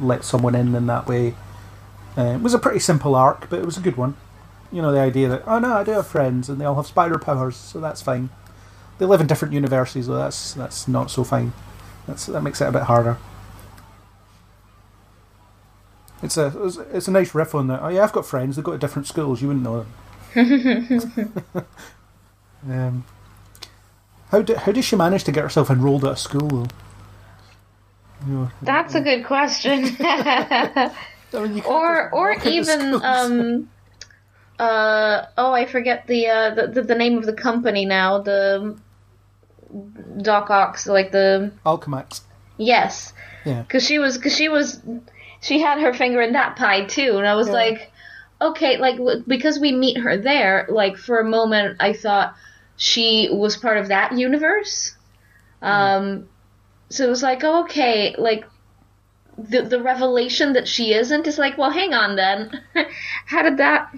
[0.00, 1.34] let someone in in that way.
[2.16, 4.16] Uh, it was a pretty simple arc, but it was a good one.
[4.72, 6.86] You know, the idea that oh no, I do have friends, and they all have
[6.86, 8.30] spider powers, so that's fine.
[8.98, 11.52] They live in different universes, so that's that's not so fine.
[12.06, 13.18] That's that makes it a bit harder.
[16.22, 17.80] It's a it's, it's a nice riff on that.
[17.82, 18.56] Oh yeah, I've got friends.
[18.56, 19.40] They go to different schools.
[19.40, 19.86] You wouldn't know
[20.34, 20.86] them.
[22.68, 23.04] um,
[24.30, 26.66] how do, how does she manage to get herself enrolled at a school though?
[28.26, 29.96] You know, That's a good question.
[30.00, 30.90] I
[31.34, 33.68] mean, or or even um
[34.58, 38.76] uh oh I forget the uh the, the, the name of the company now the
[40.22, 42.22] Doc Ock's like the Alchemax.
[42.56, 43.12] yes
[43.44, 43.62] Yeah.
[43.62, 44.80] because she was because she was
[45.40, 47.52] she had her finger in that pie too and I was Yeah.
[47.54, 47.92] like
[48.40, 52.34] okay like w- because we meet her there like for a moment I thought
[52.78, 54.94] she was part of that universe
[55.60, 56.26] um
[56.88, 58.44] so it was like oh, okay like
[59.38, 62.60] the the revelation that she isn't is like, well, hang on then.
[63.26, 63.94] how did that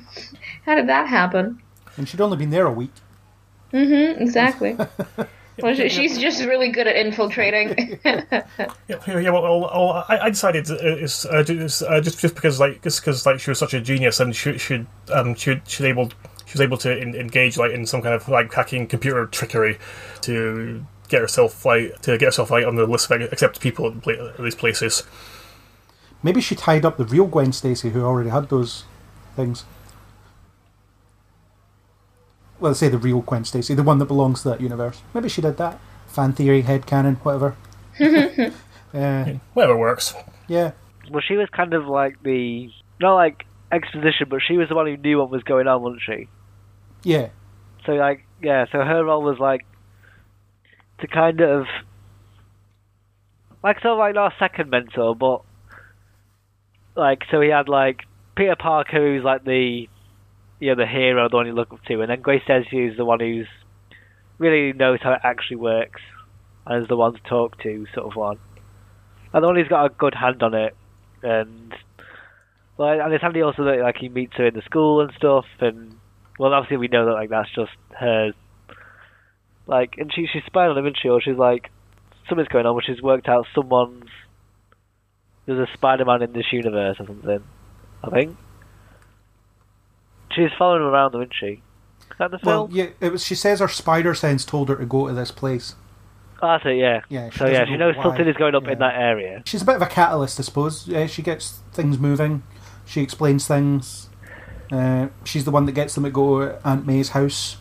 [0.66, 1.61] how did that happen?
[1.97, 2.93] And she'd only been there a week.
[3.73, 4.77] Mm-hmm, exactly.
[5.59, 7.98] well, she, she's just really good at infiltrating.
[8.89, 12.19] Yeah, yeah, yeah, well, well, well, I, I decided uh, it's, uh, just, uh, just
[12.19, 15.36] just because like just because like she was such a genius and she should um
[15.36, 16.11] she she able
[16.51, 19.78] she was able to in, engage like in some kind of like hacking computer trickery
[20.22, 24.02] to get herself like to get herself like on the list of accepted people at,
[24.02, 25.05] pla- at these places.
[26.24, 28.82] Maybe she tied up the real Gwen Stacy who already had those
[29.36, 29.64] things.
[32.59, 35.02] Well, say the real Gwen Stacy, the one that belongs to that universe.
[35.14, 35.78] Maybe she did that.
[36.09, 37.56] Fan theory, head canon, whatever.
[38.01, 39.24] uh,
[39.55, 40.14] Whatever works.
[40.48, 40.72] yeah.
[41.10, 42.70] Well, she was kind of like the
[43.01, 46.02] not like exposition, but she was the one who knew what was going on, wasn't
[46.02, 46.28] she?
[47.02, 47.28] Yeah.
[47.86, 48.66] So like, yeah.
[48.72, 49.66] So her role was like
[51.01, 51.66] to kind of
[53.62, 55.43] like sort of like a second mentor, but
[56.97, 58.02] like so he had like
[58.36, 59.89] Peter Parker, who's like the
[60.60, 62.97] you know the hero, the one you look up to, and then Gwen Stacy is
[62.97, 63.48] the one who's
[64.39, 66.01] really knows how it actually works
[66.66, 68.39] and is the one to talk to, sort of one.
[69.32, 70.74] And the one who's got a good hand on it,
[71.22, 71.74] and
[72.77, 75.44] well, and it's handy also that like he meets her in the school and stuff,
[75.60, 75.94] and
[76.40, 78.32] well, obviously we know that like that's just her.
[79.66, 81.10] Like, and she she's spying on him, isn't she?
[81.10, 81.70] Or she's like,
[82.28, 84.08] something's going on, which she's worked out someone's.
[85.44, 87.42] There's a Spider-Man in this universe or something.
[88.02, 88.36] I think.
[90.32, 91.46] She's following him around, though, isn't she?
[92.10, 92.86] Is that the Well, yeah.
[93.00, 93.24] It was.
[93.24, 95.74] She says her spider sense told her to go to this place.
[96.42, 97.00] Oh, that's it, yeah.
[97.10, 98.04] Yeah, so yeah, she knows why.
[98.04, 98.72] something is going up Yeah.
[98.72, 99.42] in that area.
[99.44, 100.88] She's a bit of a catalyst, I suppose.
[100.88, 102.42] Yeah, she gets things moving.
[102.86, 104.08] She explains things.
[104.70, 107.56] Uh, she's the one that gets them to go to Aunt May's house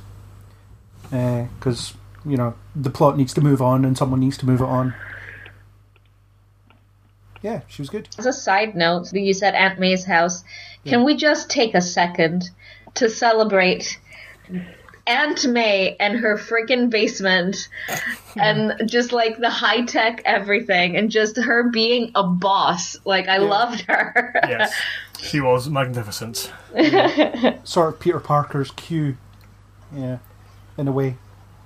[1.02, 4.66] because you know the plot needs to move on and someone needs to move it
[4.66, 4.94] on.
[7.42, 8.10] Yeah, she was good.
[8.18, 10.44] As a side note, you said Aunt May's house.
[10.86, 12.50] Can we just take a second
[12.96, 14.00] to celebrate
[15.08, 17.70] Aunt May and her freaking basement
[18.36, 22.98] and just like the high tech everything and just her being a boss?
[23.06, 24.34] Like, I loved her.
[24.48, 24.74] Yes,
[25.22, 26.52] she was magnificent.
[27.64, 29.18] Sort of Peter Parker's Q.
[29.96, 30.20] Yeah,
[30.78, 31.18] in a way.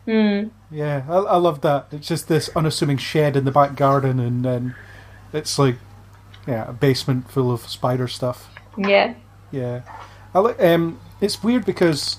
[0.06, 1.88] Yeah, I, I love that.
[1.92, 4.76] It's just this unassuming shed in the back garden, and then
[5.32, 5.76] it's like,
[6.48, 8.50] yeah, a basement full of spider stuff.
[8.78, 9.16] yeah.
[9.52, 9.82] Yeah,
[10.34, 12.18] I li- um, it's weird because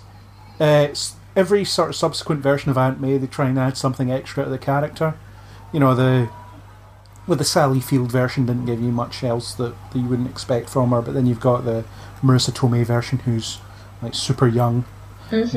[0.60, 4.12] uh, it's every sort of subsequent version of Aunt May they try and add something
[4.12, 5.14] extra to the character.
[5.72, 6.28] You know the
[7.26, 10.68] well the Sally Field version didn't give you much else that, that you wouldn't expect
[10.70, 11.84] from her, but then you've got the
[12.22, 13.58] Marisa Tomei version who's
[14.02, 14.84] like super young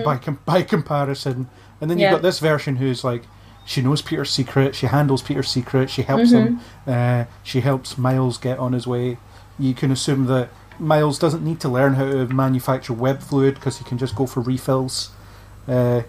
[0.03, 1.49] by com- by comparison,
[1.81, 2.11] and then you've Yeah.
[2.11, 3.23] got this version who's like.
[3.65, 4.75] She knows Peter's secret.
[4.75, 5.89] She handles Peter's secret.
[5.89, 6.61] She helps him.
[6.87, 9.17] Uh, she helps Miles get on his way.
[9.59, 10.47] You can assume that
[10.79, 14.25] Miles doesn't need to learn how to manufacture web fluid because he can just go
[14.25, 15.09] for refills
[15.67, 16.03] uh,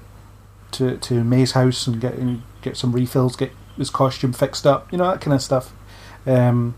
[0.71, 4.91] to to May's house and get and get some refills, get his costume fixed up,
[4.93, 5.73] you know that kind of stuff.
[6.27, 6.75] Um,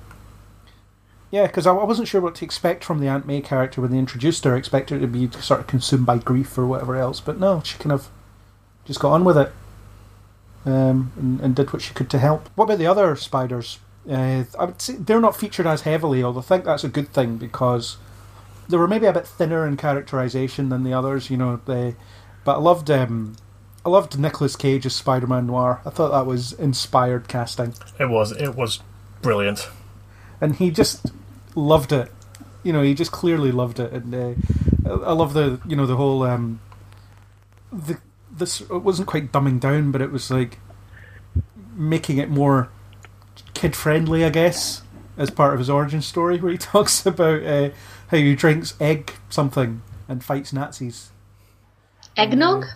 [1.31, 3.91] yeah, because I, I wasn't sure what to expect from the Aunt May character when
[3.91, 4.55] they introduced her.
[4.55, 7.63] I expected her to be sort of consumed by grief or whatever else, but no,
[7.65, 8.09] she kind of
[8.85, 9.53] just got on with it
[10.67, 12.49] um, and, and did what she could to help.
[12.55, 13.79] What about the other spiders?
[14.09, 17.13] Uh, I would say they're not featured as heavily, although I think that's a good
[17.13, 17.97] thing because
[18.69, 21.31] they were maybe a bit thinner in characterization than the others.
[21.31, 21.97] You know, they,
[22.45, 23.37] but I loved um,
[23.85, 25.81] I loved Nicolas Cage as Spider-Man Noir.
[25.87, 28.81] I thought that was inspired casting, It was it was
[29.23, 29.69] brilliant.
[30.41, 31.13] and he just
[31.55, 32.11] loved it.
[32.63, 34.35] You know, he just clearly loved it, and uh,
[34.87, 36.61] I I love the you know the whole um,
[37.73, 37.99] the
[38.31, 40.59] this it wasn't quite dumbing down, but it was like
[41.75, 42.69] making it more
[43.55, 44.83] kid friendly, I guess,
[45.17, 47.71] as part of his origin story, where he talks about uh,
[48.09, 51.11] how he drinks egg something and fights Nazis.
[52.17, 52.67] Eggnog?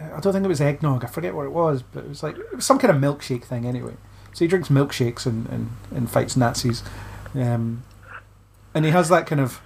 [0.00, 1.04] I don't think it was eggnog.
[1.04, 3.44] I forget what it was, but it was like it was some kind of milkshake
[3.44, 3.94] thing anyway.
[4.32, 6.82] So he drinks milkshakes and, and, and fights Nazis,
[7.34, 7.82] um,
[8.74, 9.60] and he has that kind of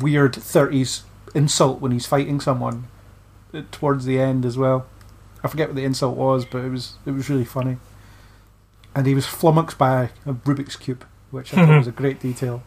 [0.00, 1.04] weird thirties
[1.34, 2.88] insult when he's fighting someone
[3.54, 4.86] uh, towards the end as well.
[5.42, 7.78] I forget what the insult was, but it was it was really funny.
[8.94, 12.62] And he was flummoxed by a Rubik's cube, which I thought was a great detail.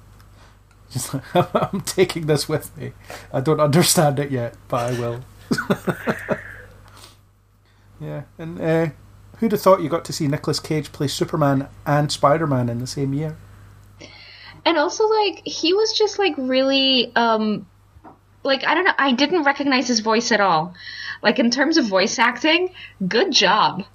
[0.89, 1.23] Just like,
[1.73, 2.93] I'm taking this with me.
[3.33, 5.21] I don't understand it yet, but I will.
[8.01, 8.89] Yeah, and uh,
[9.37, 12.79] who'd have thought you got to see Nicolas Cage play Superman and Spider Man in
[12.79, 13.37] the same year?
[14.65, 17.67] And also, like, he was just, like, really, um,
[18.43, 20.73] like, I don't know, I didn't recognize his voice at all.
[21.21, 22.71] Like, in terms of voice acting,
[23.07, 23.85] good job.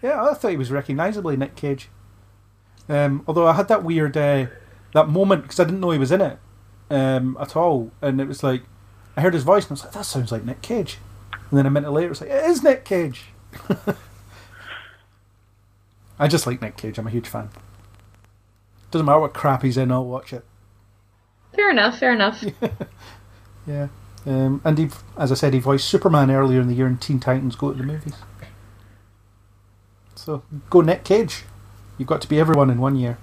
[0.00, 1.88] Yeah, I thought he was recognisably Nick Cage.
[2.88, 4.46] Um, although I had that weird uh,
[4.94, 6.38] that moment because I didn't know he was in it
[6.90, 8.62] um, at all, and it was like
[9.16, 10.98] I heard his voice and I was like, "That sounds like Nick Cage,"
[11.52, 13.26] and then a minute later, it's like, "It is Nick Cage."
[16.18, 16.96] I just like Nick Cage.
[16.96, 17.50] I'm a huge fan.
[18.90, 20.46] Doesn't matter what crap he's in, I'll watch it.
[21.54, 21.98] Fair enough.
[21.98, 22.42] Fair enough.
[23.66, 23.88] Yeah.
[24.26, 27.20] Um, and he, as I said, he voiced Superman earlier in the year in Teen
[27.20, 28.14] Titans Go to the Movies.
[30.16, 31.44] So, go Nick Cage.
[31.98, 33.18] You've got to be everyone in one year,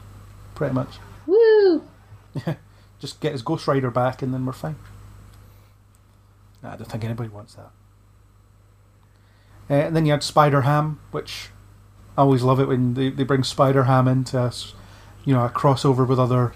[0.56, 1.00] pretty much.
[1.26, 1.84] Woo!
[3.00, 4.76] Just get his Ghost Rider back and then we're fine.
[6.64, 7.72] I don't think anybody wants that.
[9.70, 11.50] Uh, and then you had Spider Ham, which
[12.18, 14.74] I always love it when they, they bring Spider Ham into us,
[15.26, 16.54] you know, a crossover with other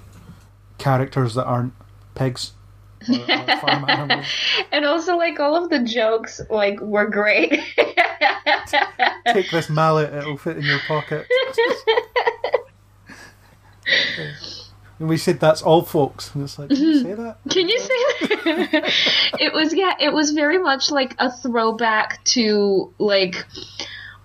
[0.77, 1.73] characters that aren't
[2.15, 2.53] pigs.
[3.10, 4.23] or- or.
[4.72, 7.52] And also, like all of the jokes, like were great.
[9.27, 11.27] Take this mallet, it'll fit in your pocket.
[14.99, 16.34] and we said that's all folks.
[16.34, 17.03] And it's like, did you mm-hmm.
[17.03, 17.38] say that?
[17.49, 18.94] Can you say that?
[19.40, 23.45] it was yeah, it was very much like a throwback to like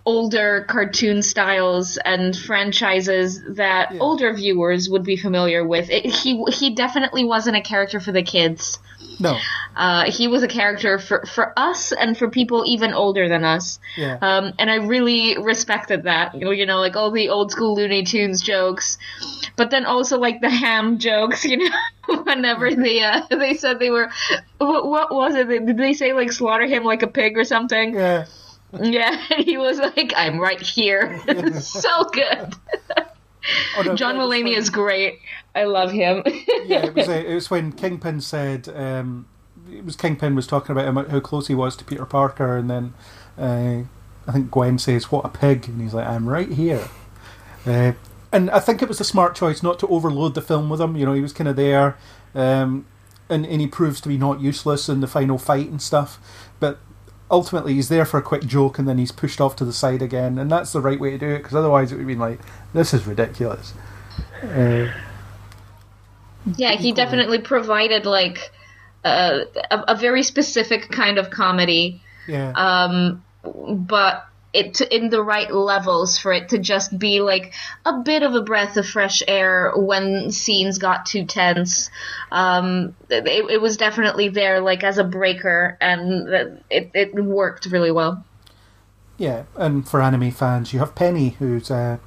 [0.04, 4.00] older cartoon styles and franchises that Yeah.
[4.00, 5.90] older viewers would be familiar with.
[5.90, 8.78] It, he he definitely wasn't a character for the kids.
[9.20, 9.38] No.
[9.76, 13.78] Uh, he was a character for, for us and for people even older than us.
[13.96, 14.18] Yeah.
[14.20, 16.34] Um, and I really respected that.
[16.34, 18.98] You know, you know, like all the old school Looney Tunes jokes,
[19.56, 21.44] but then also like the ham jokes.
[21.48, 24.10] You know, whenever they uh, they said they were,
[24.58, 25.48] what, what was it?
[25.48, 27.94] Did they say like slaughter him like a pig or something?
[27.94, 28.26] Yeah.
[28.78, 31.20] Yeah, he was like, "I'm right here."
[31.60, 32.54] so good.
[33.76, 35.20] Oh, no, John Mulaney is great.
[35.54, 36.22] I love him.
[36.66, 39.26] yeah, it was, uh, it was when Kingpin said um,
[39.70, 42.70] it was Kingpin was talking about him, how close he was to Peter Parker, and
[42.70, 42.94] then
[43.38, 43.82] uh,
[44.26, 46.88] I think Gwen says, "What a pig," and he's like, "I'm right here."
[47.66, 47.92] Uh,
[48.32, 50.96] and I think it was a smart choice not to overload the film with him.
[50.96, 51.96] You know, he was kind of there,
[52.34, 52.86] um,
[53.28, 56.18] and and he proves to be not useless in the final fight and stuff,
[56.60, 56.78] but.
[57.30, 60.00] Ultimately, he's there for a quick joke, and then he's pushed off to the side
[60.00, 61.38] again, and that's the right way to do it.
[61.38, 62.40] Because otherwise, it would have been like,
[62.72, 63.74] "This is ridiculous."
[64.42, 64.88] Uh,
[66.56, 68.50] Yeah, he definitely provided like
[69.04, 69.40] uh,
[69.70, 75.52] a, a very specific kind of comedy, yeah, um, but it to, in the right
[75.52, 77.52] levels for it to just be like
[77.84, 81.90] a bit of a breath of fresh air when scenes got too tense.
[82.32, 87.90] Um, it, it was definitely there like as a breaker, and it it worked really
[87.90, 88.24] well.
[89.18, 91.70] Yeah, and for anime fans, you have Penny, who's.
[91.70, 91.98] Uh,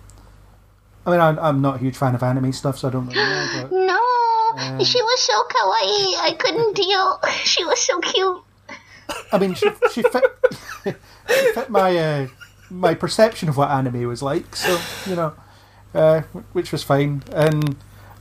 [1.06, 3.20] I mean, I'm, I'm not a huge fan of anime stuff, so I don't really
[3.20, 3.68] know.
[3.70, 6.16] But No, she was so kawaii.
[6.22, 7.20] I couldn't deal.
[7.44, 8.44] She was so cute.
[9.32, 10.24] I mean, she she fit
[10.84, 10.94] she
[11.54, 12.28] fit my uh,
[12.70, 14.56] my perception of what anime was like.
[14.56, 14.80] So
[15.10, 15.34] you know,
[15.94, 16.22] uh,
[16.54, 17.24] which was fine.
[17.32, 17.76] And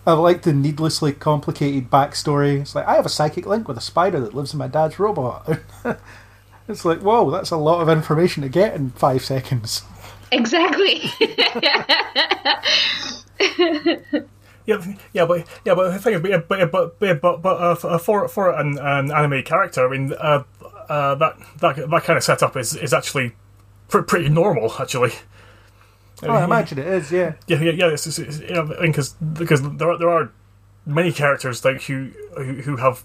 [0.07, 2.61] I liked the needlessly complicated backstory.
[2.61, 4.99] It's like I have a psychic link with a spider that lives in my dad's
[4.99, 5.59] robot.
[6.69, 9.83] it's like whoa, that's a lot of information to get in five seconds.
[10.33, 11.11] Exactly.
[14.67, 14.85] Yeah,
[15.15, 17.99] yeah, but yeah, but the thing is, but but but but, but, but uh, for-
[17.99, 20.45] for for an, an anime character, I mean, uh,
[20.91, 23.33] uh, that that that kind of setup is is actually
[23.89, 25.12] pr- pretty normal, actually.
[26.23, 27.12] Oh, I imagine it is.
[27.12, 27.87] Yeah, Yeah, yeah, yeah.
[27.87, 30.33] It's, it's, it's, yeah because because there are, there are
[30.85, 33.05] many characters like who who, have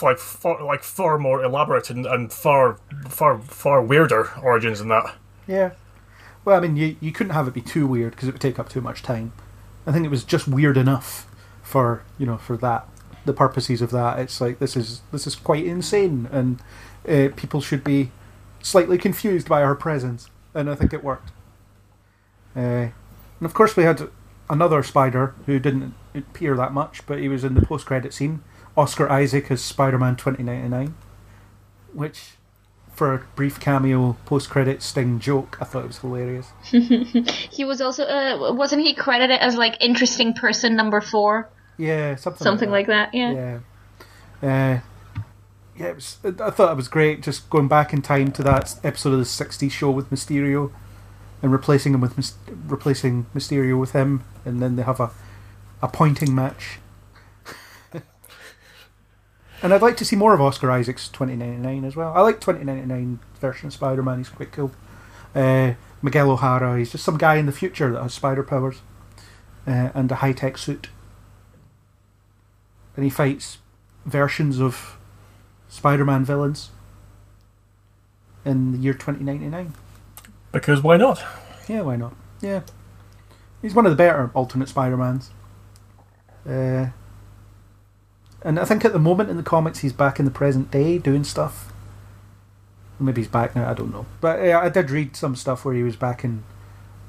[0.00, 2.78] like far like far more elaborate and, and far
[3.08, 5.16] far far weirder origins than that.
[5.48, 5.72] Yeah.
[6.44, 8.60] Well, I mean, you you couldn't have it be too weird because it would take
[8.60, 9.32] up too much time.
[9.84, 11.26] I think it was just weird enough
[11.62, 12.88] for you know for that
[13.26, 14.18] the purposes of that.
[14.18, 16.60] It's like this is this is quite insane, and
[17.08, 18.10] uh, people should be
[18.62, 21.30] slightly confused by our presence, and I think it worked.
[22.54, 22.88] Uh,
[23.38, 24.08] and of course, we had
[24.48, 28.42] another spider who didn't appear that much, but he was in the post-credit scene.
[28.76, 30.94] Oscar Isaac as Spider-Man 2099,
[31.92, 32.32] which
[32.92, 36.48] for a brief cameo post-credit sting joke, I thought it was hilarious.
[37.50, 42.44] He was also uh, wasn't he credited as like interesting person number four, Yeah, something
[42.44, 43.14] something like like that?
[43.14, 43.60] Yeah.
[44.42, 44.76] Yeah.
[44.76, 44.80] Uh,
[45.78, 49.12] yeah, was, I thought it was great just going back in time to that episode
[49.12, 50.72] of the 60s show with Mysterio
[51.42, 52.34] and replacing him with
[52.66, 55.10] replacing Mysterio with him and then they have a
[55.82, 56.78] a pointing match.
[59.62, 62.12] and I'd like to see more of Oscar Isaac's 2099 as well.
[62.14, 64.72] I like 2099 version of Spider-Man, he's quite cool.
[65.34, 68.80] Uh, Miguel O'Hara, he's just some guy in the future that has spider powers
[69.66, 70.88] uh, and a high-tech suit
[72.96, 73.58] and he fights
[74.06, 74.96] versions of
[75.76, 76.70] Spider-Man villains
[78.46, 79.74] in the year 2099.
[80.50, 81.22] Because why not?
[81.68, 82.14] Yeah, why not?
[82.40, 82.62] Yeah.
[83.60, 85.30] He's one of the better alternate Spider-Mans.
[86.48, 86.86] Uh,
[88.42, 90.96] and I think at the moment in the comics he's back in the present day
[90.98, 91.72] doing stuff.
[92.98, 94.06] Maybe he's back now, I don't know.
[94.22, 96.44] But yeah, I did read some stuff where he was back in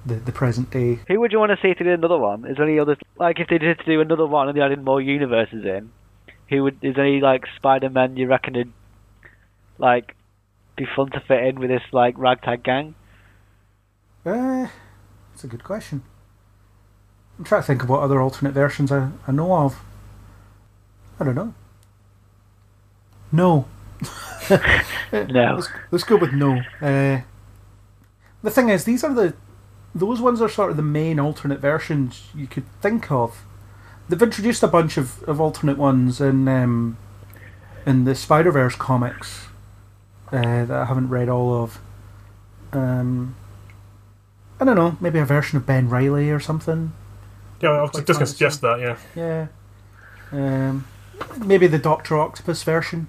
[0.06, 1.00] the, the present day.
[1.08, 2.46] Who would you want to see to do another one?
[2.46, 4.84] Is there any other like if they did to do another one and they added
[4.84, 5.92] more universes in?
[6.50, 8.74] Who would is any like Spider Man you reckon would
[9.78, 10.16] like
[10.76, 12.96] be fun to fit in with this like ragtag gang?
[14.26, 14.68] Uh,
[15.32, 16.04] that's a good question.
[17.38, 19.80] I'm trying to think of what other alternate versions I, I know of.
[21.20, 21.54] I don't know.
[23.32, 23.68] No.
[25.14, 25.56] No.
[25.56, 26.60] Let's, let's go with no.
[26.82, 27.22] Uh,
[28.44, 29.34] the thing is, these are the
[29.96, 33.46] those ones are sort of the main alternate versions you could think of.
[34.10, 36.98] They've introduced a bunch of, of alternate ones in um,
[37.86, 39.48] in the Spider Verse comics
[40.32, 41.80] uh, that I haven't read all of.
[42.72, 43.36] Um,
[44.60, 46.94] I don't know, maybe a version of Ben Reilly or something.
[47.62, 48.80] Yeah, I was Quite just going to suggest that.
[48.80, 48.98] Yeah.
[49.16, 49.48] Yeah.
[50.32, 50.86] Um,
[51.38, 53.08] maybe the Doctor Octopus version.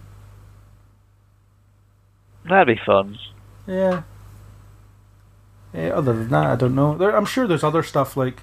[2.45, 3.19] That'd be fun.
[3.67, 4.03] Yeah.
[5.75, 6.97] Yeah, other than that, I don't know.
[6.97, 8.43] There, I'm sure there's other stuff like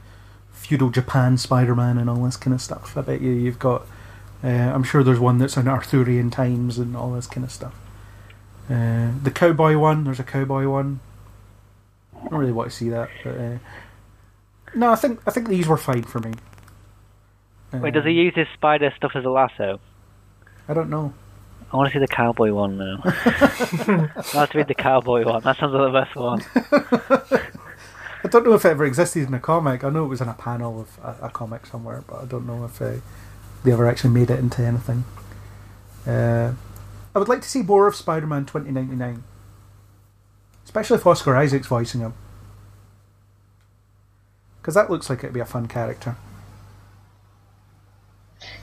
[0.56, 2.98] feudal Japan Spider-Man and all this kind of stuff.
[2.98, 3.86] I bet you you've got.
[4.44, 7.74] Uh, I'm sure there's one that's in Arthurian times and all this kind of stuff.
[8.70, 11.00] Uh, the cowboy one, there's a cowboy one.
[12.18, 13.58] I don't really want to see that, but uh,
[14.76, 16.34] no, I think I think these were fine for me.
[17.74, 19.80] Wait, does he Um, use his spider stuff as a lasso?
[20.68, 21.14] I don't know.
[21.72, 23.02] I want to see the cowboy one now.
[23.06, 25.42] I have to read the cowboy one.
[25.44, 27.52] That sounds like the best one.
[28.26, 29.84] I don't know if it ever existed in a comic.
[29.84, 32.48] I know it was in a panel of a, a comic somewhere, but I don't
[32.48, 32.94] know if uh,
[33.64, 35.04] they ever actually made it into anything.
[36.08, 36.54] Uh,
[37.14, 39.24] I would like to see more of Spider-Man 2099,
[40.64, 42.16] especially if Oscar Isaac's voicing him,
[44.58, 46.16] because that looks like it'd be a fun character.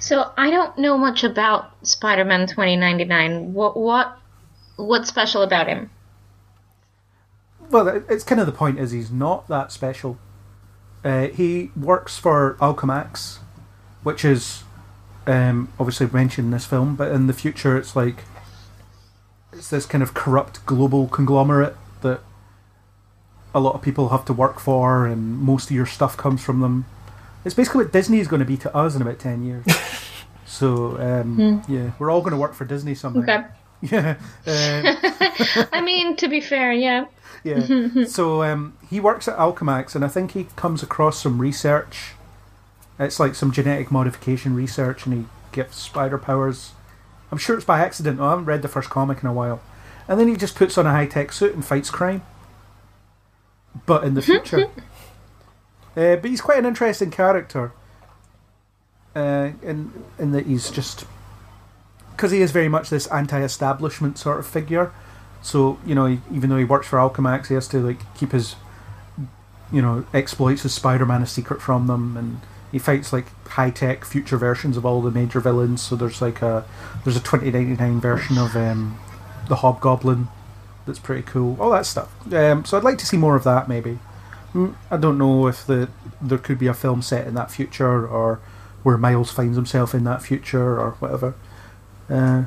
[0.00, 3.54] So I don't know much about Spider-Man 2099.
[3.54, 4.18] What what
[4.74, 5.88] what's special about him?
[7.72, 10.18] Well, it's kind of the point is he's not that special.
[11.02, 13.38] Uh, he works for Alchemax,
[14.02, 14.62] which is
[15.26, 18.24] um, obviously mentioned in this film, but in the future it's like
[19.54, 22.20] it's this kind of corrupt global conglomerate that
[23.54, 26.60] a lot of people have to work for, and most of your stuff comes from
[26.60, 26.84] them.
[27.42, 29.64] It's basically what Disney is going to be to us in about ten years.
[30.44, 33.34] so um, yeah, we're all going to work for Disney someday.
[33.34, 33.46] Okay.
[33.82, 34.16] Yeah.
[34.46, 34.94] Uh,
[35.72, 37.06] I mean, to be fair, yeah.
[37.44, 38.04] yeah.
[38.06, 42.12] so um, he works at Alchemax, and I think he comes across some research.
[42.98, 46.72] It's like some genetic modification research, and he gets spider powers.
[47.30, 48.20] I'm sure it's by accident.
[48.20, 49.60] I haven't read the first comic in a while.
[50.08, 52.22] And then he just puts on a high tech suit and fights crime.
[53.86, 54.66] But in the future.
[55.96, 57.72] uh, but he's quite an interesting character.
[59.14, 61.04] Uh, in, in that he's just.
[62.16, 64.92] Because he is very much this anti establishment sort of figure.
[65.42, 68.32] So you know, he, even though he works for Alchemax, he has to like keep
[68.32, 68.56] his,
[69.72, 72.40] you know, exploits as Spider-Man a secret from them, and
[72.70, 75.82] he fights like high-tech future versions of all the major villains.
[75.82, 76.64] So there's like a
[77.04, 78.98] there's a 2099 version of um,
[79.48, 80.28] the Hobgoblin
[80.86, 81.56] that's pretty cool.
[81.60, 82.10] All that stuff.
[82.32, 83.68] Um, so I'd like to see more of that.
[83.68, 83.98] Maybe
[84.54, 85.88] Mm, I don't know if the
[86.20, 88.40] there could be a film set in that future or
[88.82, 91.34] where Miles finds himself in that future or whatever.
[92.12, 92.44] Uh,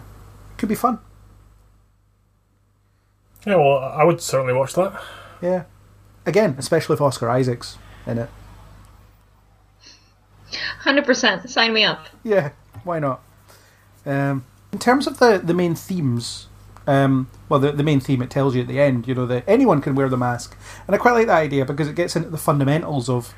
[0.57, 0.99] could be fun.
[3.45, 5.01] Yeah, well, I would certainly watch that.
[5.41, 5.63] Yeah.
[6.25, 8.29] Again, especially if Oscar Isaac's in it.
[10.79, 11.49] Hundred percent.
[11.49, 12.05] Sign me up.
[12.23, 12.51] Yeah,
[12.83, 13.21] why not?
[14.05, 16.47] Um, in terms of the, the main themes,
[16.85, 19.43] um, well, the, the main theme it tells you at the end, you know, that
[19.47, 20.55] anyone can wear the mask.
[20.85, 23.33] And I quite like that idea because it gets into the fundamentals of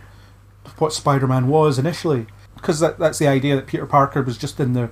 [0.78, 2.28] what Spider Man was initially.
[2.56, 4.90] Because that, that's the idea that Peter Parker was just in the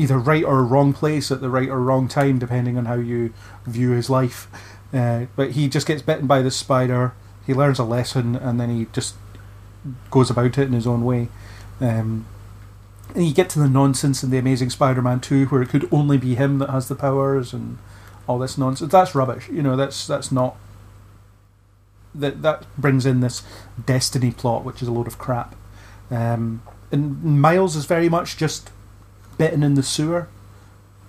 [0.00, 3.34] either right or wrong place at the right or wrong time, depending on how you
[3.66, 4.48] view his life.
[4.94, 7.12] Uh, but he just gets bitten by this spider,
[7.46, 9.14] he learns a lesson, and then he just
[10.10, 11.28] goes about it in his own way.
[11.80, 12.26] Um,
[13.14, 16.16] and you get to the nonsense in the Amazing Spider-Man two, where it could only
[16.16, 17.78] be him that has the powers and
[18.26, 18.90] all this nonsense.
[18.90, 19.48] That's rubbish.
[19.48, 20.56] You know, that's that's not.
[22.14, 23.42] That that brings in this
[23.84, 25.54] destiny plot, which is a load of crap.
[26.10, 28.70] Um, and Miles is very much just
[29.40, 30.28] bitten in the sewer,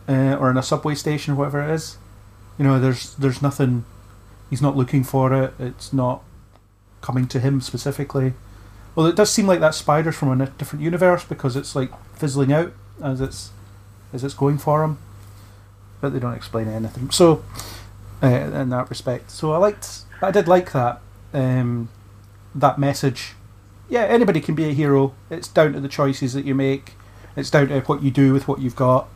[0.07, 1.97] uh, or in a subway station, or whatever it is.
[2.57, 3.83] You know, there's there's nothing.
[4.49, 5.53] He's not looking for it.
[5.59, 6.23] It's not
[7.01, 8.33] coming to him specifically.
[8.95, 12.53] Well, it does seem like that spider's from a different universe because it's like fizzling
[12.53, 12.71] out
[13.03, 13.51] as it's
[14.13, 14.97] as it's going for him,
[15.99, 17.11] but they don't explain anything.
[17.11, 17.43] So,
[18.23, 21.01] uh, in that respect, so I liked, I did like that
[21.33, 21.89] um,
[22.55, 23.35] that message
[23.91, 25.13] yeah, anybody can be a hero.
[25.29, 26.93] It's down to the choices that you make.
[27.35, 29.07] It's down to what you do with what you've got,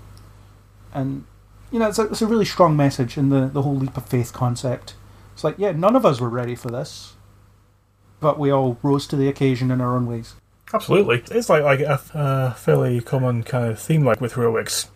[0.93, 1.25] and
[1.71, 4.05] you know, it's a, it's a really strong message in the the whole leap of
[4.05, 4.95] faith concept.
[5.33, 7.15] It's like, yeah, none of us were ready for this,
[8.21, 10.35] but we all rose to the occasion in our own ways.
[10.73, 14.89] Absolutely, it's like like a fairly common kind of theme, like with heroics.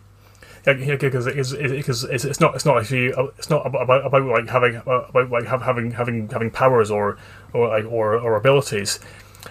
[0.64, 5.06] Because because it's, it's not it's not actually it's not about about, like having uh,
[5.08, 7.16] about like having having having powers or
[7.54, 9.00] or like or, or abilities.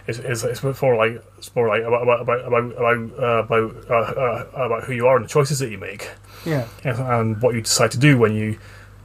[0.08, 3.90] It's, it's, it's more like it's more like about about about about about, uh, about,
[3.90, 6.10] uh, uh, about who you are and the choices that you make,
[6.46, 8.60] Yeah, and, and what you decide to do when you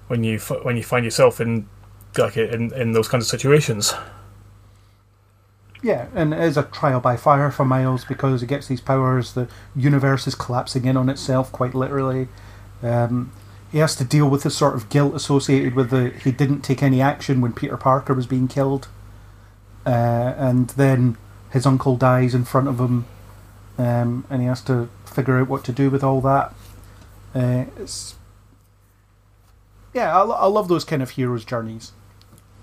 [0.09, 1.67] when you when you find yourself in
[2.19, 3.95] like in in those kinds of situations.
[5.83, 9.33] yeah, and it is a trial by fire for Miles because he gets these powers.
[9.35, 12.29] The universe is collapsing in on itself, quite literally.
[12.83, 13.33] Um,
[13.71, 16.83] he has to deal with the sort of guilt associated with the he didn't take
[16.83, 18.89] any action when Peter Parker was being killed,
[19.87, 21.17] uh, and then
[21.51, 23.07] his uncle dies in front of him,
[23.79, 26.53] um, and he has to figure out what to do with all that.
[27.35, 28.15] Uh, it's
[29.93, 31.93] yeah, I, I love those kind of heroes' journeys,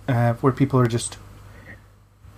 [0.07, 1.18] uh, where people are just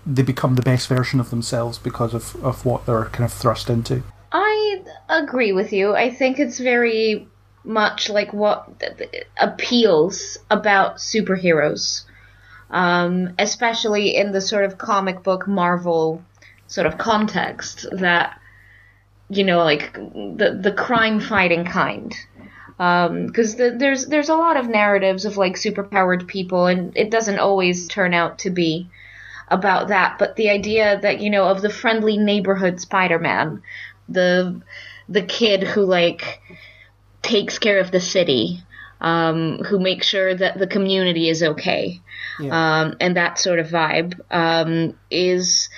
[0.05, 3.69] they become the best version of themselves because of, of what they're kind of thrust
[3.69, 4.03] into.
[4.31, 5.95] I agree with you.
[5.95, 7.27] I think it's very
[7.63, 8.69] much like what
[9.37, 12.03] appeals about superheroes,
[12.73, 16.21] um, especially in the sort of comic book Marvel
[16.67, 18.39] sort of context that
[19.29, 22.15] you know, like the the crime fighting kind.
[22.77, 27.39] Because the, there's there's a lot of narratives of like superpowered people, and it doesn't
[27.39, 28.89] always turn out to be
[29.47, 30.17] about that.
[30.19, 33.61] But the idea that you know of the friendly neighborhood Spider-Man,
[34.09, 34.61] the
[35.07, 36.41] the kid who like
[37.21, 38.63] takes care of the city,
[38.99, 42.01] um, who makes sure that the community is okay,
[42.39, 45.69] Um, and that sort of vibe um, is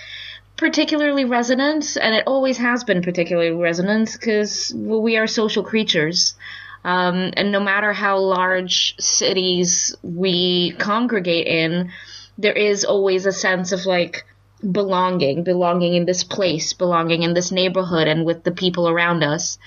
[0.58, 6.36] particularly resonant, and it always has been particularly resonant because we are social creatures.
[6.84, 11.92] Um, and no matter how large cities we congregate in,
[12.38, 14.26] there is always a sense of like
[14.72, 19.58] belonging, belonging in this place, belonging in this neighborhood, and with the people around us.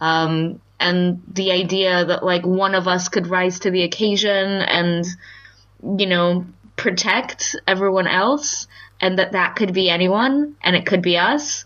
[0.00, 5.04] Um, and the idea that like one of us could rise to the occasion and,
[5.82, 6.46] you know,
[6.76, 8.66] protect everyone else,
[9.00, 11.64] and that that could be anyone, and it could be us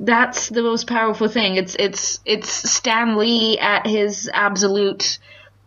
[0.00, 1.56] that's the most powerful thing.
[1.56, 5.18] It's it's it's Stan Lee at his absolute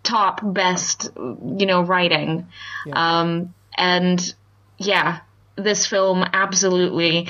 [0.03, 2.48] top best, you know, writing.
[2.93, 4.34] Um, and
[4.77, 5.19] yeah,
[5.56, 7.30] this film absolutely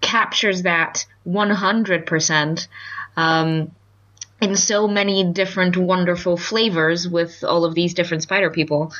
[0.00, 2.68] captures that 100%.
[3.16, 3.72] Um,
[4.40, 8.92] in so many different wonderful flavors with all of these different spider people.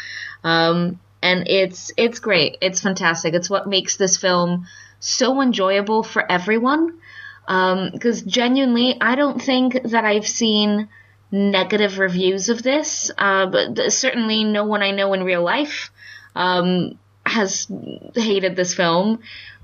[0.44, 2.58] Um, and it's it's great.
[2.60, 3.34] It's fantastic.
[3.34, 4.66] It's what makes this film
[5.00, 6.98] so enjoyable for everyone
[7.46, 10.88] because genuinely, I don't think that I've seen
[11.30, 13.10] negative reviews of this.
[13.16, 15.90] Uh, but certainly, no one I know in real life
[16.34, 17.68] um, has
[18.14, 19.20] hated this film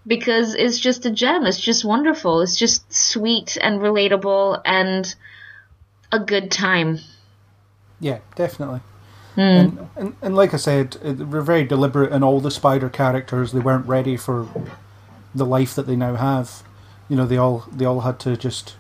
[0.07, 1.45] because it's just a gem.
[1.45, 2.41] It's just wonderful.
[2.41, 5.13] It's just sweet and relatable and
[6.13, 6.99] a good time.
[8.01, 8.81] Yeah, definitely.
[9.35, 13.53] And, and and like I said, we're very deliberate in all the spider characters.
[13.53, 14.47] They weren't ready for
[15.35, 16.63] the life that they now have.
[17.09, 18.77] You know, they all they all had to just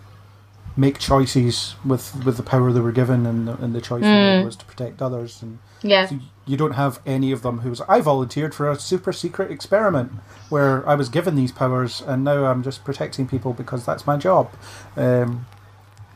[0.77, 4.45] make choices with with the power they were given, and the, and the choice made
[4.45, 5.41] was to protect others.
[5.41, 6.07] And Yeah.
[6.07, 9.51] so you don't have any of them who was I volunteered for a super secret
[9.51, 10.13] experiment
[10.51, 14.19] where I was given these powers, and now I'm just protecting people because that's my
[14.19, 14.51] job.
[14.99, 15.47] Um,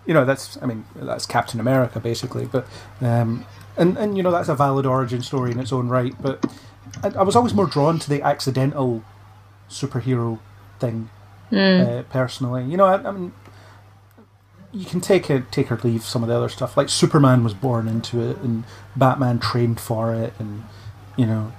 [0.07, 2.67] you know that's I mean that's Captain America basically, but
[3.01, 3.45] um,
[3.77, 6.15] and and you know that's a valid origin story in its own right.
[6.21, 6.45] But
[7.03, 9.03] I, I was always more drawn to the accidental
[9.69, 10.39] superhero
[10.79, 11.11] thing
[11.99, 12.65] uh, personally.
[12.65, 13.33] You know, I, I mean,
[14.73, 16.77] you can take it, take or leave some of the other stuff.
[16.77, 18.65] Like Superman was born into it, and
[18.95, 20.65] Batman trained for it, and
[21.17, 21.53] you know,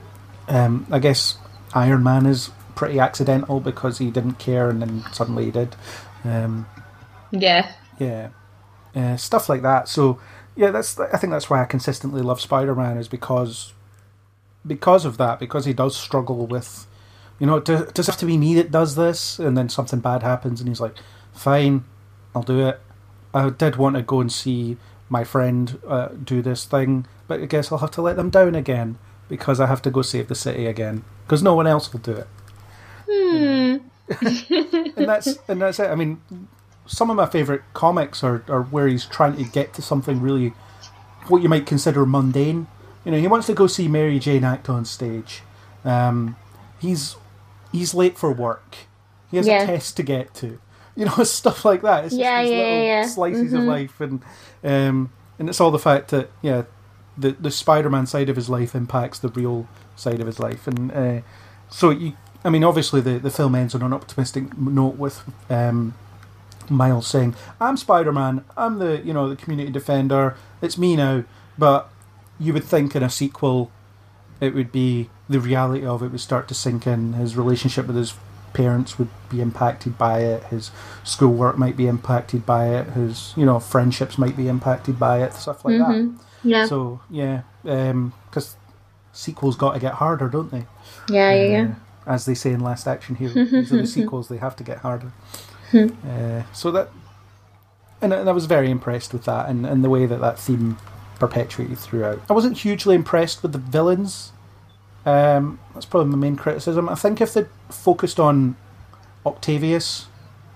[0.48, 1.38] um, I guess
[1.74, 5.76] Iron Man is pretty accidental because he didn't care and then suddenly he did.
[6.24, 6.68] Um,
[7.32, 7.74] Yeah.
[8.00, 8.30] yeah,
[8.96, 9.88] uh, stuff like that.
[9.88, 10.20] So
[10.56, 13.74] yeah, that's I think that's why I consistently love Spider Man is because
[14.66, 16.88] because of that because he does struggle with
[17.40, 20.00] you know do, does it have to be me that does this and then something
[20.00, 20.96] bad happens and he's like
[21.32, 21.86] fine
[22.38, 22.80] I'll do it.
[23.34, 24.78] I did want to go and see
[25.10, 28.54] my friend uh, do this thing, but I guess I'll have to let them down
[28.54, 32.00] again because I have to go save the city again because no one else will
[32.00, 33.82] do it.
[34.96, 35.90] and that's and that's it.
[35.90, 36.22] I mean,
[36.88, 40.54] some of my favorite comics are, are where he's trying to get to something really
[41.28, 42.68] what you might consider mundane.
[43.06, 45.42] You know, he wants to go see Mary Jane act on stage.
[45.86, 46.36] Um,
[46.80, 47.16] he's
[47.72, 48.78] he's late for work,
[49.30, 49.64] He has Yeah.
[49.64, 50.60] a test to get to.
[50.96, 52.06] You know, stuff like that.
[52.06, 53.68] It's just Yeah, these yeah, little yeah, slices of Mhm.
[53.68, 54.22] life, and
[54.64, 56.64] um, and it's all the fact that yeah,
[57.18, 60.92] the the Spider-Man side of his life impacts the real side of his life, and
[60.92, 61.22] uh,
[61.70, 62.14] so you.
[62.46, 65.96] I mean, obviously, the, the film ends on an optimistic note with um,
[66.70, 68.44] Miles saying, "I'm Spider-Man.
[68.56, 70.36] I'm the you know the community defender.
[70.62, 71.24] It's me now."
[71.58, 71.90] But
[72.40, 73.72] you would think in a sequel,
[74.40, 77.14] it would be the reality of it would start to sink in.
[77.14, 78.14] His relationship with his
[78.54, 80.44] parents would be impacted by it.
[80.46, 80.72] His
[81.04, 82.88] schoolwork might be impacted by it.
[82.92, 85.34] His you know friendships might be impacted by it.
[85.34, 86.16] Stuff like Mhm.
[86.44, 86.66] Yeah.
[86.66, 88.56] So yeah, because
[89.12, 90.66] sequels got to get harder, don't they?
[91.10, 91.68] yeah, yeah, yeah.
[92.06, 93.34] as they say in Last Action Hero.
[93.46, 95.12] These are the sequels; they have to get harder.
[95.72, 95.88] Hmm.
[96.08, 96.90] uh, so that,
[98.02, 100.40] and, I- and I was very impressed with that, and, and the way that that
[100.40, 100.78] theme
[101.20, 102.22] perpetuated throughout.
[102.30, 104.32] I wasn't hugely impressed with the villains.
[105.06, 106.88] Um, that's probably my main criticism.
[106.90, 108.56] I think if they'd focused on
[109.26, 110.08] Octavius,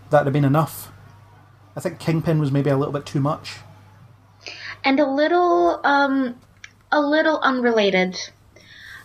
[0.10, 0.92] that'd have been enough.
[1.76, 3.58] I think Kingpin was maybe a little bit too much.
[4.84, 6.36] and a little um
[6.92, 8.18] a little unrelated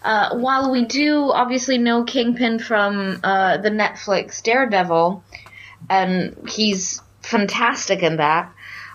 [0.03, 5.23] uh, while we do obviously know Kingpin from uh, the Netflix Daredevil,
[5.89, 8.53] and he's fantastic in that,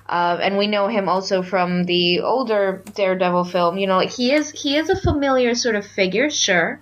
[0.07, 3.77] uh, and we know him also from the older Daredevil film.
[3.77, 6.81] You know, like he is he is a familiar sort of figure, sure,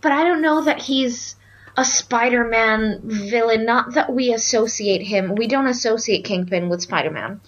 [0.00, 1.36] but I don't know that he's
[1.76, 3.64] a Spider-Man villain.
[3.64, 5.34] Not that we associate him.
[5.34, 7.40] We don't associate Kingpin with Spider-Man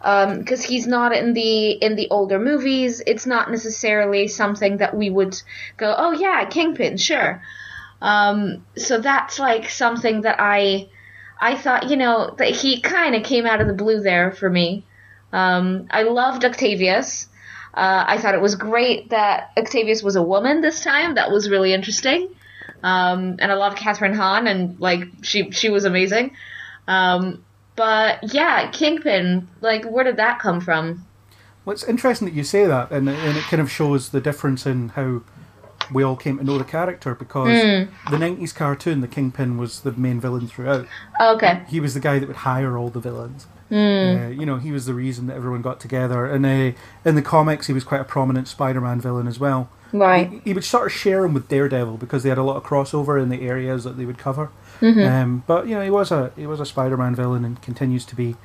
[0.00, 3.02] because he's not in the in the older movies.
[3.06, 5.40] It's not necessarily something that we would
[5.76, 7.42] go, oh yeah, Kingpin, sure.
[8.00, 10.88] Um, so that's like something that I
[11.38, 14.48] I thought, you know, that he kind of came out of the blue there for
[14.48, 14.84] me.
[15.32, 17.28] Um, I loved Octavius.
[17.74, 21.16] Uh, I thought it was great that Octavius was a woman this time.
[21.16, 22.34] That was really interesting.
[22.82, 26.36] Um, and I loved Kathryn Hahn, and like she she was amazing.
[26.88, 27.44] Um,
[27.74, 31.04] but yeah, Kingpin, like where did that come from?
[31.64, 34.66] Well, it's interesting that you say that, and, and it kind of shows the difference
[34.66, 35.22] in how
[35.92, 37.48] we all came to know the character because
[38.10, 40.86] the 90s cartoon, the Kingpin was the main villain throughout.
[41.20, 41.62] Okay.
[41.68, 43.46] He was the guy that would hire all the villains.
[43.70, 46.24] Uh, you know, he was the reason that everyone got together.
[46.26, 46.72] And uh,
[47.04, 49.68] in the comics, he was quite a prominent Spider Man villain as well.
[49.92, 50.30] Right.
[50.30, 52.62] He, he would sort of share him with Daredevil because they had a lot of
[52.64, 54.50] crossover in the areas that they would cover.
[54.80, 55.00] Mm-hmm.
[55.00, 58.04] Um, but you know, he was a he was a Spider Man villain and continues
[58.06, 58.36] to be.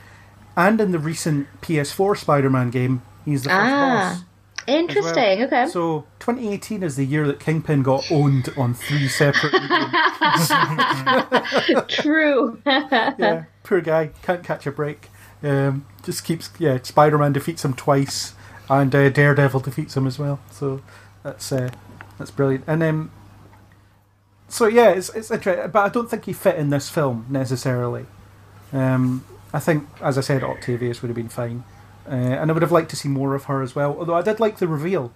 [0.58, 4.10] And in the recent PS4 Spider Man game, he's the first Ah.
[4.16, 4.24] boss.
[4.68, 5.44] Interesting.
[5.44, 5.68] Okay.
[5.68, 9.54] So 2018 is the year that Kingpin got owned on three separate.
[11.88, 12.62] True.
[12.66, 15.10] yeah, poor guy can't catch a break.
[15.44, 16.80] Um, just keeps yeah.
[16.84, 18.34] Spider Man defeats him twice,
[18.70, 20.40] and uh, Daredevil defeats him as well.
[20.52, 20.82] So
[21.24, 21.72] that's uh,
[22.18, 22.66] that's brilliant.
[22.68, 23.12] And um,
[24.48, 28.06] so yeah, it's it's interesting, but I don't think he fit in this film necessarily.
[28.74, 31.64] Um, I think, as I said, Octavius would have been fine,
[32.12, 33.96] uh, and I would have liked to see more of her as well.
[33.98, 35.12] Although I did like the reveal.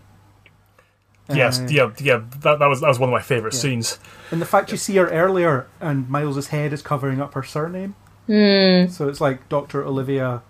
[1.29, 2.21] Yes, Uh, yeah, yeah.
[2.41, 3.59] That, that was that was one of my favourite Yeah.
[3.61, 3.99] scenes.
[4.31, 7.95] And the fact you see her earlier and Miles's head is covering up her surname.
[8.27, 8.87] Hmm.
[8.91, 9.83] So it's like Dr.
[9.85, 10.41] Olivia,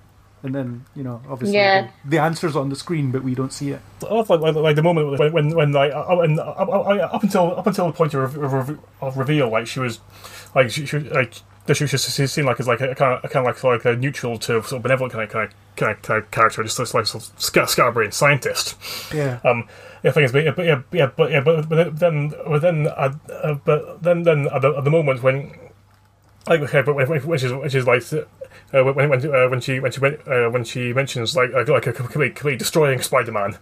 [0.43, 1.87] and then, you know, obviously Yeah.
[2.03, 3.81] the, the answer's on the screen, but we don't see it.
[4.07, 7.09] I love like, like, like the moment when when, when like uh, when, uh, uh,
[7.13, 9.99] up until up until the point of, of, of reveal, like she was
[10.53, 11.33] like she, she was, like
[11.73, 14.37] she just seen like as like a kind of kind of like like a neutral
[14.37, 17.07] to sort of benevolent kind of kind of, kind of, kind of character, just like
[17.07, 18.75] sort of scat, scatterbrain scientist.
[19.13, 19.39] Yeah.
[19.43, 19.67] Um,
[20.03, 22.87] yeah, thing is, but yeah, but yeah, yeah, but yeah, but, but then, but then,
[22.87, 25.57] uh, uh, but then, then at the, at the moment when,
[26.47, 29.91] like, okay, but when she's, when she's like, uh, when when uh, when she when
[29.91, 33.57] she uh, when she mentions like like, like a completely, completely destroying Spider-Man,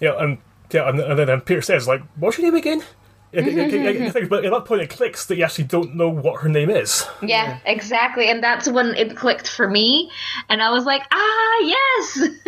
[0.00, 0.38] yeah, and
[0.72, 2.82] yeah, and, and then Peter says like, what's your name again?
[3.32, 5.94] Yeah, yeah, yeah, yeah, yeah, but at that point it clicks that you actually don't
[5.94, 7.06] know what her name is.
[7.22, 8.28] Yeah, exactly.
[8.28, 10.10] And that's when it clicked for me.
[10.48, 12.28] And I was like, ah, yes!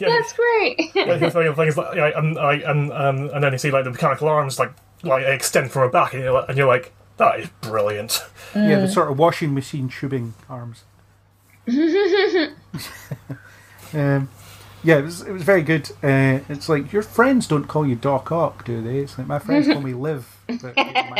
[0.00, 0.08] yeah.
[0.08, 0.78] that's great.
[0.96, 3.70] like, the thing, thing is, like, yeah, and, I, and, um, and then you see
[3.70, 4.72] like the mechanical arms like
[5.02, 8.22] like extend from her back, and you're, like- and you're like, that is brilliant.
[8.54, 10.84] Yeah, the sort of washing machine tubing arms.
[13.94, 14.28] um,
[14.86, 15.90] yeah, it was, it was very good.
[16.02, 18.98] Uh, it's like, your friends don't call you Doc Ock, do they?
[19.00, 20.36] It's like, my friends call me Liv.
[20.46, 21.18] But, what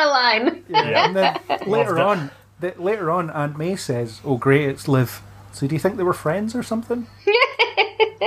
[0.00, 0.64] a line.
[0.68, 5.22] yeah, and then later on, th- later on, Aunt May says, "Oh, great, it's Liv."
[5.52, 7.06] So, do you think they were friends or something?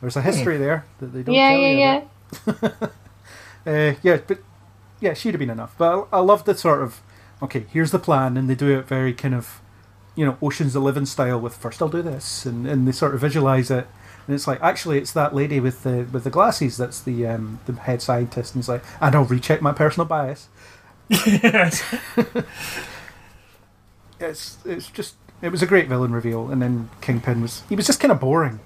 [0.00, 1.78] There's a history there that they don't Yeah, tell you.
[1.78, 2.02] yeah,
[2.46, 2.92] about.
[3.64, 4.38] Uh, yeah, but
[5.00, 5.74] yeah, she'd have been enough.
[5.78, 7.00] But I, I love the sort of
[7.40, 9.61] okay, here's the plan, and they do it very kind of
[10.14, 11.40] you know Ocean's Eleven style.
[11.40, 13.86] With first I'll do this, and, and they sort of visualize it,
[14.26, 17.60] and it's like actually it's that lady with the with the glasses that's the um,
[17.66, 20.48] the head scientist, and he's like, and I'll recheck my personal bias,
[21.08, 21.82] yes.
[24.20, 27.86] it's it's just it was a great villain reveal, and then Kingpin was he was
[27.86, 28.60] just kind of boring.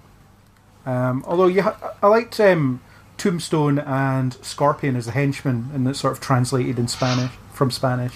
[0.84, 2.80] Um, although you ha- I liked um,
[3.16, 8.14] Tombstone and Scorpion as a henchman, and that's sort of translated in Spanish from Spanish.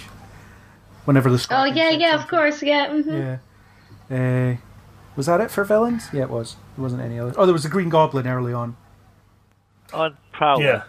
[1.05, 2.87] Whenever the Oh Scorpion yeah, said yeah, of course, yeah.
[2.87, 3.39] mhm.
[4.09, 4.53] Yeah.
[4.53, 4.57] Uh,
[5.15, 6.07] was that it for villains?
[6.13, 6.55] Yeah, it was.
[6.75, 7.33] There wasn't any other.
[7.37, 8.75] Oh, there was the Green Goblin early on.
[9.93, 10.63] On Prowler.
[10.63, 10.83] Yeah.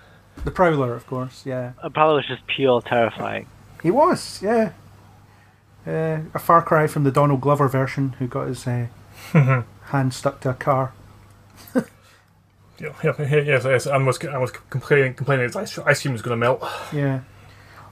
[0.44, 1.44] The Prowler, of course.
[1.44, 3.46] Yeah, And Prowler was just pure terrifying.
[3.82, 4.40] he was.
[4.42, 4.72] Yeah.
[5.86, 8.86] Uh, a far cry from the Donald Glover version, who got his uh,
[9.86, 10.92] hand stuck to a car.
[12.78, 13.86] Yeah, yeah, yeah, yes, yes.
[13.86, 16.64] And was I was complaining, complaining his ice, ice cream was going to melt.
[16.92, 17.20] Yeah.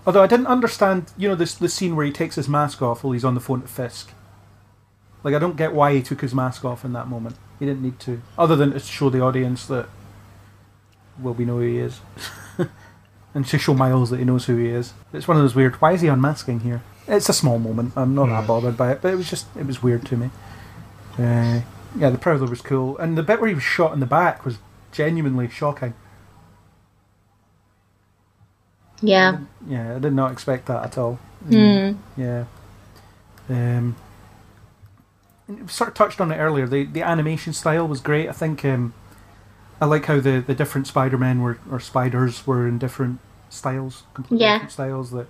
[0.06, 3.05] Although I didn't understand, you know, this the scene where he takes his mask off
[3.05, 4.12] while he's on the phone to Fisk.
[5.22, 7.36] Like, I don't get why he took his mask off in that moment.
[7.59, 9.86] He didn't need to, other than to show the audience that,
[11.20, 12.01] well, we know who he is,
[13.35, 14.94] and to show Miles that he knows who he is.
[15.12, 15.74] It's one of those weird.
[15.74, 16.82] Why is he unmasking here?
[17.06, 17.93] It's a small moment.
[17.97, 20.31] I'm not that bothered by it, but it was just it was weird to me.
[21.18, 21.60] Uh,
[21.97, 24.47] yeah, the Prowler was cool, and the bit where he was shot in the back
[24.47, 24.59] was
[24.93, 25.93] genuinely shocking.
[29.02, 29.39] Yeah.
[29.66, 31.18] Yeah, I did not expect that at all.
[31.48, 31.93] Hmm.
[32.16, 32.44] Yeah.
[33.48, 33.97] Um,
[35.66, 36.66] sort of touched on it earlier.
[36.66, 38.28] The the animation style was great.
[38.28, 38.94] I think um,
[39.81, 43.18] I like how the, the different Spider Men were or spiders were in different
[43.48, 44.55] styles, completely Yeah.
[44.55, 45.10] different styles.
[45.10, 45.27] That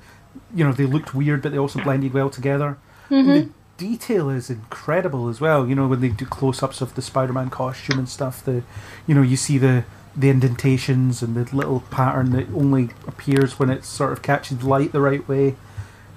[0.54, 2.76] you know they looked weird, but they also blended well together.
[3.08, 5.66] And the detail is incredible as well.
[5.66, 8.44] You know when they do close ups of the Spider Man costume and stuff.
[8.44, 8.62] The
[9.06, 9.84] you know you see the
[10.16, 14.92] the indentations and the little pattern that only appears when it sort of catches light
[14.92, 15.56] the right way.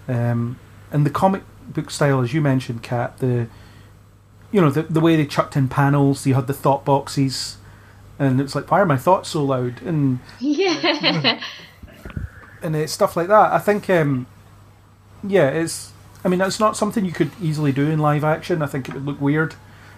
[0.08, 0.60] Um,
[0.92, 3.48] and the comic book style, as you mentioned, Kat, the
[4.52, 7.58] you know the the way they chucked in panels, you had the thought boxes,
[8.20, 9.82] and it's like, why are my thoughts so loud?
[9.82, 11.40] And Yeah.
[12.62, 13.52] and it's stuff like that.
[13.52, 14.26] I think, um,
[15.24, 15.92] yeah, it's.
[16.26, 18.62] I mean, it's not something you could easily do in live action.
[18.62, 19.56] I think it would look weird.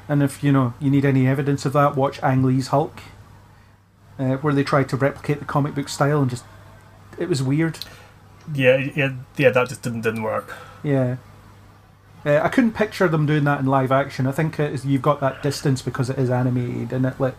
[0.09, 2.99] And if you know you need any evidence of that, watch Ang Lee's Hulk,
[4.19, 6.43] uh, where they tried to replicate the comic book style and just
[7.17, 7.79] it was weird.
[8.53, 9.49] Yeah, yeah, yeah.
[9.49, 10.53] That just didn't didn't work.
[10.83, 11.17] Yeah.
[12.25, 14.25] Uh, I couldn't picture them doing that in live action.
[14.25, 17.35] I think it is, you've got that distance because it is animated, and it let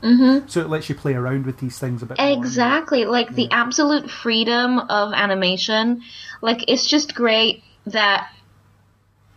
[0.48, 2.18] so it lets you play around with these things a bit.
[2.18, 2.38] more.
[2.38, 3.04] Exactly.
[3.04, 6.02] Like the absolute freedom of animation.
[6.40, 8.30] Like it's just great that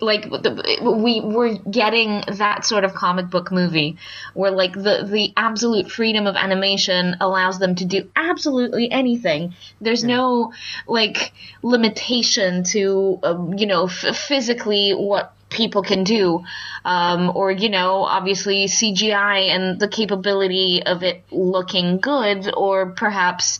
[0.01, 3.97] like the, we were getting that sort of comic book movie
[4.34, 9.53] where like the the absolute freedom of animation allows them to do absolutely anything.
[9.81, 10.53] There's no
[10.88, 16.43] like limitation to um, you know f- physically what people can do.
[16.85, 23.59] Um, or you know obviously cgi and the capability of it looking good or perhaps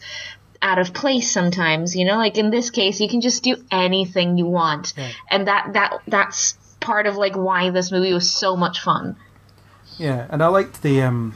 [0.61, 4.38] out of place sometimes you know like in this case you can just do anything
[4.38, 4.94] you want
[5.30, 9.15] and that that that's part of like why this movie was so much fun
[9.99, 11.36] Yeah, and I liked the um,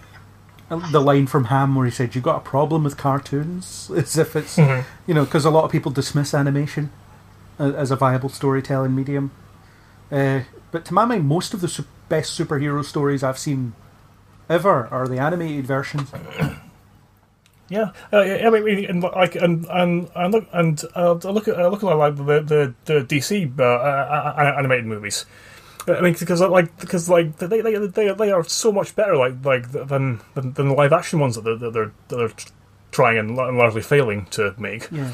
[0.69, 4.35] the line from Ham where he said, "You got a problem with cartoons?" As if
[4.35, 6.89] it's you know, because a lot of people dismiss animation
[7.59, 9.31] as a viable storytelling medium.
[10.11, 10.41] Uh,
[10.71, 13.73] but to my mind, most of the su- best superhero stories I've seen
[14.49, 16.11] ever are the animated versions.
[17.73, 18.47] Yeah, uh, yeah.
[18.47, 21.87] I mean, and like, and and and look, and uh, look at uh, look at
[21.87, 25.25] like the the, the DC uh, animated movies.
[25.87, 29.43] I mean, because like because like they they they, they are so much better like
[29.43, 32.33] like than than, than the live action ones that they're that they're, that they're
[32.91, 34.89] trying and largely failing to make.
[34.91, 35.11] Yeah.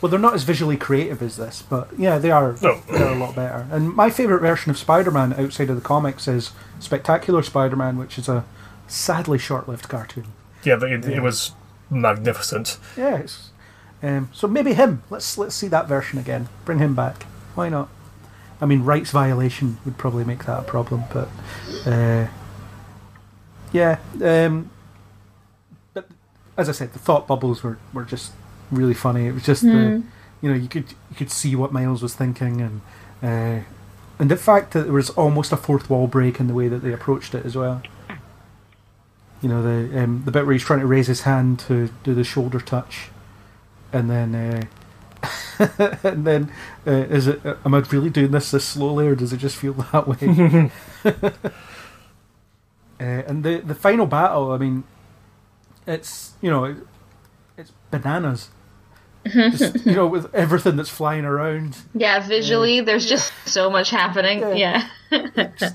[0.00, 2.56] Well, they're not as visually creative as this, but yeah, they are.
[2.60, 2.82] No.
[2.90, 3.68] They're a lot better.
[3.70, 6.50] And my favorite version of Spider-Man outside of the comics is
[6.80, 8.44] Spectacular Spider-Man, which is a
[8.88, 10.26] sadly short-lived cartoon.
[10.64, 11.52] Yeah, it, it was
[11.92, 12.78] magnificent.
[12.96, 13.50] Yes.
[14.02, 15.02] Um, so maybe him.
[15.10, 16.48] Let's let's see that version again.
[16.64, 17.24] Bring him back.
[17.54, 17.88] Why not?
[18.60, 21.28] I mean, rights violation would probably make that a problem, but
[21.86, 22.28] uh,
[23.72, 23.98] yeah.
[24.22, 24.70] Um,
[25.94, 26.08] but
[26.56, 28.32] as I said, the thought bubbles were, were just
[28.70, 29.26] really funny.
[29.26, 30.02] It was just the
[30.40, 32.80] you know you could you could see what Miles was thinking, and
[33.22, 33.64] uh,
[34.18, 36.78] and the fact that there was almost a fourth wall break in the way that
[36.78, 37.82] they approached it as well.
[39.42, 42.14] You know the um, the bit where he's trying to raise his hand to do
[42.14, 43.08] the shoulder touch,
[43.92, 44.34] and then
[45.60, 45.68] uh,
[46.04, 46.52] and then
[46.86, 49.72] uh, is it am I really doing this this slowly or does it just feel
[49.92, 50.70] that way?
[53.00, 54.84] uh, and the the final battle, I mean,
[55.86, 56.76] it's you know it,
[57.56, 58.48] it's bananas.
[59.24, 61.76] Just, you know, with everything that's flying around.
[61.94, 64.88] yeah visually there's just so much happening Yeah.
[65.10, 65.70] yeah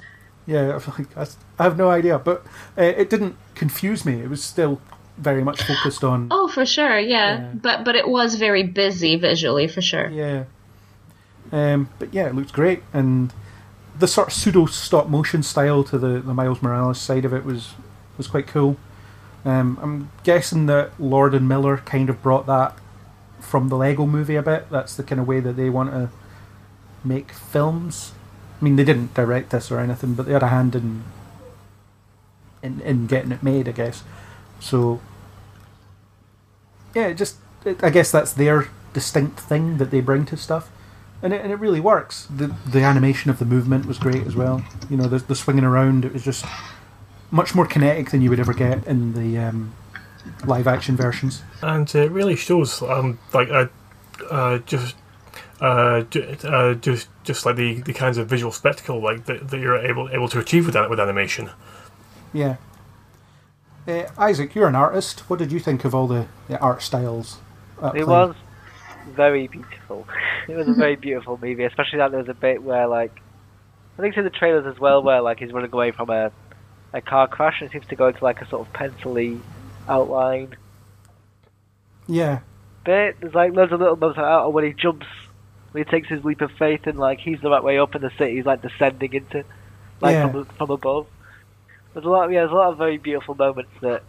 [0.48, 1.30] Yeah, I like
[1.60, 2.44] I have no idea, but
[2.78, 4.22] uh, it didn't confuse me.
[4.22, 4.82] It was still
[5.18, 7.40] very much focused on oh for sure yeah.
[7.40, 7.52] Yeah.
[7.56, 10.44] but but it was very busy visually for sure Yeah.
[11.52, 13.34] Um, but yeah, it looks great, and
[13.98, 17.46] the sort of pseudo stop motion style to the, the Miles Morales side of it
[17.46, 17.74] was
[18.18, 18.78] was quite cool.
[19.46, 22.78] Um, I'm guessing that Lord and Miller kind of brought that
[23.40, 24.70] from the Lego movie a bit.
[24.70, 26.10] That's the kind of way that they want to
[27.04, 28.12] make films.
[28.60, 31.04] I mean, they didn't direct this or anything, but they had a hand in
[32.64, 34.04] in, in getting it made, I guess.
[34.60, 35.00] So
[36.96, 40.72] yeah, it just it, I guess that's their distinct thing that they bring to stuff,
[41.22, 42.26] and it, and it really works.
[42.26, 44.66] the The animation of the movement was great as well.
[44.90, 46.46] You know, the the swinging around it was just
[47.30, 49.74] much more kinetic than you would ever get in the um,
[50.46, 51.44] live action versions.
[51.62, 53.68] and it really shows um, like I,
[54.32, 54.96] uh, just
[55.62, 56.04] uh,
[56.44, 60.10] uh, just just like the, the kinds of visual spectacle like that, that you're able
[60.10, 61.50] able to achieve with that with animation.
[62.34, 62.58] Yeah.
[63.88, 65.22] Uh, Isaac, you're an artist.
[65.30, 67.38] What did you think of all the, the art styles?
[67.78, 68.04] It play?
[68.04, 68.36] was
[69.08, 70.08] very beautiful.
[70.48, 73.18] it was a very beautiful movie, especially that there was a bit where, like,
[73.98, 76.32] I think it's in the trailers as well, where like he's running away from a
[76.94, 79.40] a car crash and it seems to go into like a sort of pencily
[79.90, 80.56] outline
[82.08, 82.40] Yeah,
[82.86, 83.18] bit.
[83.20, 85.06] There's like loads of little moments like, oh, when he jumps,
[85.72, 88.02] when he takes his leap of faith and like he's the right way up in
[88.02, 89.44] the city, he's like descending into
[90.02, 90.32] like Yeah.
[90.32, 91.08] from, from above.
[91.94, 94.04] There's a lot, yeah, there's a lot of very beautiful moments that,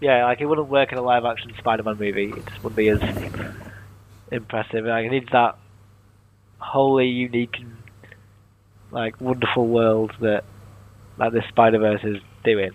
[0.00, 2.30] yeah, like it wouldn't work in a live action Spider-Man movie.
[2.36, 3.00] It just wouldn't be as
[4.30, 4.84] impressive.
[4.84, 5.56] Like it needs that
[6.58, 7.72] wholly unique and
[8.90, 10.44] like wonderful world that
[11.18, 12.70] like the Spider Verse is doing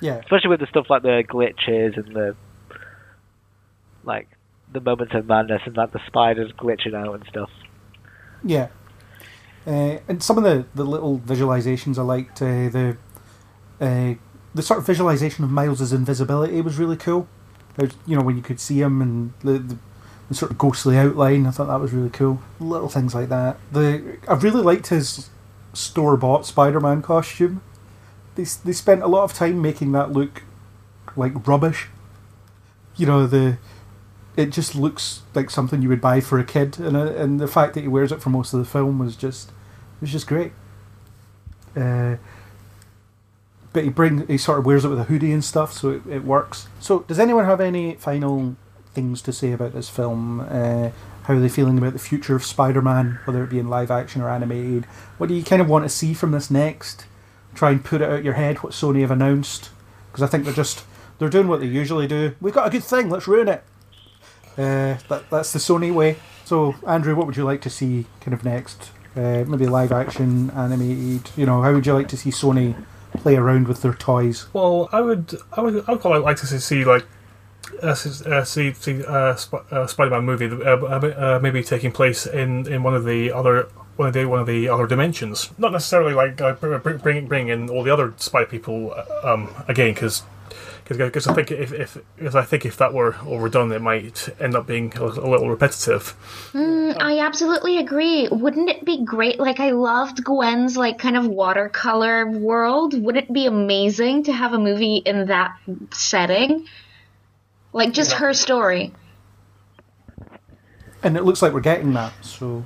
[0.00, 2.34] yeah, especially with the stuff like the glitches and the
[4.04, 4.28] like
[4.72, 7.50] the moments of madness and like the spiders glitching out and stuff.
[8.44, 8.68] yeah.
[9.66, 12.40] Uh, and some of the, the little visualizations I liked.
[12.40, 12.96] Uh, the
[13.80, 14.14] uh,
[14.54, 17.28] the sort of visualization of Miles's invisibility was really cool.
[17.76, 19.78] There's, you know, when you could see him and the, the,
[20.28, 22.40] the sort of ghostly outline, I thought that was really cool.
[22.58, 23.58] Little things like that.
[23.70, 25.28] The I really liked his
[25.72, 27.60] store bought Spider Man costume.
[28.34, 30.42] They they spent a lot of time making that look
[31.16, 31.88] like rubbish.
[32.96, 33.58] You know the.
[34.36, 37.48] It just looks like something you would buy for a kid, and uh, and the
[37.48, 39.50] fact that he wears it for most of the film was just
[40.00, 40.52] was just great.
[41.76, 42.16] Uh,
[43.72, 46.06] but he bring he sort of wears it with a hoodie and stuff, so it,
[46.06, 46.68] it works.
[46.78, 48.56] So, does anyone have any final
[48.94, 50.40] things to say about this film?
[50.40, 50.90] Uh,
[51.24, 54.22] how are they feeling about the future of Spider-Man, whether it be in live action
[54.22, 54.86] or animated?
[55.18, 57.06] What do you kind of want to see from this next?
[57.54, 59.70] Try and put it out your head what Sony have announced,
[60.10, 60.84] because I think they're just
[61.18, 62.34] they're doing what they usually do.
[62.40, 63.62] We've got a good thing, let's ruin it.
[64.60, 66.16] Uh, that, that's the Sony way.
[66.44, 68.90] So, Andrew, what would you like to see kind of next?
[69.16, 71.30] Uh, maybe live action, animated.
[71.36, 72.74] You know, how would you like to see Sony
[73.14, 74.46] play around with their toys?
[74.52, 77.06] Well, I would, I would, I would quite like to see like
[77.82, 82.66] uh, uh, see see uh, Sp- uh, Spider-Man movie uh, uh, maybe taking place in,
[82.66, 85.50] in one of the other one of the one of the other dimensions.
[85.58, 89.94] Not necessarily like uh, br- br- bring in all the other Spider people um, again
[89.94, 90.22] because.
[90.98, 94.56] Because I think if, if because I think if that were overdone, it might end
[94.56, 96.16] up being a, a little repetitive.
[96.52, 98.26] Mm, I absolutely agree.
[98.28, 99.38] Wouldn't it be great?
[99.38, 103.00] Like, I loved Gwen's, like, kind of watercolor world.
[103.00, 105.56] Wouldn't it be amazing to have a movie in that
[105.92, 106.66] setting?
[107.72, 108.92] Like, just her story.
[111.04, 112.12] And it looks like we're getting that.
[112.20, 112.64] So,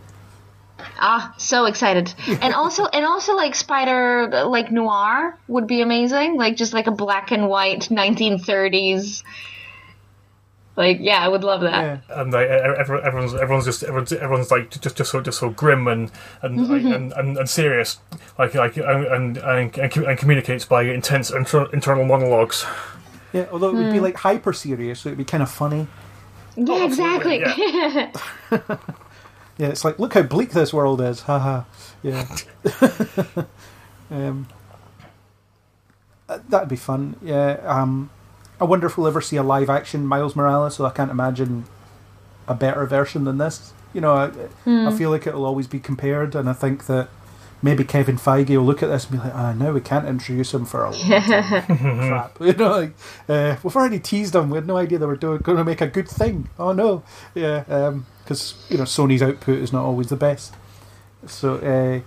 [0.98, 2.12] Ah, so excited.
[2.40, 6.36] and also, and also, like, Spider, like, noir would be amazing.
[6.36, 9.22] Like, just like a black and white 1930s.
[10.76, 12.02] Like, yeah, I would love that.
[12.08, 12.20] yeah.
[12.20, 15.86] and like, everyone, everyone's everyone's just everyone's everyone's like just just so just so grim
[15.86, 16.10] and
[16.42, 17.98] and like, and, and, and serious,
[18.40, 22.66] like like and and, and, and communicates by intense inter- internal monologues.
[23.32, 25.86] Yeah, although it would be like hyper serious, so it'd be kind of funny.
[26.56, 27.38] Yeah, exactly.
[27.38, 28.10] yeah.
[29.56, 31.22] Yeah, it's like, look how bleak this world is.
[31.22, 31.64] Haha.
[32.02, 32.26] Yeah.
[34.10, 34.48] um,
[36.48, 37.16] that'd be fun.
[37.22, 37.60] Yeah.
[37.64, 38.10] Um,
[38.60, 41.64] I wonder if we'll ever see a live action Miles Morales, so I can't imagine
[42.48, 43.72] a better version than this.
[43.92, 44.30] You know, I,
[44.88, 47.08] I feel like it'll always be compared, and I think that
[47.62, 50.52] maybe Kevin Feige will look at this and be like, ah, no, we can't introduce
[50.52, 51.66] him for a long time.
[51.66, 52.36] crap.
[52.40, 52.94] You know, like,
[53.28, 54.50] uh, we've already teased him.
[54.50, 56.48] We had no idea they were doing going to make a good thing.
[56.58, 57.02] Oh no,
[57.34, 57.64] yeah,
[58.24, 60.54] because you know Sony's output is not always the best.
[61.26, 62.00] So uh,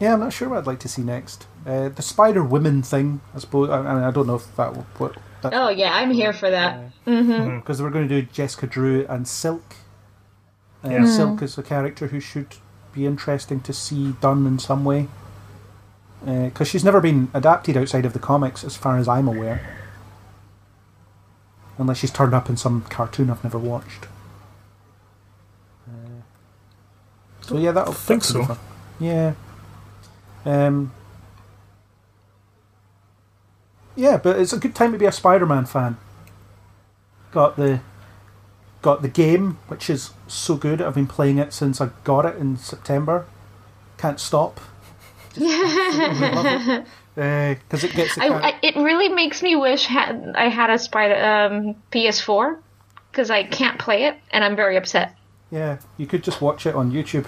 [0.00, 1.46] yeah, I'm not sure what I'd like to see next.
[1.66, 3.68] Uh, the Spider Woman thing, I suppose.
[3.70, 5.16] I, I mean, I don't know if that will what.
[5.44, 6.90] Oh, yeah, I'm here for that.
[7.04, 9.74] Because they were going to do Jessica Drew and Silk.
[10.84, 11.06] Uh, Yeah.
[11.06, 12.56] Silk is a character who should
[12.92, 15.06] be interesting to see done in some way.
[16.24, 19.60] Because she's never been adapted outside of the comics, as far as I'm aware.
[21.78, 24.06] Unless she's turned up in some cartoon I've never watched.
[25.88, 26.22] Uh,
[27.40, 28.44] So yeah, that'll think be so.
[28.44, 28.58] fun.
[29.00, 29.34] Yeah.
[30.44, 30.92] Um.
[33.96, 35.96] Yeah, but it's a good time to be a Spider-Man fan.
[37.32, 37.80] Got the
[38.82, 40.80] got the game, which is so good.
[40.80, 43.26] I've been playing it since I got it in September.
[43.98, 44.60] Can't stop.
[47.18, 51.16] Because it gets I, I, it really makes me wish had, I had a spider
[51.16, 52.56] um, PS4
[53.10, 55.16] because I can't play it and I'm very upset.
[55.50, 57.26] yeah, you could just watch it on YouTube.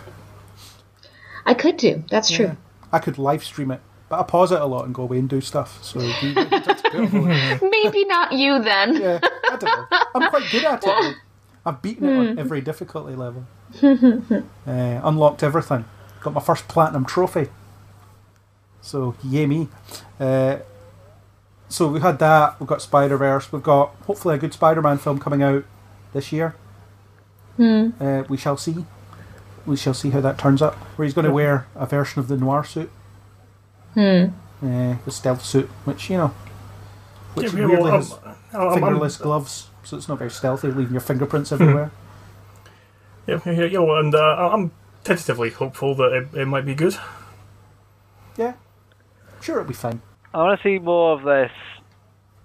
[1.44, 2.04] I could do.
[2.08, 2.56] That's true.
[2.92, 5.28] I could live stream it, but I pause it a lot and go away and
[5.28, 5.82] do stuff.
[5.82, 6.34] So you-.
[7.68, 8.94] Maybe not you then.
[8.96, 9.18] yeah,
[9.50, 9.98] I don't know.
[10.14, 11.16] I'm quite good at it.
[11.66, 13.44] I've beaten it on every difficulty level.
[13.82, 14.40] uh,
[15.02, 15.84] unlocked everything.
[16.20, 17.48] Got my first platinum trophy.
[18.82, 19.68] So yay me.
[20.18, 20.58] Uh,
[21.68, 22.58] so we had that.
[22.58, 23.52] We've got Spider Verse.
[23.52, 25.64] We've got hopefully a good Spider-Man film coming out
[26.12, 26.54] this year.
[28.00, 28.86] Uh, we shall see.
[29.66, 30.74] We shall see how that turns up.
[30.96, 32.90] Where he's going to wear a version of the noir suit.
[34.62, 36.34] Uh, the stealth suit, which you know,
[37.34, 40.68] which Yeah, weirdly well, has I'm- I'm- I'm- fingerless gloves, so it's not very stealthy,
[40.68, 41.90] leaving your fingerprints everywhere.
[43.26, 44.70] Yeah, yeah, yeah, well, and uh, I'm
[45.04, 46.96] tentatively hopeful that it, it might be good.
[48.36, 48.54] yeah,
[49.40, 50.02] sure, it'll be fine.
[50.32, 51.52] I want to see more of this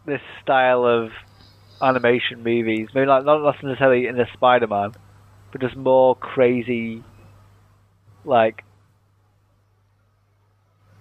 [0.05, 1.11] this style of
[1.81, 2.89] animation movies.
[2.93, 4.93] Maybe like not necessarily in the Spider-Man,
[5.51, 7.03] but just more crazy,
[8.23, 8.63] like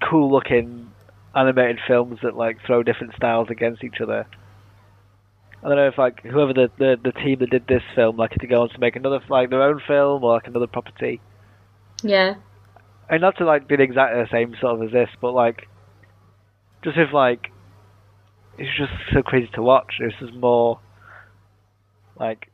[0.02, 0.90] cool-looking
[1.34, 4.26] animated films that like throw different styles against each other.
[5.62, 8.32] I don't know if like whoever the, the, the team that did this film like
[8.32, 11.20] to go on to make another like their own film or like another property.
[12.02, 12.34] Yeah.
[13.08, 15.66] and not to like be exactly the uh, same sort of as this, but like
[16.84, 17.50] just if like
[18.58, 19.94] it's just so crazy to watch.
[19.98, 20.78] This is more
[22.18, 22.50] like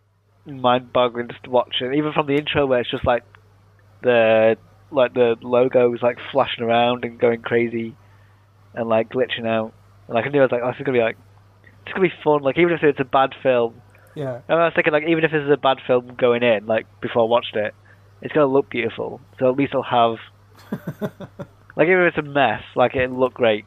[0.47, 3.24] mind-boggling just to watch it, even from the intro where it's just like
[4.02, 4.57] the
[4.90, 7.94] like the logos like flashing around and going crazy
[8.74, 9.74] and like glitching out.
[10.07, 11.19] And like I knew I was like, oh, this is gonna be like
[11.85, 12.43] it's gonna be fun.
[12.43, 13.82] Like even if it's a bad film,
[14.15, 16.66] Yeah, and I was thinking, like, even if this is a bad film going in,
[16.66, 17.74] like, before I watched it,
[18.23, 19.20] it's going to look beautiful.
[19.39, 20.19] So at least I'll have.
[21.77, 23.65] like, even if it's a mess, like, it'll look great.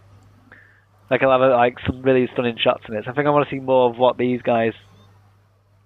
[1.09, 3.05] Like, I'll have, like, some really stunning shots in it.
[3.05, 4.73] So I think I want to see more of what these guys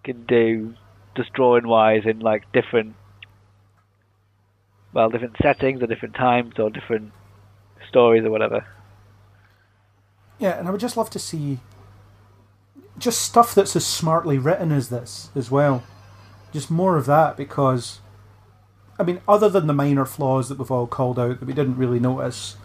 [0.03, 0.76] can do,
[1.15, 2.95] just drawing wise, in, like, different.
[4.94, 7.11] Well, different settings or different times or different
[7.89, 8.65] stories or whatever.
[10.39, 11.60] yeah, and I would just love to see
[12.98, 15.84] just stuff that's as smartly written as this as well.
[16.52, 17.99] Just more of that because,
[18.98, 21.77] I mean, other than the minor flaws that we've all called out that we didn't
[21.77, 22.56] really notice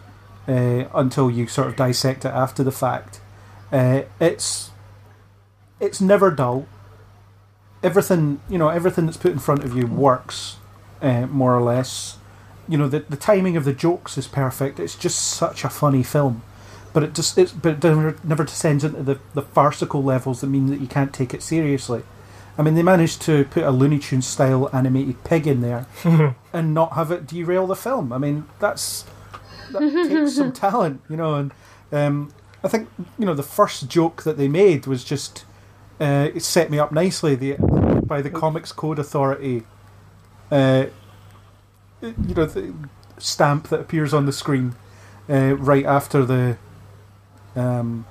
[0.47, 3.21] uh, until you sort of dissect it after the fact,
[3.71, 4.71] uh, it's
[5.79, 6.65] it's never dull.
[7.81, 10.57] Everything you know, everything that's put in front of you works
[11.01, 12.17] uh, more or less.
[12.67, 14.79] You know, the the timing of the jokes is perfect.
[14.79, 16.43] It's just such a funny film.
[16.93, 20.47] but it just it's but it never, never descends into the, the farcical levels that
[20.47, 22.03] mean that you can't take it seriously.
[22.57, 25.87] I mean, they managed to put a Looney Tunes style animated pig in there
[26.53, 28.13] and not have it derail the film.
[28.13, 29.05] I mean, that's
[29.73, 31.35] that takes some talent, you know.
[31.35, 31.51] And
[31.91, 32.33] um,
[32.63, 32.89] I think
[33.19, 35.45] you know the first joke that they made was just
[35.99, 37.35] uh, it set me up nicely.
[37.35, 37.57] The
[38.05, 39.63] by the Comics Code Authority,
[40.51, 40.85] uh,
[42.01, 42.73] you know, the
[43.17, 44.75] stamp that appears on the screen
[45.29, 46.57] uh, right after the
[47.55, 48.05] um,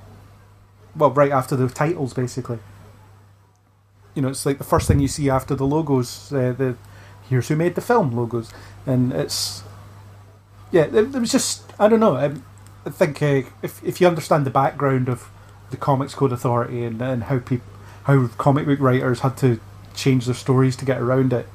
[0.95, 2.59] well, right after the titles, basically.
[4.15, 6.31] You know, it's like the first thing you see after the logos.
[6.31, 6.75] Uh, the
[7.29, 8.51] here's who made the film logos,
[8.85, 9.63] and it's
[10.73, 10.83] yeah.
[10.85, 12.17] It, was just I don't know.
[12.17, 12.33] I,
[12.85, 15.29] I think uh, if if you understand the background of
[15.69, 17.67] the Comics Code Authority and, and how people
[18.03, 19.59] how comic book writers had to
[19.95, 21.47] change their stories to get around it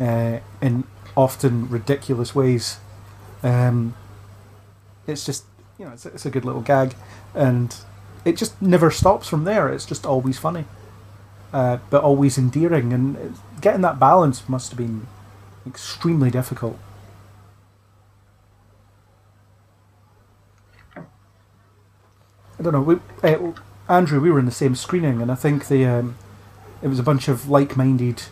[0.00, 0.84] uh, in
[1.16, 2.78] often ridiculous ways.
[3.42, 3.94] Um,
[5.06, 5.44] it's just
[5.78, 6.94] you know it's, it's a good little gag,
[7.34, 7.74] and
[8.24, 9.68] it just never stops from there.
[9.68, 10.64] It's just always funny,
[11.52, 15.06] uh, but always endearing, and getting that balance must have been
[15.66, 16.78] extremely difficult.
[22.58, 22.82] I don't know.
[22.82, 23.52] We, uh,
[23.88, 26.16] Andrew, we were in the same screening, and I think the um,
[26.82, 28.22] it was a bunch of like-minded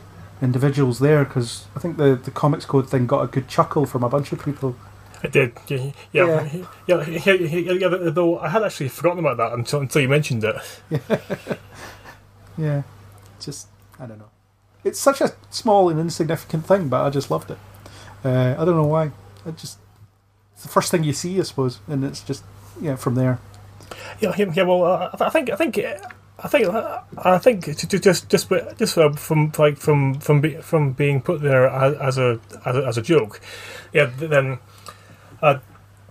[0.43, 4.03] individuals there because I think the the comics code thing got a good chuckle from
[4.03, 4.77] a bunch of people.
[5.23, 5.57] I did.
[5.67, 6.49] Yeah, yeah,
[6.87, 7.07] yeah.
[7.09, 10.57] yeah, yeah, yeah, though I had actually forgotten about that until, until you mentioned it.
[12.59, 12.83] Yeah,
[13.41, 13.69] just
[14.01, 14.31] I don't know.
[14.85, 17.59] It's such a small and insignificant thing, but I just loved it.
[18.25, 19.11] Uh, I don't know why.
[19.45, 19.79] I just
[20.55, 22.45] it's the first thing you see, I suppose, and it's just
[22.81, 23.39] yeah from there.
[24.21, 26.69] Yeah, yeah, well, uh, I think I think I think
[27.19, 31.67] I think ju- ju- just just just from like from from from being put there
[31.67, 33.41] as, a as a as a joke,
[33.93, 34.07] yeah.
[34.07, 34.59] Then
[35.43, 35.59] uh,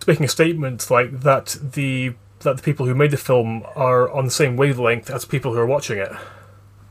[0.08, 4.26] making a statement like that the that the people who made the film are on
[4.26, 6.12] the same wavelength as people who are watching it.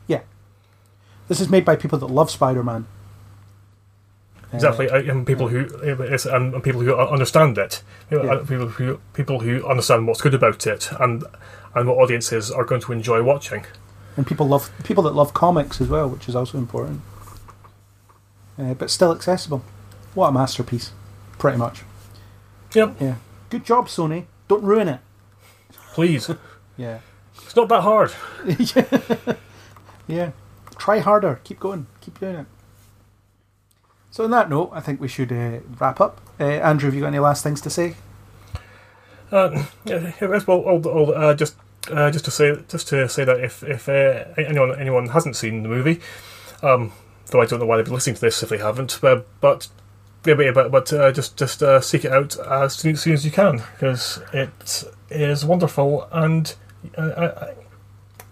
[0.07, 0.21] Yeah.
[1.27, 2.87] This is made by people that love Spider-Man.
[4.55, 8.17] Exactly, uh, and people who and, and people who understand it, Yeah.
[8.19, 11.23] uh, people who people who understand what's good about it, and
[11.75, 13.65] and what audiences are going to enjoy watching.
[14.17, 17.01] and people love people that love comics as well, which is also important.
[18.57, 19.63] Uh, but still accessible.
[20.13, 20.91] What a masterpiece,
[21.37, 21.83] pretty much.
[22.73, 23.15] Yep, Yeah,
[23.49, 24.25] good job, Sony.
[24.47, 24.99] Don't ruin it.
[25.93, 26.29] please.
[26.77, 26.99] Yeah,
[27.43, 28.11] it's not that hard.
[30.07, 30.31] yeah.
[30.77, 31.39] Try harder.
[31.45, 31.87] Keep going.
[32.01, 32.45] Keep doing it.
[34.15, 36.21] So, on that note, I think we should uh, wrap up.
[36.39, 37.95] Uh, Andrew, have you got any last things to say?
[39.29, 40.13] Uh, yeah,
[40.47, 41.57] well, I'll, I'll, uh, just
[41.91, 45.63] uh, just to say just to say that if if uh, anyone anyone hasn't seen
[45.63, 45.99] the movie,
[46.63, 46.93] um,
[47.25, 49.67] though I don't know why they'd be listening to this if they haven't, but but
[50.23, 53.25] but, but, but uh, just just uh, seek it out as soon, as soon as
[53.25, 56.55] you can because it is wonderful and
[56.97, 57.53] uh, uh,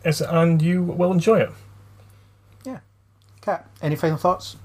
[0.06, 1.52] is, and you will enjoy it.
[2.64, 2.80] Yeah.
[3.42, 4.56] Kat, any final thoughts?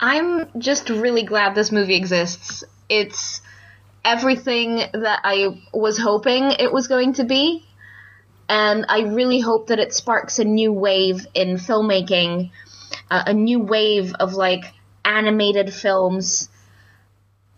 [0.00, 2.64] I'm just really glad this movie exists.
[2.88, 3.42] It's
[4.04, 7.64] everything that I was hoping it was going to be.
[8.48, 12.50] And I really hope that it sparks a new wave in filmmaking,
[13.10, 14.64] uh, a new wave of like
[15.04, 16.48] animated films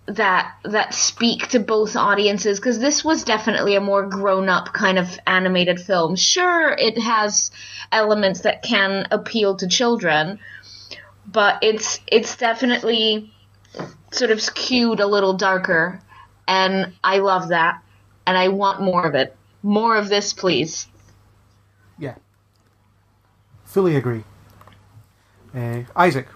[0.06, 4.98] that that speak to both audiences because this was definitely a more grown up kind
[4.98, 6.16] of animated film.
[6.16, 7.52] Sure, it has
[7.92, 10.40] elements that can appeal to children,
[11.26, 13.32] but it's it's definitely
[14.10, 16.00] sort of skewed a little darker
[16.46, 17.82] and I love that
[18.26, 19.36] and I want more of it.
[19.62, 20.86] More of this, please.
[21.98, 22.16] Yeah.
[23.64, 24.24] Fully agree.
[25.54, 26.26] Uh, Isaac,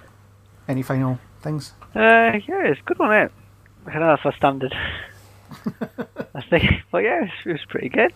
[0.69, 1.73] any final things?
[1.95, 3.31] Uh, yeah, it's a good one, is
[3.87, 4.75] I don't know if I standard.
[6.35, 8.13] I think, well, yeah, it was, it was pretty good.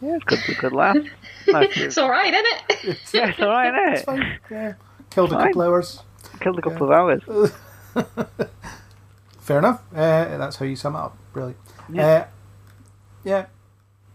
[0.00, 0.96] Yeah, it's good, good, good laugh.
[1.48, 2.46] Nice, It's all right, isn't
[2.86, 2.98] it?
[3.12, 4.06] yeah, it's alright, isn't It's it?
[4.06, 4.38] fine.
[4.50, 4.72] Yeah.
[5.12, 5.46] Killed a Fine.
[5.48, 6.02] couple hours.
[6.40, 7.52] Killed a couple of hours.
[9.40, 9.82] Fair enough.
[9.92, 11.16] Uh, that's how you sum it up.
[11.34, 11.54] Really.
[11.92, 12.06] Yeah.
[12.06, 12.26] Uh,
[13.24, 13.46] yeah.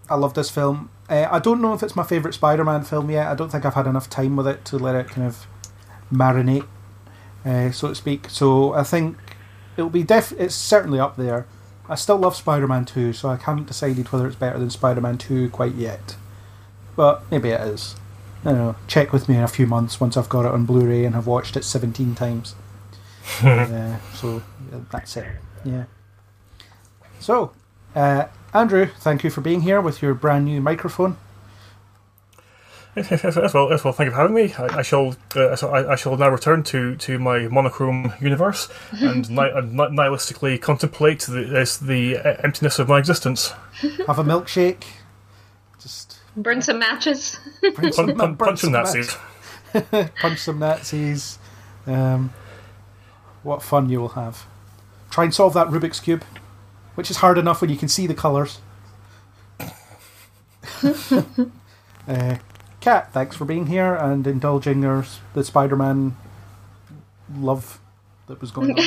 [0.09, 0.89] I love this film.
[1.09, 3.27] Uh, I don't know if it's my favourite Spider Man film yet.
[3.27, 5.45] I don't think I've had enough time with it to let it kind of
[6.11, 6.65] marinate,
[7.45, 8.29] uh, so to speak.
[8.29, 9.17] So I think
[9.75, 10.31] it'll be def.
[10.33, 11.45] It's certainly up there.
[11.89, 14.99] I still love Spider Man 2, so I haven't decided whether it's better than Spider
[15.01, 16.15] Man 2 quite yet.
[16.95, 17.95] But maybe it is.
[18.47, 18.75] I don't know.
[18.87, 21.13] Check with me in a few months once I've got it on Blu ray and
[21.15, 22.55] have watched it 17 times.
[23.43, 24.41] uh, so
[24.89, 25.27] that's it.
[25.65, 25.83] Yeah.
[27.19, 27.51] So,
[27.93, 31.17] uh, Andrew, thank you for being here with your brand new microphone.
[32.95, 34.53] Yes, yes, yes, well, yes, well, thank you for having me.
[34.57, 38.69] I, I shall, uh, so I, I shall now return to, to my monochrome universe
[38.93, 43.49] and, ni- nihilistically contemplate the, this, the uh, emptiness of my existence.
[44.07, 44.85] Have a milkshake.
[46.37, 47.39] Just Burn some matches.
[47.75, 49.15] bring some, Pun, pun, punch some some Nazis.
[49.73, 50.09] Nazis.
[50.21, 51.39] punch some Nazis.
[51.85, 52.33] Um,
[53.43, 54.45] what fun you will have.
[55.09, 56.23] Try and solve that Rubik's Cube,
[56.95, 58.59] which is hard enough when you can see the colours.
[62.07, 62.35] uh,
[62.81, 66.15] Kat, thanks for being here and indulging our, the Spider Man
[67.35, 67.79] love
[68.27, 68.77] that was going on.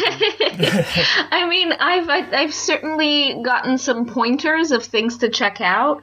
[1.32, 6.02] I mean, I've I- I've certainly gotten some pointers of things to check out,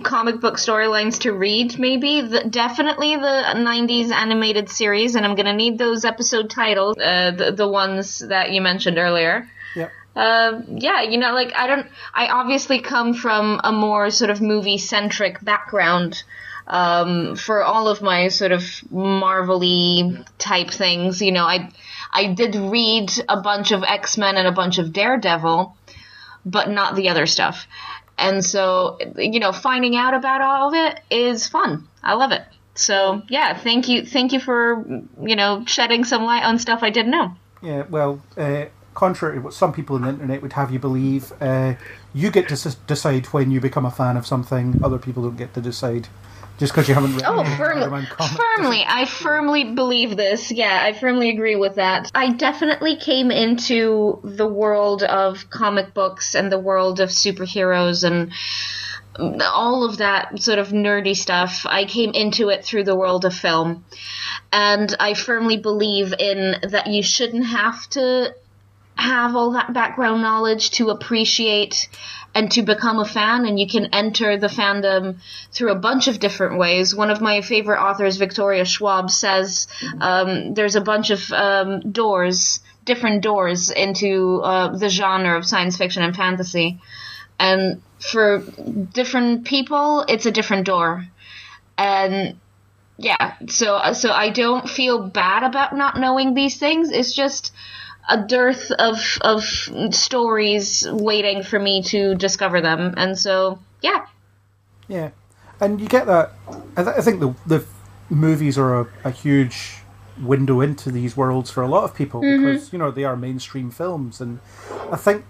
[0.00, 1.78] comic book storylines to read.
[1.78, 7.32] Maybe the, definitely the '90s animated series, and I'm gonna need those episode titles, uh,
[7.32, 9.48] the the ones that you mentioned earlier.
[9.76, 9.90] yep.
[10.14, 11.86] Uh, yeah, you know, like I don't.
[12.14, 16.22] I obviously come from a more sort of movie centric background.
[16.64, 18.62] Um, for all of my sort of
[18.92, 21.72] Marvel-y type things, you know, I
[22.12, 25.76] I did read a bunch of X Men and a bunch of Daredevil,
[26.44, 27.66] but not the other stuff.
[28.18, 31.88] And so, you know, finding out about all of it is fun.
[32.02, 32.42] I love it.
[32.74, 34.84] So yeah, thank you, thank you for
[35.20, 37.32] you know shedding some light on stuff I didn't know.
[37.62, 41.32] Yeah, well, uh, contrary to what some people on the internet would have you believe,
[41.40, 41.74] uh,
[42.14, 44.80] you get to s- decide when you become a fan of something.
[44.82, 46.08] Other people don't get to decide
[46.58, 48.06] just because you haven't read Oh, firmly,
[48.36, 50.52] firmly, I firmly believe this.
[50.52, 52.10] Yeah, I firmly agree with that.
[52.14, 58.32] I definitely came into the world of comic books and the world of superheroes and
[59.18, 61.66] all of that sort of nerdy stuff.
[61.66, 63.84] I came into it through the world of film.
[64.52, 68.34] And I firmly believe in that you shouldn't have to
[68.94, 71.88] have all that background knowledge to appreciate
[72.34, 75.16] and to become a fan, and you can enter the fandom
[75.52, 76.94] through a bunch of different ways.
[76.94, 79.66] One of my favorite authors, Victoria Schwab, says
[80.00, 85.76] um, there's a bunch of um, doors, different doors into uh, the genre of science
[85.76, 86.80] fiction and fantasy,
[87.38, 88.38] and for
[88.92, 91.06] different people, it's a different door,
[91.76, 92.38] and
[92.96, 96.90] yeah, so so I don't feel bad about not knowing these things.
[96.90, 97.52] It's just
[98.08, 99.44] a dearth of of
[99.94, 104.06] stories waiting for me to discover them, and so yeah,
[104.88, 105.10] Yeah,
[105.60, 106.32] and you get that.
[106.76, 107.64] I, th- I think the the
[108.10, 109.78] movies are a, a huge
[110.20, 112.44] window into these worlds for a lot of people mm-hmm.
[112.44, 114.40] because you know they are mainstream films, and
[114.90, 115.24] I think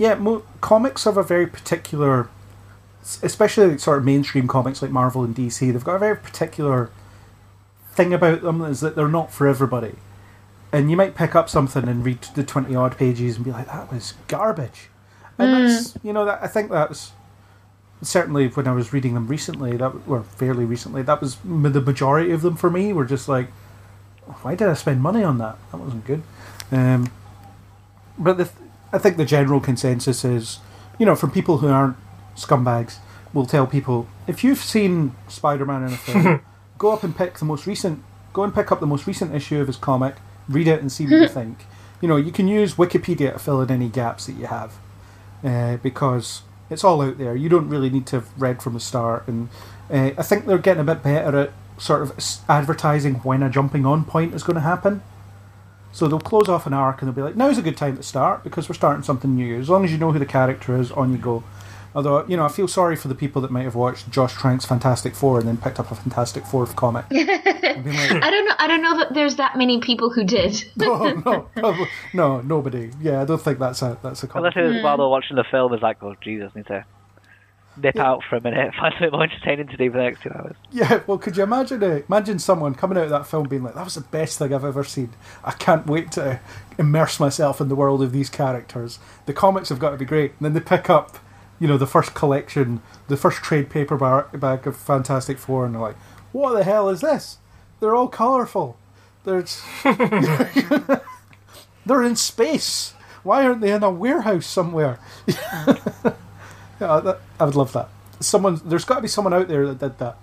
[0.00, 2.30] yeah, mo- comics have a very particular,
[3.22, 5.60] especially sort of mainstream comics like Marvel and DC.
[5.70, 6.90] They've got a very particular
[7.92, 9.96] thing about them is that they're not for everybody.
[10.72, 13.66] And you might pick up something and read the twenty odd pages and be like,
[13.66, 14.88] "That was garbage,"
[15.36, 17.12] and that's you know that I think that's
[18.02, 22.30] certainly when I was reading them recently, that or fairly recently, that was the majority
[22.30, 23.48] of them for me were just like,
[24.42, 25.56] why did I spend money on that?
[25.70, 26.22] That wasn't good.
[26.70, 27.10] Um,
[28.18, 28.56] but the, th-
[28.92, 30.60] I think the general consensus is,
[30.98, 31.96] you know, from people who aren't
[32.36, 32.98] scumbags,
[33.32, 36.40] will tell people if you've seen Spider-Man in a film,
[36.78, 38.02] go up and pick the most recent,
[38.32, 40.16] go and pick up the most recent issue of his comic,
[40.50, 41.66] read it and see what you think.
[42.00, 44.78] You know, you can use Wikipedia to fill in any gaps that you have
[45.44, 47.36] uh, because it's all out there.
[47.36, 49.26] You don't really need to have read from the start.
[49.28, 49.48] And
[49.90, 52.12] uh, I think they're getting a bit better at sort of
[52.48, 55.02] advertising when a jumping on point is going to happen.
[55.92, 58.02] So they'll close off an arc and they'll be like, now's a good time to
[58.02, 59.58] start because we're starting something new.
[59.58, 61.42] As long as you know who the character is, on you go.
[61.94, 64.64] Although, you know, I feel sorry for the people that might have watched Josh Trank's
[64.64, 67.04] Fantastic Four and then picked up a Fantastic Four comic.
[67.10, 68.54] like, I don't know.
[68.58, 70.62] I don't know that there's that many people who did.
[70.76, 72.90] no, no, probably- no, nobody.
[73.00, 74.54] Yeah, I don't think that's a that's a comic.
[74.56, 76.84] Unless it was while they're watching the film, it's like, oh Jesus, need to
[77.76, 80.30] nip out for a minute, find something more entertaining to do for the next two
[80.30, 80.54] hours.
[80.70, 83.74] Yeah, well, could you imagine uh, imagine someone coming out of that film being like,
[83.74, 85.10] "That was the best thing I've ever seen.
[85.44, 86.40] I can't wait to
[86.78, 88.98] immerse myself in the world of these characters.
[89.26, 91.18] The comics have got to be great." And then they pick up,
[91.60, 95.96] you know, the first collection, the first trade paperback of Fantastic Four, and they're like,
[96.32, 97.38] "What the hell is this?
[97.78, 98.76] They're all colourful.
[99.24, 100.50] There's, they're
[102.02, 102.94] in space.
[103.22, 104.98] Why aren't they in a warehouse somewhere?"
[105.28, 105.76] yeah,
[106.78, 107.90] that, I would love that.
[108.18, 110.16] Someone, there's got to be someone out there that did that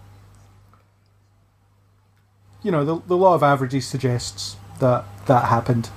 [2.63, 5.89] you know, the, the law of averages suggests that that happened.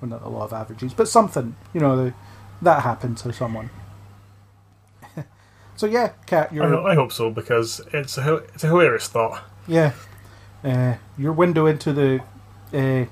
[0.00, 2.14] Well, not the law of averages, but something, you know, the,
[2.60, 3.70] that happened to someone.
[5.82, 8.68] So yeah, Kat, I, your ho- I hope so because it's a hil- it's a
[8.68, 9.42] hilarious thought.
[9.66, 9.92] yeah,
[10.64, 12.22] uh, your window into the
[12.72, 13.06] uh,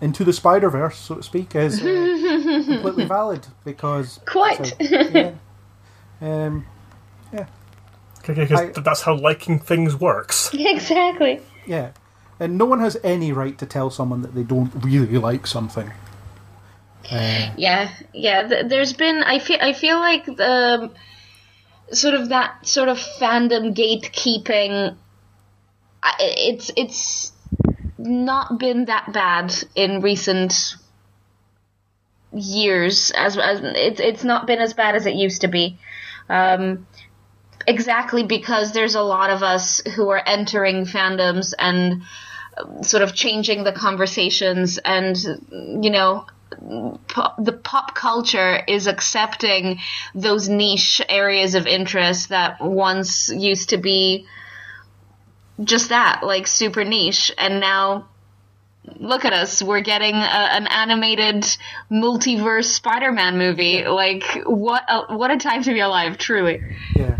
[0.00, 1.84] into the Spider Verse, so to speak, is uh,
[2.66, 4.66] completely valid because Quite.
[4.66, 5.32] so, yeah.
[6.20, 6.64] Um,
[8.26, 10.50] Because I- that's how liking things works.
[10.54, 11.40] exactly.
[11.66, 11.90] Yeah.
[12.40, 15.92] And no one has any right to tell someone that they don't really like something.
[17.10, 18.48] Uh, Yeah, yeah.
[18.48, 19.22] Th- there's been.
[19.22, 19.58] I feel.
[19.60, 20.90] I feel like the
[21.92, 24.96] sort of that sort of fandom gatekeeping.
[26.18, 27.32] It's it's
[27.98, 30.76] not been that bad in recent
[32.32, 33.12] years.
[33.16, 35.78] As as it's it's not been as bad as it used to be.
[36.28, 36.86] Um,
[37.66, 42.02] exactly because there's a lot of us who are entering fandoms and
[42.56, 45.16] um, sort of changing the conversations and
[45.82, 46.26] you know
[47.08, 49.80] pop, the pop culture is accepting
[50.14, 54.26] those niche areas of interest that once used to be
[55.62, 57.32] just that like super niche.
[57.38, 58.08] And now
[58.96, 59.62] look at us.
[59.62, 61.44] We're getting a, an animated
[61.90, 63.84] multiverse spider-man movie.
[63.86, 66.60] Like what a, what a time to be alive truly.
[66.94, 67.18] Yeah.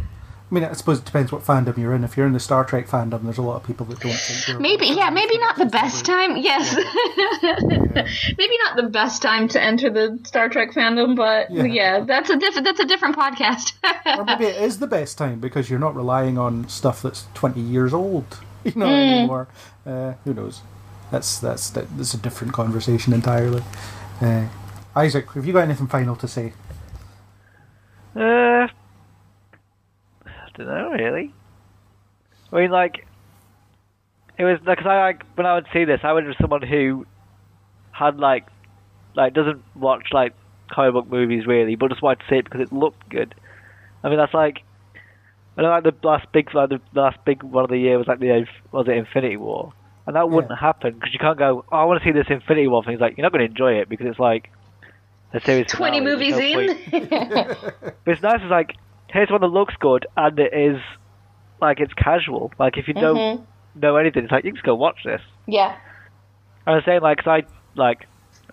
[0.54, 2.04] I mean, I suppose it depends what fandom you're in.
[2.04, 4.60] If you're in the Star Trek fandom, there's a lot of people that don't think.
[4.60, 6.36] Maybe, yeah, maybe not the best time.
[6.36, 6.76] Yes,
[8.38, 11.64] maybe not the best time to enter the Star Trek fandom, but Yeah.
[11.64, 13.72] yeah, that's a different that's a different podcast.
[14.16, 17.60] Or maybe it is the best time because you're not relying on stuff that's 20
[17.60, 19.18] years old, you know, Mm.
[19.18, 19.48] anymore.
[19.84, 20.60] Uh, who knows?
[21.10, 23.64] That's that's that's a different conversation entirely.
[24.20, 24.46] Uh,
[24.94, 26.52] Isaac, have you got anything final to say?
[28.14, 28.70] Uh, I
[30.56, 31.32] don't know really.
[32.52, 33.06] I mean, like,
[34.38, 37.06] it was because I like when I would see this, I would be someone who
[37.92, 38.46] had like,
[39.14, 40.34] like doesn't watch like
[40.72, 43.34] comic book movies really, but just wanted to see it because it looked good.
[44.02, 44.62] I mean, that's like,
[45.56, 48.06] I know like the last big, like the last big one of the year was
[48.08, 49.72] like the was it Infinity War,
[50.06, 50.58] and that wouldn't Yeah.
[50.58, 51.64] happen because you can't go.
[51.72, 52.94] Oh, I want to see this Infinity War thing.
[52.94, 54.50] It's like you're not going to enjoy it because it's like
[55.32, 55.66] the series.
[55.68, 56.68] 20 finale, movies no in.
[58.04, 58.40] But it's nice.
[58.42, 58.70] It's like
[59.14, 60.76] here's one that looks good and it is
[61.60, 62.50] like it's casual.
[62.58, 63.80] Like if you don't Mm-hmm.
[63.80, 65.22] know anything, it's like you can just go watch this.
[65.46, 65.76] yeah.
[66.66, 67.42] I was saying like 'cause I
[67.76, 67.98] like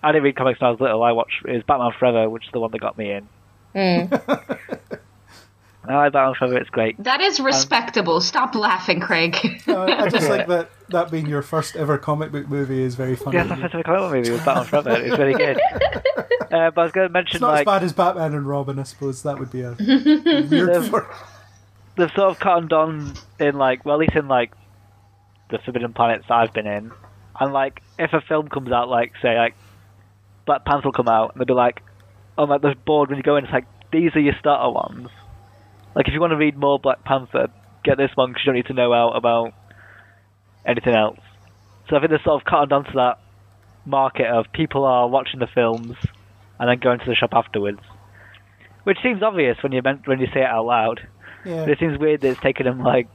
[0.02, 1.02] I didn't read comics when I was little.
[1.02, 3.28] I watched it was Batman Forever, which is the one that got me in.
[3.76, 4.10] Mm.
[5.88, 6.58] I like Batman Forever.
[6.58, 7.02] It's great.
[7.02, 8.20] That is respectable.
[8.20, 9.36] Stop laughing, Craig.
[9.66, 13.16] Uh, I just like that that being your first ever comic book movie is very
[13.16, 13.36] funny.
[13.38, 14.90] Yes, my first ever comic book movie was Batman Forever.
[15.04, 15.60] It's really good.
[16.52, 18.46] Uh, but I was going to mention It's not as like bad as Batman and
[18.46, 19.22] Robin, I suppose.
[19.22, 19.74] That would be a
[20.50, 21.08] weird for.
[21.96, 24.52] they've sort of cottoned on in like well at least in like
[25.48, 26.92] the forbidden planets that I've been in
[27.40, 29.54] and like if a film comes out like say like
[30.44, 31.80] Black Panther will come out and they'll be like
[32.36, 35.08] on like the board when you go in it's like these are your starter ones
[35.94, 37.48] like if you want to read more Black Panther
[37.84, 39.52] get this one because you don't need to know out about
[40.66, 41.18] anything else
[41.88, 43.18] so I think they're sort of cottoned onto that
[43.84, 45.94] market of people are watching the films
[46.58, 47.80] and then going to the shop afterwards
[48.84, 51.00] which seems obvious when you meant when you say it out loud
[51.44, 51.60] Yeah.
[51.64, 53.08] but it seems weird that it's taken them like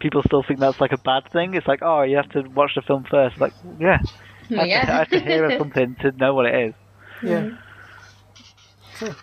[0.00, 1.54] people still think that's like a bad thing.
[1.54, 3.40] It's like, oh, you have to watch the film first.
[3.40, 3.98] Like, yeah,
[4.48, 6.74] hmm, I have, to, I have to hear something to know what it is.
[7.22, 7.50] Yeah.
[8.98, 9.06] Hmm.
[9.06, 9.16] Sure.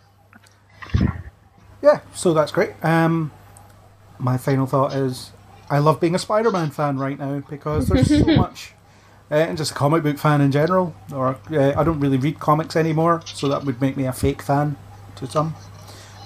[1.82, 2.74] Yeah, so that's great.
[2.84, 3.32] Um,
[4.18, 5.32] my final thought is
[5.70, 8.74] I love being a Spider Man fan right now because there's so much.
[9.32, 10.96] Uh, and just a comic book fan in general.
[11.14, 14.42] Or uh, I don't really read comics anymore, so that would make me a fake
[14.42, 14.76] fan
[15.18, 15.56] to some.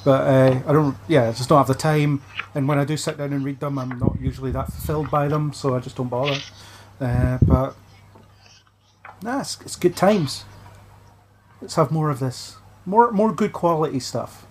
[0.06, 2.22] But uh, I don't, yeah, I just don't have the time.
[2.56, 5.28] And when I do sit down and read them, I'm not usually that fulfilled by
[5.28, 6.40] them, so I just don't bother.
[7.00, 7.76] Uh, but
[9.22, 10.46] nah, it's, it's good times.
[11.62, 12.58] Let's have more of this.
[12.86, 14.46] More more good quality stuff.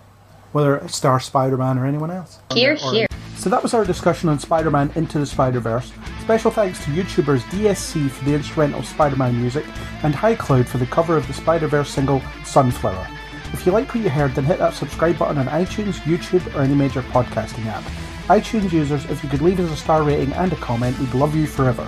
[0.53, 2.39] Whether it's Star Spider Man or anyone else.
[2.53, 3.07] Here, Or- here.
[3.35, 5.91] So that was our discussion on Spider Man Into the Spider Verse.
[6.21, 9.65] Special thanks to YouTubers DSC for the instrumental Spider Man music
[10.03, 13.05] and High Cloud for the cover of the Spider Verse single Sunflower.
[13.51, 16.61] If you like what you heard, then hit that subscribe button on iTunes, YouTube, or
[16.61, 17.83] any major podcasting app.
[18.27, 21.35] iTunes users, if you could leave us a star rating and a comment, we'd love
[21.35, 21.85] you forever.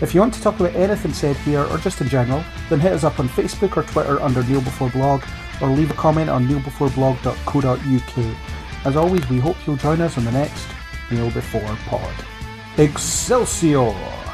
[0.00, 2.92] If you want to talk about anything said here or just in general, then hit
[2.92, 5.22] us up on Facebook or Twitter under Kneel Before Blog
[5.60, 8.36] or leave a comment on kneelbeforeblog.co.uk.
[8.84, 10.66] As always, we hope you'll join us on the next
[11.10, 12.14] Kneel Before Pod.
[12.76, 14.27] Excelsior!